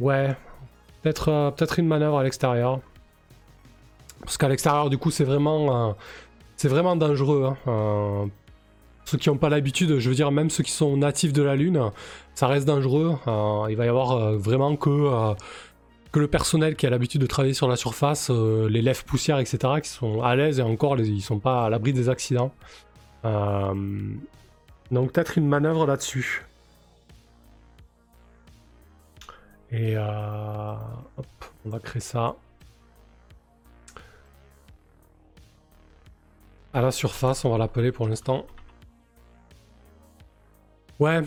ouais, 0.00 0.36
peut-être 1.02 1.54
peut-être 1.56 1.78
une 1.78 1.86
manœuvre 1.86 2.18
à 2.18 2.24
l'extérieur. 2.24 2.80
Parce 4.20 4.36
qu'à 4.38 4.48
l'extérieur, 4.48 4.90
du 4.90 4.98
coup, 4.98 5.10
c'est 5.10 5.24
vraiment, 5.24 5.96
c'est 6.56 6.68
vraiment 6.68 6.96
dangereux. 6.96 7.54
Hein. 7.66 8.28
ceux 9.04 9.18
qui 9.18 9.28
n'ont 9.28 9.38
pas 9.38 9.48
l'habitude, 9.48 9.98
je 9.98 10.08
veux 10.08 10.14
dire, 10.14 10.30
même 10.32 10.50
ceux 10.50 10.64
qui 10.64 10.72
sont 10.72 10.96
natifs 10.96 11.32
de 11.32 11.42
la 11.42 11.56
Lune, 11.56 11.90
ça 12.34 12.46
reste 12.46 12.66
dangereux. 12.66 13.16
il 13.26 13.76
va 13.76 13.84
y 13.84 13.88
avoir 13.88 14.32
vraiment 14.32 14.76
que 14.76 15.34
que 16.16 16.20
le 16.20 16.28
personnel 16.28 16.76
qui 16.76 16.86
a 16.86 16.90
l'habitude 16.90 17.20
de 17.20 17.26
travailler 17.26 17.52
sur 17.52 17.68
la 17.68 17.76
surface, 17.76 18.30
euh, 18.30 18.70
les 18.70 18.80
lèvres 18.80 19.04
poussières, 19.04 19.38
etc., 19.38 19.58
qui 19.82 19.90
sont 19.90 20.22
à 20.22 20.34
l'aise 20.34 20.58
et 20.58 20.62
encore 20.62 20.98
ils 20.98 21.20
sont 21.20 21.38
pas 21.38 21.66
à 21.66 21.68
l'abri 21.68 21.92
des 21.92 22.08
accidents. 22.08 22.52
Donc 24.90 25.12
peut-être 25.12 25.38
une 25.38 25.48
manœuvre 25.48 25.86
là-dessus. 25.86 26.44
Et 29.70 29.96
euh, 29.96 30.74
hop, 31.16 31.26
on 31.64 31.70
va 31.70 31.80
créer 31.80 32.00
ça. 32.00 32.36
À 36.72 36.82
la 36.82 36.92
surface, 36.92 37.44
on 37.44 37.50
va 37.50 37.58
l'appeler 37.58 37.90
pour 37.90 38.06
l'instant. 38.06 38.46
Ouais, 40.98 41.22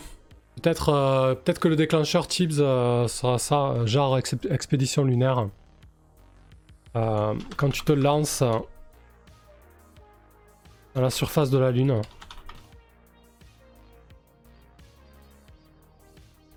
Peut-être 0.61 0.89
euh, 0.89 1.35
peut 1.35 1.53
que 1.53 1.69
le 1.69 1.75
déclencheur 1.75 2.27
Tibbs 2.27 2.59
euh, 2.59 3.07
sera 3.07 3.39
ça, 3.39 3.85
genre 3.85 4.17
expédition 4.17 5.05
lunaire. 5.05 5.47
Quand 6.93 7.69
tu 7.71 7.83
te 7.83 7.93
lances 7.93 8.41
à 8.41 8.61
la 10.95 11.09
surface 11.09 11.49
de 11.49 11.57
la 11.57 11.71
Lune. 11.71 12.01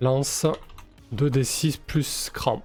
Lance 0.02 0.46
2d6 1.14 1.78
plus 1.86 2.28
cran. 2.34 2.62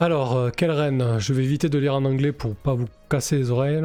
Alors, 0.00 0.50
quelle 0.52 0.70
reine? 0.70 1.18
Je 1.18 1.34
vais 1.34 1.44
éviter 1.44 1.68
de 1.68 1.78
lire 1.78 1.94
en 1.94 2.04
anglais 2.04 2.32
pour 2.32 2.54
pas 2.54 2.74
vous 2.74 2.86
casser 3.10 3.36
les 3.36 3.50
oreilles. 3.50 3.82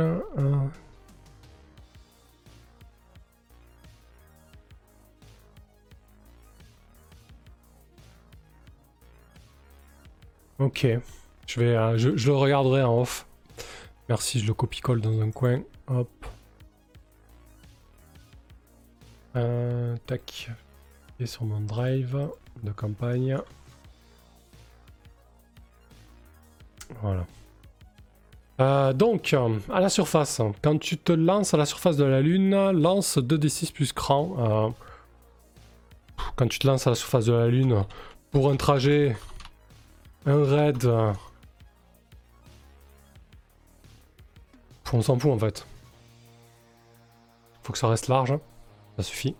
Ok, 10.60 10.86
je, 11.47 11.60
vais, 11.60 11.76
euh, 11.76 11.97
je, 11.97 12.10
le 12.10 12.36
regarderai 12.36 12.84
en 12.84 12.99
off. 12.99 13.26
Merci, 14.10 14.39
je 14.39 14.45
le 14.45 14.53
copie-colle 14.53 14.99
dans 14.99 15.22
un 15.22 15.32
coin. 15.32 15.62
Hop. 15.88 16.10
Euh, 19.36 19.95
tac. 20.05 20.51
Et 21.19 21.25
sur 21.25 21.43
mon 21.43 21.59
drive 21.59 22.30
de 22.63 22.71
campagne. 22.71 23.38
Voilà. 27.01 27.25
Euh, 28.59 28.93
donc, 28.93 29.36
à 29.71 29.80
la 29.80 29.89
surface, 29.89 30.41
quand 30.61 30.80
tu 30.80 30.97
te 30.97 31.11
lances 31.11 31.53
à 31.53 31.57
la 31.57 31.65
surface 31.65 31.97
de 31.97 32.03
la 32.03 32.21
Lune, 32.21 32.71
lance 32.71 33.17
2d6 33.17 33.71
plus 33.71 33.93
cran. 33.93 34.73
quand 36.36 36.47
tu 36.47 36.59
te 36.59 36.67
lances 36.67 36.88
à 36.88 36.89
la 36.89 36.95
surface 36.95 37.25
de 37.25 37.34
la 37.34 37.47
Lune, 37.47 37.84
pour 38.32 38.49
un 38.49 38.55
trajet 38.55 39.15
un 40.25 40.43
raid. 40.43 40.88
On 44.91 45.01
s'en 45.01 45.19
fout 45.19 45.32
en 45.32 45.39
fait. 45.39 45.65
Faut 47.63 47.73
que 47.73 47.80
ça 47.80 47.88
reste 47.88 48.07
large. 48.07 48.34
Suffit. 49.04 49.36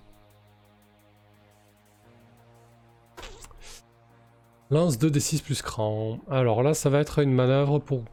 Lance 4.72 4.97
2d6 4.99 5.41
plus 5.41 5.62
cran. 5.62 6.20
Alors 6.30 6.62
là, 6.64 6.74
ça 6.74 6.89
va 6.89 6.99
être 6.99 7.20
une 7.20 7.34
manœuvre 7.34 7.80
pour 7.80 8.05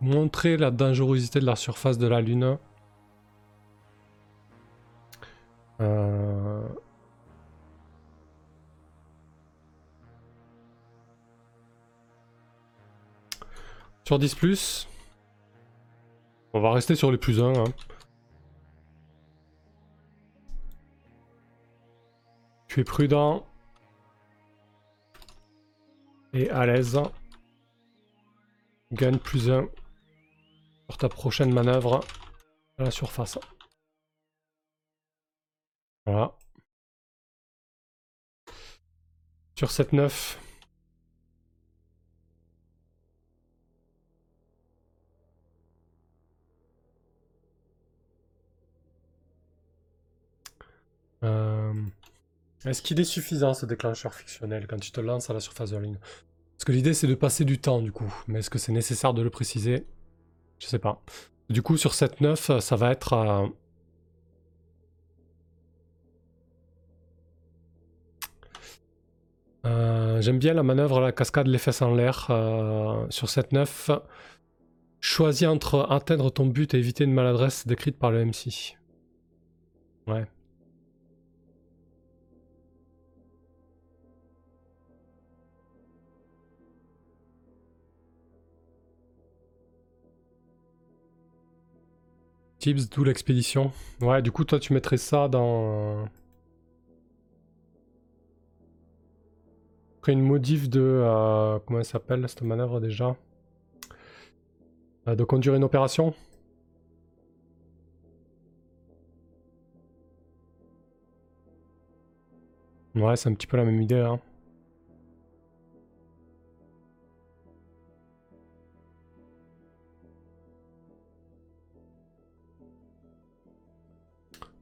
montrer 0.00 0.56
la 0.56 0.70
dangerosité 0.70 1.40
de 1.40 1.46
la 1.46 1.56
surface 1.56 1.96
de 1.96 2.06
la 2.06 2.20
Lune. 2.20 2.58
Euh... 5.80 6.68
Sur 14.04 14.18
10 14.18 14.34
plus. 14.34 14.88
On 16.52 16.60
va 16.60 16.72
rester 16.72 16.94
sur 16.94 17.10
les 17.10 17.16
plus 17.16 17.40
1. 17.40 17.54
Hein. 17.54 17.64
Tu 22.72 22.80
es 22.80 22.84
prudent. 22.84 23.46
Et 26.32 26.48
à 26.48 26.64
l'aise. 26.64 26.98
Gagne 28.92 29.18
plus 29.18 29.50
1 29.50 29.68
pour 30.86 30.96
ta 30.96 31.10
prochaine 31.10 31.52
manœuvre 31.52 32.00
à 32.78 32.84
la 32.84 32.90
surface. 32.90 33.38
Voilà. 36.06 36.34
Sur 39.54 39.68
7-9. 39.68 40.38
Euh, 51.22 51.74
est-ce 52.64 52.82
qu'il 52.82 53.00
est 53.00 53.04
suffisant 53.04 53.54
ce 53.54 53.66
déclencheur 53.66 54.14
fictionnel 54.14 54.66
quand 54.68 54.78
tu 54.78 54.92
te 54.92 55.00
lances 55.00 55.30
à 55.30 55.32
la 55.32 55.40
surface 55.40 55.70
de 55.70 55.76
la 55.76 55.82
ligne? 55.82 55.98
Parce 56.56 56.64
que 56.64 56.72
l'idée 56.72 56.94
c'est 56.94 57.06
de 57.06 57.14
passer 57.14 57.44
du 57.44 57.58
temps 57.58 57.80
du 57.82 57.90
coup, 57.92 58.12
mais 58.28 58.38
est-ce 58.38 58.50
que 58.50 58.58
c'est 58.58 58.72
nécessaire 58.72 59.14
de 59.14 59.22
le 59.22 59.30
préciser? 59.30 59.86
Je 60.58 60.66
sais 60.66 60.78
pas. 60.78 61.02
Du 61.50 61.62
coup 61.62 61.76
sur 61.76 61.94
cette 61.94 62.20
9 62.20 62.60
ça 62.60 62.76
va 62.76 62.92
être... 62.92 63.12
Euh, 63.14 63.46
euh, 69.66 70.20
j'aime 70.20 70.38
bien 70.38 70.54
la 70.54 70.62
manœuvre 70.62 71.00
la 71.00 71.12
cascade 71.12 71.48
les 71.48 71.58
fesses 71.58 71.82
en 71.82 71.94
l'air 71.94 72.26
sur 73.10 73.28
cette 73.28 73.52
9. 73.52 73.90
Choisis 75.00 75.48
entre 75.48 75.88
atteindre 75.90 76.30
ton 76.30 76.46
but 76.46 76.74
et 76.74 76.78
éviter 76.78 77.02
une 77.02 77.12
maladresse 77.12 77.66
décrite 77.66 77.98
par 77.98 78.12
le 78.12 78.24
MC. 78.24 78.78
Ouais. 80.06 80.26
Tips, 92.62 92.88
d'où 92.88 93.02
l'expédition. 93.02 93.72
Ouais, 94.00 94.22
du 94.22 94.30
coup, 94.30 94.44
toi, 94.44 94.60
tu 94.60 94.72
mettrais 94.72 94.96
ça 94.96 95.26
dans... 95.26 96.04
Après 99.98 100.12
une 100.12 100.22
modif 100.22 100.68
de... 100.70 100.80
Euh, 100.80 101.58
comment 101.66 101.80
elle 101.80 101.84
s'appelle, 101.84 102.24
cette 102.28 102.42
manœuvre, 102.42 102.78
déjà? 102.78 103.16
Euh, 105.08 105.16
De 105.16 105.24
conduire 105.24 105.56
une 105.56 105.64
opération? 105.64 106.14
Ouais, 112.94 113.16
c'est 113.16 113.28
un 113.28 113.34
petit 113.34 113.48
peu 113.48 113.56
la 113.56 113.64
même 113.64 113.82
idée, 113.82 113.98
hein. 113.98 114.20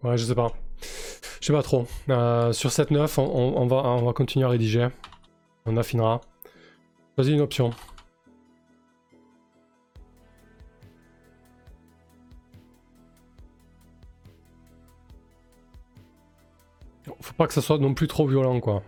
Ouais, 0.03 0.17
je 0.17 0.25
sais 0.25 0.35
pas. 0.35 0.53
Je 1.41 1.47
sais 1.47 1.53
pas 1.53 1.63
trop. 1.63 1.87
Euh, 2.09 2.53
sur 2.53 2.73
cette 2.73 2.91
9, 2.91 3.19
on, 3.19 3.67
va, 3.67 3.77
on 3.77 4.05
va 4.05 4.13
continuer 4.13 4.47
à 4.47 4.49
rédiger. 4.49 4.89
On 5.67 5.77
affinera. 5.77 6.21
Choisis 7.17 7.35
une 7.35 7.41
option. 7.41 7.71
Faut 17.21 17.35
pas 17.35 17.47
que 17.47 17.53
ça 17.53 17.61
soit 17.61 17.79
non 17.79 17.93
plus 17.95 18.07
trop 18.09 18.27
violent, 18.27 18.61
quoi. 18.61 18.83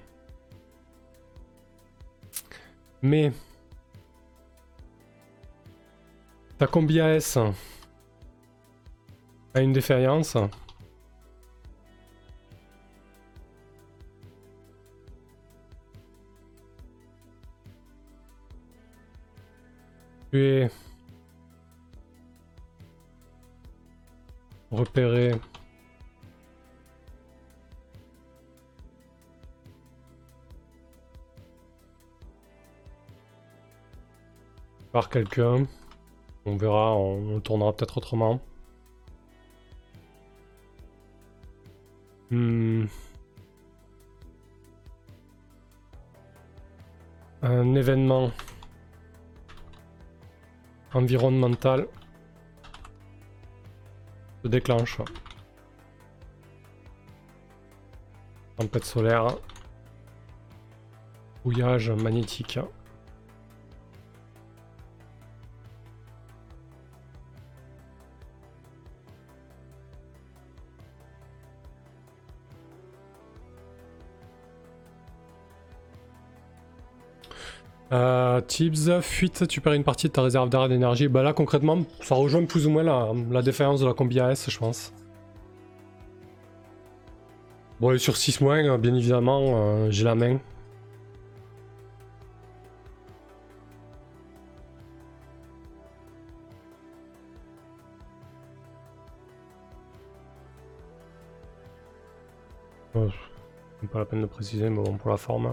Mais... 3.03 3.33
Ta 6.59 6.67
combi 6.67 7.01
AS 7.01 7.39
a 9.55 9.61
une 9.61 9.73
défaillance. 9.73 10.37
tuer. 20.33 20.69
Repérer. 24.71 25.33
par 34.93 35.09
quelqu'un. 35.09 35.67
On 36.45 36.57
verra, 36.57 36.95
on, 36.95 37.37
le 37.37 37.41
tournera 37.41 37.73
peut-être 37.75 37.97
autrement. 37.97 38.41
Hmm. 42.31 42.85
Un 47.43 47.75
événement 47.75 48.31
environnemental 50.95 51.87
se 54.43 54.49
déclenche. 54.49 54.99
Tempête 58.57 58.85
solaire. 58.85 59.27
Bouillage 61.45 61.91
magnétique. 61.91 62.59
Euh, 77.93 78.41
Tibbs, 78.41 79.03
fuite, 79.03 79.47
tu 79.49 79.61
perds 79.61 79.75
une 79.75 79.85
partie 79.85 80.07
de 80.09 80.13
ta 80.13 80.23
réserve 80.23 80.49
d'arrêt 80.49 80.69
d'énergie. 80.69 81.09
Bah 81.09 81.23
là 81.23 81.35
concrètement, 81.35 81.83
ça 82.01 82.15
rejoint 82.15 82.45
plus 82.47 82.67
ou 82.67 82.71
moins 82.71 82.83
la, 82.83 83.09
la 83.31 83.43
défaillance 83.43 83.81
de 83.81 83.87
la 83.87 83.93
combi 83.93 84.19
AS, 84.19 84.47
je 84.49 84.59
pense. 84.59 84.93
Bon, 87.81 87.93
et 87.93 87.99
sur 87.99 88.17
6 88.17 88.41
moins, 88.41 88.79
bien 88.79 88.95
évidemment, 88.95 89.43
euh, 89.57 89.91
j'ai 89.91 90.05
la 90.05 90.15
main. 90.15 90.39
Oh, 102.95 103.09
pas 103.93 103.99
la 103.99 104.05
peine 104.05 104.23
de 104.23 104.27
préciser, 104.27 104.71
mais 104.71 104.83
bon, 104.83 104.97
pour 104.97 105.11
la 105.11 105.17
forme. 105.17 105.53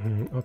Hmm, 0.00 0.24
hop. 0.34 0.44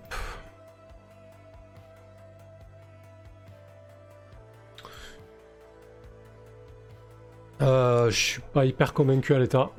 Euh, 7.62 8.10
je 8.10 8.16
suis 8.16 8.40
pas 8.52 8.64
hyper 8.64 8.92
convaincu 8.92 9.32
à 9.34 9.38
l'état. 9.38 9.70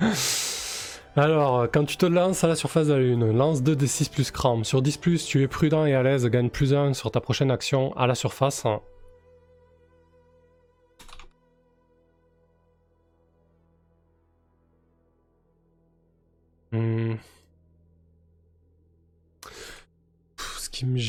Alors, 1.16 1.66
quand 1.72 1.84
tu 1.84 1.96
te 1.96 2.06
lances 2.06 2.44
à 2.44 2.48
la 2.48 2.54
surface 2.54 2.86
de 2.86 2.94
la 2.94 3.00
Lune, 3.00 3.36
lance 3.36 3.62
2 3.62 3.74
d 3.74 3.86
6 3.86 4.08
plus 4.10 4.30
crampe. 4.30 4.64
Sur 4.64 4.80
10 4.80 4.96
plus, 4.98 5.26
tu 5.26 5.42
es 5.42 5.48
prudent 5.48 5.84
et 5.84 5.94
à 5.94 6.02
l'aise, 6.02 6.24
gagne 6.26 6.50
plus 6.50 6.72
1 6.72 6.94
sur 6.94 7.10
ta 7.10 7.20
prochaine 7.20 7.50
action 7.50 7.94
à 7.96 8.06
la 8.06 8.14
surface. 8.14 8.64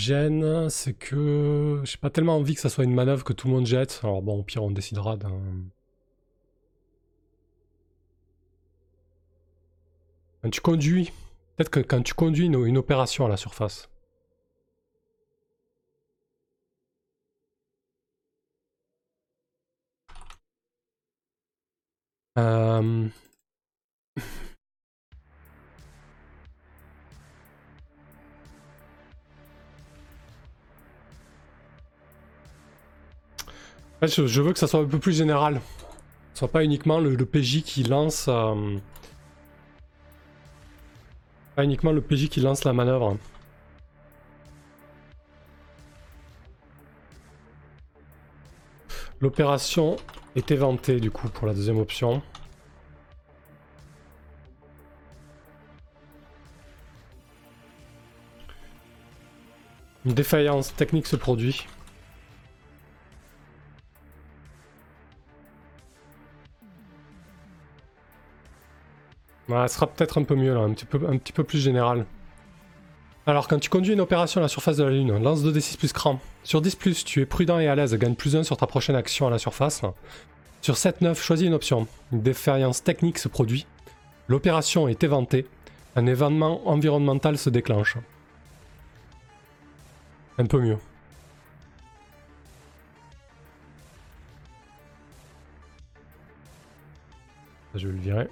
Gêne, 0.02 0.70
c'est 0.70 0.94
que 0.94 1.82
j'ai 1.84 1.98
pas 1.98 2.10
tellement 2.10 2.36
envie 2.38 2.56
que 2.56 2.62
ça 2.62 2.70
soit 2.70 2.84
une 2.84 2.94
manœuvre 2.94 3.24
que 3.24 3.34
tout 3.34 3.48
le 3.48 3.54
monde 3.54 3.66
jette. 3.66 4.02
Alors 4.04 4.22
bon, 4.22 4.40
au 4.40 4.44
pire, 4.44 4.64
on 4.64 4.72
décidera 4.72 5.18
d'un. 5.18 5.40
Quand 10.42 10.50
tu 10.50 10.62
conduis, 10.62 11.12
peut-être 11.56 11.70
que 11.70 11.80
quand 11.80 12.02
tu 12.02 12.14
conduis 12.14 12.46
une, 12.48 12.78
opération 12.78 13.26
à 13.26 13.30
la 13.30 13.38
surface. 13.38 13.90
Euh... 22.38 23.08
je, 34.08 34.42
veux 34.42 34.54
que 34.54 34.60
ça 34.60 34.68
soit 34.68 34.80
un 34.80 34.86
peu 34.86 35.00
plus 35.00 35.16
général. 35.16 35.62
Ce 36.34 36.40
soit 36.40 36.48
pas 36.48 36.64
uniquement 36.64 37.00
le, 37.00 37.16
PJ 37.26 37.62
qui 37.64 37.84
lance. 37.84 38.26
Euh, 38.28 38.78
pas 41.56 41.64
uniquement 41.64 41.92
le 41.92 42.02
PJ 42.02 42.30
qui 42.30 42.40
lance 42.40 42.64
la 42.64 42.74
manœuvre. 42.74 43.18
L'opération 49.20 49.98
est 50.36 50.50
éventée 50.50 51.00
du 51.00 51.12
coup 51.12 51.30
pour 51.30 51.46
la 51.46 51.54
deuxième 51.54 51.78
option. 51.78 52.24
Une 60.06 60.14
défaillance 60.14 60.74
technique 60.76 61.06
se 61.06 61.16
produit. 61.16 61.68
Sera 69.68 69.88
peut-être 69.88 70.20
un 70.20 70.24
peu 70.24 70.36
mieux 70.36 70.54
là, 70.54 70.62
un 70.62 70.72
petit 70.72 70.86
peu, 70.86 71.00
un 71.08 71.18
petit 71.18 71.34
peu 71.34 71.44
plus 71.44 71.60
général. 71.60 72.06
Alors, 73.28 73.48
quand 73.48 73.60
tu 73.60 73.70
conduis 73.70 73.94
une 73.94 74.02
opération 74.02 74.40
à 74.40 74.42
la 74.42 74.48
surface 74.48 74.78
de 74.78 74.84
la 74.84 74.90
Lune, 74.90 75.22
lance 75.22 75.44
2d6 75.44 75.78
plus 75.78 75.94
cran. 75.94 76.20
Sur 76.44 76.62
10 76.62 76.76
plus, 76.76 77.06
tu 77.06 77.22
es 77.22 77.26
prudent 77.26 77.60
et 77.60 77.68
à 77.68 77.76
l'aise, 77.76 77.94
gagne 77.96 78.16
plus 78.16 78.36
1 78.36 78.44
sur 78.44 78.58
ta 78.58 78.66
prochaine 78.66 78.96
action 78.96 79.28
à 79.28 79.30
la 79.30 79.38
surface. 79.38 79.84
Sur 80.62 80.76
7-9, 80.76 81.16
choisis 81.16 81.46
une 81.46 81.54
option. 81.54 81.88
Une 82.12 82.22
défaillance 82.22 82.84
technique 82.84 83.20
se 83.20 83.28
produit. 83.28 83.68
L'opération 84.28 84.88
est 84.88 85.04
éventée. 85.04 85.46
Un 85.96 86.08
événement 86.08 86.68
environnemental 86.68 87.38
se 87.38 87.50
déclenche. 87.50 87.98
Un 90.38 90.46
peu 90.46 90.60
mieux. 90.60 90.78
Je 97.76 97.88
vais 97.88 97.94
le 97.94 98.00
virer. 98.00 98.28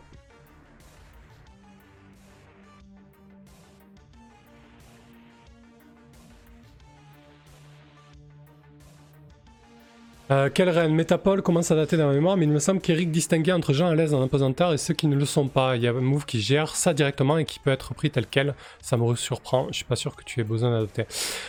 Euh, 10.31 10.49
quel 10.53 10.69
reine 10.69 10.93
Métapole? 10.93 11.41
Commence 11.41 11.71
à 11.71 11.75
dater 11.75 11.97
dans 11.97 12.07
la 12.07 12.13
mémoire, 12.13 12.37
mais 12.37 12.45
il 12.45 12.51
me 12.51 12.59
semble 12.59 12.81
qu'Eric 12.81 13.09
distinguait 13.09 13.51
entre 13.51 13.73
gens 13.73 13.87
à 13.87 13.95
l'aise 13.95 14.13
en 14.13 14.21
imposanteur 14.21 14.73
et 14.73 14.77
ceux 14.77 14.93
qui 14.93 15.07
ne 15.07 15.15
le 15.15 15.25
sont 15.25 15.47
pas. 15.47 15.75
Il 15.75 15.81
y 15.81 15.87
a 15.87 15.91
un 15.91 16.01
move 16.01 16.25
qui 16.25 16.39
gère 16.39 16.75
ça 16.75 16.93
directement 16.93 17.39
et 17.39 17.45
qui 17.45 17.57
peut 17.57 17.71
être 17.71 17.95
pris 17.95 18.11
tel 18.11 18.27
quel. 18.27 18.53
Ça 18.79 18.95
me 18.95 19.15
surprend. 19.15 19.67
Je 19.71 19.77
suis 19.77 19.85
pas 19.85 19.95
sûr 19.95 20.15
que 20.15 20.23
tu 20.23 20.39
aies 20.39 20.43
besoin 20.43 20.71
d'adopter. 20.71 21.05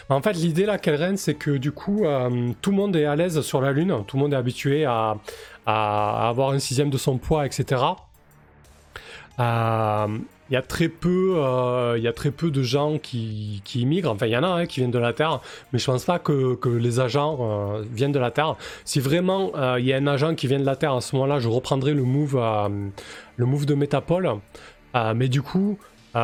En 0.09 0.23
fait, 0.23 0.33
l'idée 0.33 0.65
là, 0.65 0.79
quelle 0.79 0.95
reine, 0.95 1.19
c'est 1.19 1.35
que 1.35 1.51
du 1.51 1.73
coup, 1.73 2.07
euh, 2.07 2.53
tout 2.63 2.71
le 2.71 2.77
monde 2.77 2.97
est 2.97 3.05
à 3.05 3.17
l'aise 3.17 3.41
sur 3.43 3.61
la 3.61 3.73
Lune. 3.73 3.95
Tout 4.07 4.17
le 4.17 4.23
monde 4.23 4.33
est 4.33 4.37
habitué 4.37 4.87
à, 4.87 5.17
avoir 5.67 6.51
un 6.51 6.59
sixième 6.59 6.91
de 6.91 6.99
son 6.99 7.19
poids, 7.19 7.45
etc. 7.47 7.83
il 10.51 10.55
y 10.55 10.57
a 10.57 10.63
très 10.63 10.89
peu, 10.89 11.35
euh, 11.37 11.95
il 11.97 12.03
y 12.03 12.09
a 12.09 12.13
très 12.13 12.33
peu 12.33 12.51
de 12.51 12.63
gens 12.63 12.99
qui, 12.99 13.63
qui 13.65 13.83
immigrent. 13.83 14.11
Enfin, 14.11 14.27
il 14.27 14.33
y 14.33 14.37
en 14.37 14.43
a 14.43 14.49
hein, 14.49 14.67
qui 14.67 14.81
viennent 14.81 14.91
de 14.91 14.99
la 14.99 15.13
Terre, 15.13 15.41
mais 15.73 15.79
je 15.79 15.87
pense 15.87 16.05
pas 16.05 16.19
que, 16.19 16.57
que 16.57 16.69
les 16.69 16.99
agents 16.99 17.39
euh, 17.41 17.85
viennent 17.93 18.13
de 18.13 18.19
la 18.19 18.33
Terre. 18.33 18.57
Si 18.85 18.99
vraiment 18.99 19.53
euh, 19.55 19.79
il 19.79 19.87
y 19.87 19.93
a 19.93 19.97
un 19.97 20.09
agent 20.09 20.35
qui 20.35 20.49
vient 20.49 20.59
de 20.59 20.65
la 20.65 20.75
Terre, 20.75 20.95
à 20.95 21.01
ce 21.01 21.15
moment-là, 21.15 21.39
je 21.39 21.49
reprendrai 21.49 21.95
le 21.95 22.03
move, 22.03 22.37
le 23.37 23.47
move 23.47 23.65
de 23.65 23.75
Métapole. 23.75 24.29
mais 25.15 25.29
du 25.29 25.41
coup, 25.41 25.79
et 26.17 26.19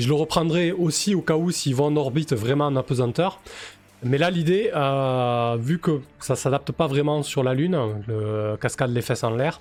je 0.00 0.08
le 0.08 0.14
reprendrai 0.14 0.72
aussi 0.72 1.14
au 1.14 1.22
cas 1.22 1.36
où 1.36 1.50
s'ils 1.50 1.74
vont 1.74 1.86
en 1.86 1.96
orbite 1.96 2.34
vraiment 2.34 2.66
en 2.66 2.76
apesanteur. 2.76 3.40
Mais 4.02 4.18
là, 4.18 4.30
l'idée, 4.30 4.70
vu 5.58 5.78
que 5.78 6.02
ça 6.20 6.36
s'adapte 6.36 6.72
pas 6.72 6.86
vraiment 6.86 7.22
sur 7.22 7.42
la 7.42 7.54
Lune, 7.54 7.78
le 8.06 8.56
cascade 8.60 8.90
les 8.90 9.00
fesses 9.00 9.24
en 9.24 9.30
l'air, 9.30 9.60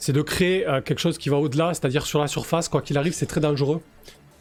c'est 0.00 0.12
de 0.14 0.22
créer 0.22 0.66
euh, 0.66 0.80
quelque 0.80 0.98
chose 0.98 1.18
qui 1.18 1.28
va 1.28 1.36
au-delà, 1.36 1.72
c'est-à-dire 1.74 2.04
sur 2.04 2.18
la 2.18 2.26
surface, 2.26 2.68
quoi 2.68 2.80
qu'il 2.82 2.98
arrive, 2.98 3.12
c'est 3.12 3.26
très 3.26 3.40
dangereux. 3.40 3.80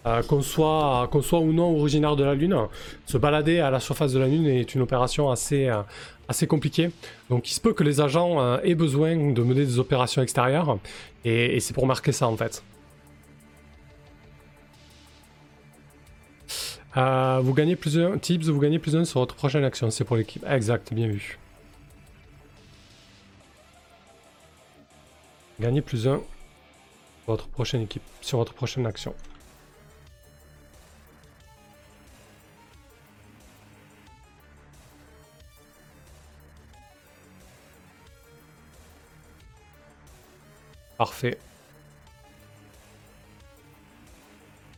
Euh, 0.05 0.23
qu'on 0.23 0.41
soit, 0.41 1.09
ou 1.11 1.51
non 1.51 1.77
originaire 1.77 2.15
de 2.15 2.23
la 2.23 2.33
Lune, 2.33 2.55
se 3.05 3.17
balader 3.17 3.59
à 3.59 3.69
la 3.69 3.81
surface 3.81 4.13
de 4.13 4.19
la 4.19 4.27
Lune 4.27 4.47
est 4.47 4.73
une 4.73 4.81
opération 4.81 5.29
assez, 5.29 5.67
euh, 5.67 6.45
compliquée. 6.47 6.89
Donc 7.29 7.51
il 7.51 7.53
se 7.53 7.59
peut 7.59 7.73
que 7.73 7.83
les 7.83 7.99
agents 7.99 8.59
aient 8.59 8.75
besoin 8.75 9.33
de 9.33 9.43
mener 9.43 9.65
des 9.65 9.77
opérations 9.77 10.21
extérieures, 10.21 10.77
et, 11.25 11.59
c'est 11.59 11.73
pour 11.73 11.85
marquer 11.85 12.13
ça 12.13 12.27
en 12.27 12.37
fait. 12.37 12.63
vous 17.41 17.53
gagnez 17.53 17.75
plusieurs 17.75 18.17
tips, 18.19 18.47
vous 18.47 18.59
gagnez 18.59 18.79
plus 18.79 18.95
un 18.95 19.03
sur 19.03 19.19
votre 19.19 19.35
prochaine 19.35 19.65
action, 19.65 19.89
c'est 19.91 20.05
pour 20.05 20.15
l'équipe. 20.15 20.45
Exact, 20.49 20.93
bien 20.93 21.07
vu. 21.07 21.37
Gagnez 25.59 25.81
plus 25.81 26.07
un 26.07 26.21
votre 27.27 27.47
prochaine 27.47 27.81
équipe, 27.81 28.01
sur 28.21 28.39
votre 28.39 28.53
prochaine 28.53 28.85
action. 28.87 29.13
Parfait. 40.97 41.37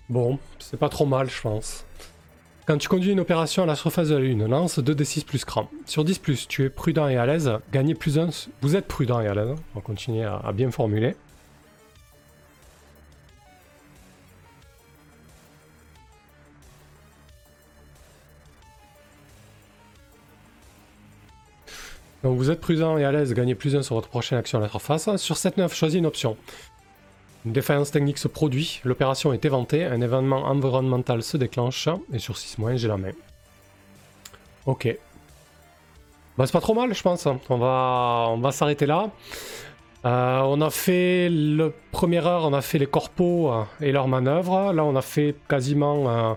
Bon, 0.10 0.38
c'est 0.60 0.78
pas 0.78 0.90
trop 0.90 1.06
mal, 1.06 1.30
je 1.30 1.42
pense. 1.42 1.86
Quand 2.68 2.78
tu 2.78 2.88
conduis 2.88 3.12
une 3.12 3.20
opération 3.20 3.64
à 3.64 3.66
la 3.66 3.76
surface 3.76 4.10
de 4.10 4.16
la 4.16 4.22
Lune, 4.22 4.46
lance 4.46 4.78
2d6 4.78 5.26
plus 5.26 5.46
cran. 5.46 5.68
Sur 5.88 6.06
10 6.06 6.20
plus, 6.20 6.48
tu 6.48 6.64
es 6.64 6.70
prudent 6.70 7.08
et 7.08 7.18
à 7.18 7.26
l'aise, 7.26 7.52
gagnez 7.74 7.96
plus 7.96 8.20
1. 8.20 8.30
Vous 8.62 8.76
êtes 8.76 8.88
prudent 8.88 9.20
et 9.20 9.28
à 9.28 9.34
l'aise, 9.34 9.50
on 9.74 9.80
va 9.80 9.82
continuer 9.82 10.24
à, 10.24 10.52
bien 10.54 10.70
formuler. 10.70 11.16
Donc 22.24 22.38
vous 22.38 22.52
êtes 22.52 22.62
prudent 22.62 23.00
et 23.00 23.06
à 23.06 23.12
l'aise, 23.12 23.34
gagnez 23.34 23.56
plus 23.56 23.76
1 23.76 23.82
sur 23.82 23.96
votre 23.96 24.08
prochaine 24.08 24.38
action 24.38 24.60
à 24.60 24.62
la 24.62 24.70
surface. 24.70 25.16
Sur 25.16 25.36
7-9, 25.36 25.74
choisis 25.74 25.98
une 25.98 26.06
option. 26.06 26.38
Une 27.46 27.54
défaillance 27.54 27.92
technique 27.92 28.20
se 28.20 28.28
produit, 28.28 28.82
l'opération 28.84 29.34
est 29.34 29.44
éventée, 29.46 29.84
un 29.84 30.00
événement 30.02 30.46
environnemental 30.46 31.24
se 31.24 31.38
déclenche, 31.38 31.90
et 32.14 32.20
sur 32.20 32.38
6 32.38 32.60
mois, 32.60 32.76
j'ai 32.76 32.88
la 32.88 32.98
main. 32.98 33.12
Ok. 34.66 34.96
Bah, 36.38 36.46
c'est 36.46 36.54
pas 36.54 36.62
trop 36.62 36.76
mal, 36.76 36.94
je 36.94 37.02
pense. 37.02 37.28
On 37.50 37.58
va, 37.58 38.28
on 38.30 38.38
va 38.38 38.52
s'arrêter 38.52 38.86
là. 38.86 39.10
Euh, 40.06 40.42
on 40.42 40.62
a 40.62 40.70
fait 40.70 41.30
le 41.30 41.74
première 41.92 42.26
heure, 42.26 42.46
on 42.46 42.54
a 42.54 42.62
fait 42.62 42.80
les 42.80 42.88
corpos 42.88 43.52
euh, 43.52 43.64
et 43.82 43.92
leurs 43.92 44.08
manœuvres. 44.08 44.74
Là, 44.74 44.84
on 44.84 44.96
a 44.96 45.02
fait 45.02 45.36
quasiment 45.48 46.10
euh, 46.10 46.34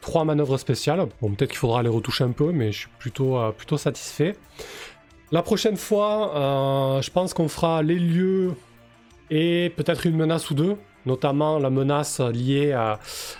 trois 0.00 0.24
manœuvres 0.24 0.58
spéciales. 0.58 1.06
Bon, 1.20 1.30
peut-être 1.30 1.50
qu'il 1.50 1.58
faudra 1.58 1.82
les 1.82 1.88
retoucher 1.88 2.24
un 2.24 2.32
peu, 2.32 2.52
mais 2.52 2.72
je 2.72 2.80
suis 2.80 2.88
plutôt, 2.98 3.38
plutôt 3.56 3.78
satisfait. 3.78 4.36
La 5.32 5.42
prochaine 5.42 5.76
fois, 5.76 7.00
je 7.02 7.10
pense 7.10 7.34
qu'on 7.34 7.48
fera 7.48 7.82
les 7.82 7.98
lieux 7.98 8.54
et 9.30 9.72
peut-être 9.76 10.06
une 10.06 10.16
menace 10.16 10.50
ou 10.50 10.54
deux, 10.54 10.76
notamment 11.04 11.58
la 11.58 11.70
menace 11.70 12.20
liée 12.20 12.72
à, 12.72 12.98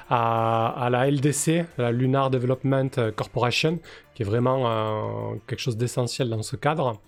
à, 0.08 0.88
la 0.90 1.10
LDC, 1.10 1.66
la 1.78 1.92
Lunar 1.92 2.30
Development 2.30 2.90
Corporation, 3.14 3.80
qui 4.14 4.22
est 4.22 4.24
vraiment 4.24 4.70
euh, 4.70 5.36
quelque 5.46 5.60
chose 5.60 5.76
d'essentiel 5.76 6.30
dans 6.30 6.42
ce 6.42 6.56
cadre. 6.56 7.00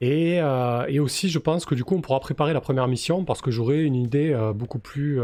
Et, 0.00 0.40
euh, 0.40 0.84
et, 0.88 0.98
aussi, 0.98 1.28
je 1.28 1.38
pense 1.38 1.64
que 1.64 1.74
du 1.74 1.84
coup, 1.84 1.94
on 1.94 2.00
pourra 2.00 2.20
préparer 2.20 2.52
la 2.52 2.60
première 2.60 2.88
mission 2.88 3.24
parce 3.24 3.40
que 3.40 3.50
j'aurai 3.50 3.84
une 3.84 3.94
idée 3.94 4.32
euh, 4.32 4.52
beaucoup 4.52 4.78
plus 4.78 5.20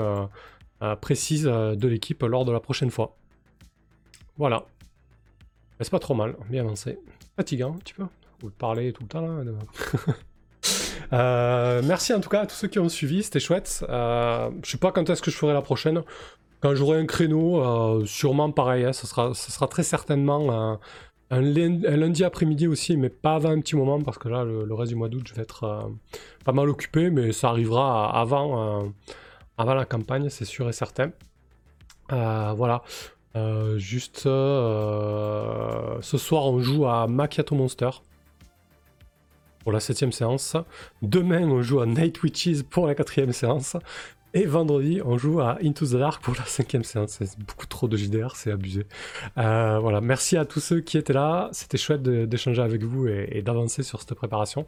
précise 1.01 1.45
de 1.45 1.89
l'équipe 1.89 2.23
lors 2.23 2.45
de 2.45 2.53
la 2.53 2.59
prochaine 2.59 2.91
fois. 2.91 3.17
Voilà. 4.37 4.65
C'est 5.81 5.91
pas 5.91 5.99
trop 5.99 6.15
mal, 6.15 6.37
bien 6.49 6.65
avancé. 6.65 6.99
Fatigant, 7.37 7.77
tu 7.85 7.95
peux 7.95 8.07
Vous 8.41 8.51
parler 8.51 8.93
tout 8.93 9.03
le 9.03 9.09
temps 9.09 9.21
là 9.21 9.45
Euh, 11.13 11.83
merci 11.85 12.15
en 12.15 12.21
tout 12.21 12.31
cas 12.31 12.43
à 12.43 12.47
tous 12.47 12.55
ceux 12.55 12.69
qui 12.69 12.79
ont 12.79 12.89
suivi, 12.89 13.23
c'était 13.23 13.41
chouette. 13.41 13.85
Euh, 13.89 14.51
je 14.65 14.71
sais 14.71 14.79
pas 14.79 14.93
quand 14.93 15.09
est-ce 15.11 15.23
que 15.23 15.31
je 15.31 15.37
ferai 15.37 15.53
la 15.53 15.63
prochaine. 15.63 16.03
Quand 16.61 16.75
j'aurai 16.75 16.99
un 16.99 17.07
créneau, 17.07 17.61
euh, 17.61 18.07
sûrement 18.07 18.51
pareil, 18.51 18.85
hein, 18.85 18.93
ce, 18.93 19.07
sera, 19.07 19.67
très 19.69 19.83
certainement 19.83 20.79
un, 21.31 21.41
lundi, 21.41 22.25
après-midi 22.25 22.69
aussi, 22.69 22.97
mais 22.97 23.09
pas 23.09 23.35
avant 23.35 23.51
un 23.51 23.61
petit 23.61 23.75
moment, 23.77 24.01
parce 24.01 24.19
que 24.19 24.29
là, 24.29 24.45
le, 24.45 24.73
reste 24.75 24.91
du 24.91 24.97
mois 24.97 25.09
d'août, 25.09 25.25
je 25.27 25.35
vais 25.35 25.43
être 25.43 25.91
pas 26.45 26.53
mal 26.53 26.69
occupé, 26.69 27.11
mais 27.11 27.33
ça 27.33 27.49
arrivera 27.49 28.17
avant, 28.19 28.93
avant 29.59 29.75
la 29.75 29.85
campagne, 29.85 30.29
c'est 30.29 30.45
sûr 30.45 30.69
et 30.69 30.73
certain. 30.73 31.11
voilà. 32.11 32.83
juste 33.77 34.21
ce 34.25 35.99
soir, 36.01 36.47
on 36.47 36.61
joue 36.61 36.87
à 36.87 37.09
Macchiato 37.09 37.55
Monster 37.57 37.91
pour 39.63 39.73
la 39.73 39.81
septième 39.81 40.13
séance. 40.13 40.57
Demain, 41.03 41.49
on 41.49 41.63
joue 41.63 41.81
à 41.81 41.87
Night 41.87 42.23
Witches 42.23 42.63
pour 42.63 42.87
la 42.87 42.95
quatrième 42.95 43.33
séance. 43.33 43.77
Et 44.35 44.47
vendredi, 44.47 45.01
on 45.05 45.19
joue 45.19 45.41
à 45.41 45.59
Into 45.63 45.87
the 45.87 45.97
Dark 45.97 46.23
pour 46.23 46.35
la 46.35 46.45
cinquième 46.47 46.85
séance. 46.85 47.19
C'est 47.19 47.39
beaucoup 47.39 47.67
trop 47.67 47.87
de 47.87 47.97
JDR, 47.97 48.35
c'est 48.35 48.51
abusé. 48.51 48.87
Euh, 49.37 49.79
voilà, 49.79 50.01
merci 50.01 50.39
à 50.39 50.47
tous 50.47 50.61
ceux 50.61 50.81
qui 50.81 50.97
étaient 50.97 51.13
là. 51.13 51.51
C'était 51.53 51.77
chouette 51.77 52.03
d'échanger 52.03 52.63
avec 52.63 52.83
vous 52.83 53.09
et, 53.09 53.43
d'avancer 53.43 53.83
sur 53.83 54.01
cette 54.01 54.15
préparation. 54.15 54.65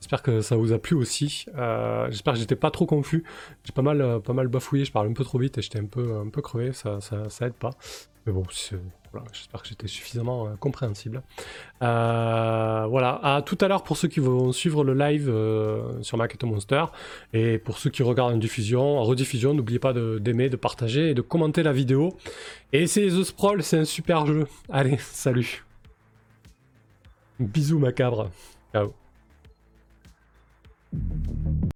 J'espère 0.00 0.22
que 0.22 0.42
ça 0.42 0.56
vous 0.56 0.72
a 0.72 0.78
plu 0.78 0.94
aussi. 0.94 1.46
Euh, 1.56 2.06
j'espère 2.10 2.34
que 2.34 2.40
j'étais 2.40 2.56
pas 2.56 2.70
trop 2.70 2.84
confus. 2.84 3.24
J'ai 3.64 3.72
pas 3.72 3.80
mal, 3.80 4.20
pas 4.20 4.34
mal 4.34 4.48
bafouillé, 4.48 4.84
je 4.84 4.92
parle 4.92 5.08
un 5.08 5.14
peu 5.14 5.24
trop 5.24 5.38
vite 5.38 5.56
et 5.56 5.62
j'étais 5.62 5.78
un 5.78 5.86
peu, 5.86 6.18
un 6.18 6.28
peu 6.28 6.42
crevé. 6.42 6.74
Ça, 6.74 7.00
ça, 7.00 7.30
ça 7.30 7.46
aide 7.46 7.54
pas. 7.54 7.70
Mais 8.26 8.32
bon, 8.32 8.42
j'espère 8.50 9.62
que 9.62 9.68
j'étais 9.68 9.86
suffisamment 9.86 10.46
euh, 10.48 10.56
compréhensible. 10.58 11.22
Euh, 11.80 12.86
voilà, 12.90 13.20
à 13.22 13.42
tout 13.42 13.56
à 13.60 13.68
l'heure 13.68 13.84
pour 13.84 13.96
ceux 13.96 14.08
qui 14.08 14.18
vont 14.18 14.50
suivre 14.50 14.82
le 14.82 14.94
live 14.94 15.28
euh, 15.28 16.02
sur 16.02 16.18
Maketo 16.18 16.46
Monster. 16.46 16.86
Et 17.32 17.58
pour 17.58 17.78
ceux 17.78 17.88
qui 17.88 18.02
regardent 18.02 18.34
en 18.34 18.38
diffusion, 18.38 18.98
en 18.98 19.04
rediffusion, 19.04 19.54
n'oubliez 19.54 19.78
pas 19.78 19.92
d'aimer, 19.92 20.48
de, 20.48 20.56
partager 20.56 21.10
et 21.10 21.14
de 21.14 21.22
commenter 21.22 21.62
la 21.62 21.72
vidéo. 21.72 22.16
Et 22.72 22.82
essayez 22.82 23.10
The 23.10 23.22
Sprawl, 23.22 23.62
c'est 23.62 23.78
un 23.78 23.84
super 23.84 24.26
jeu. 24.26 24.48
Allez, 24.68 24.96
salut. 24.98 25.64
Bisous 27.38 27.78
macabre. 27.78 28.30
Ciao. 28.72 28.92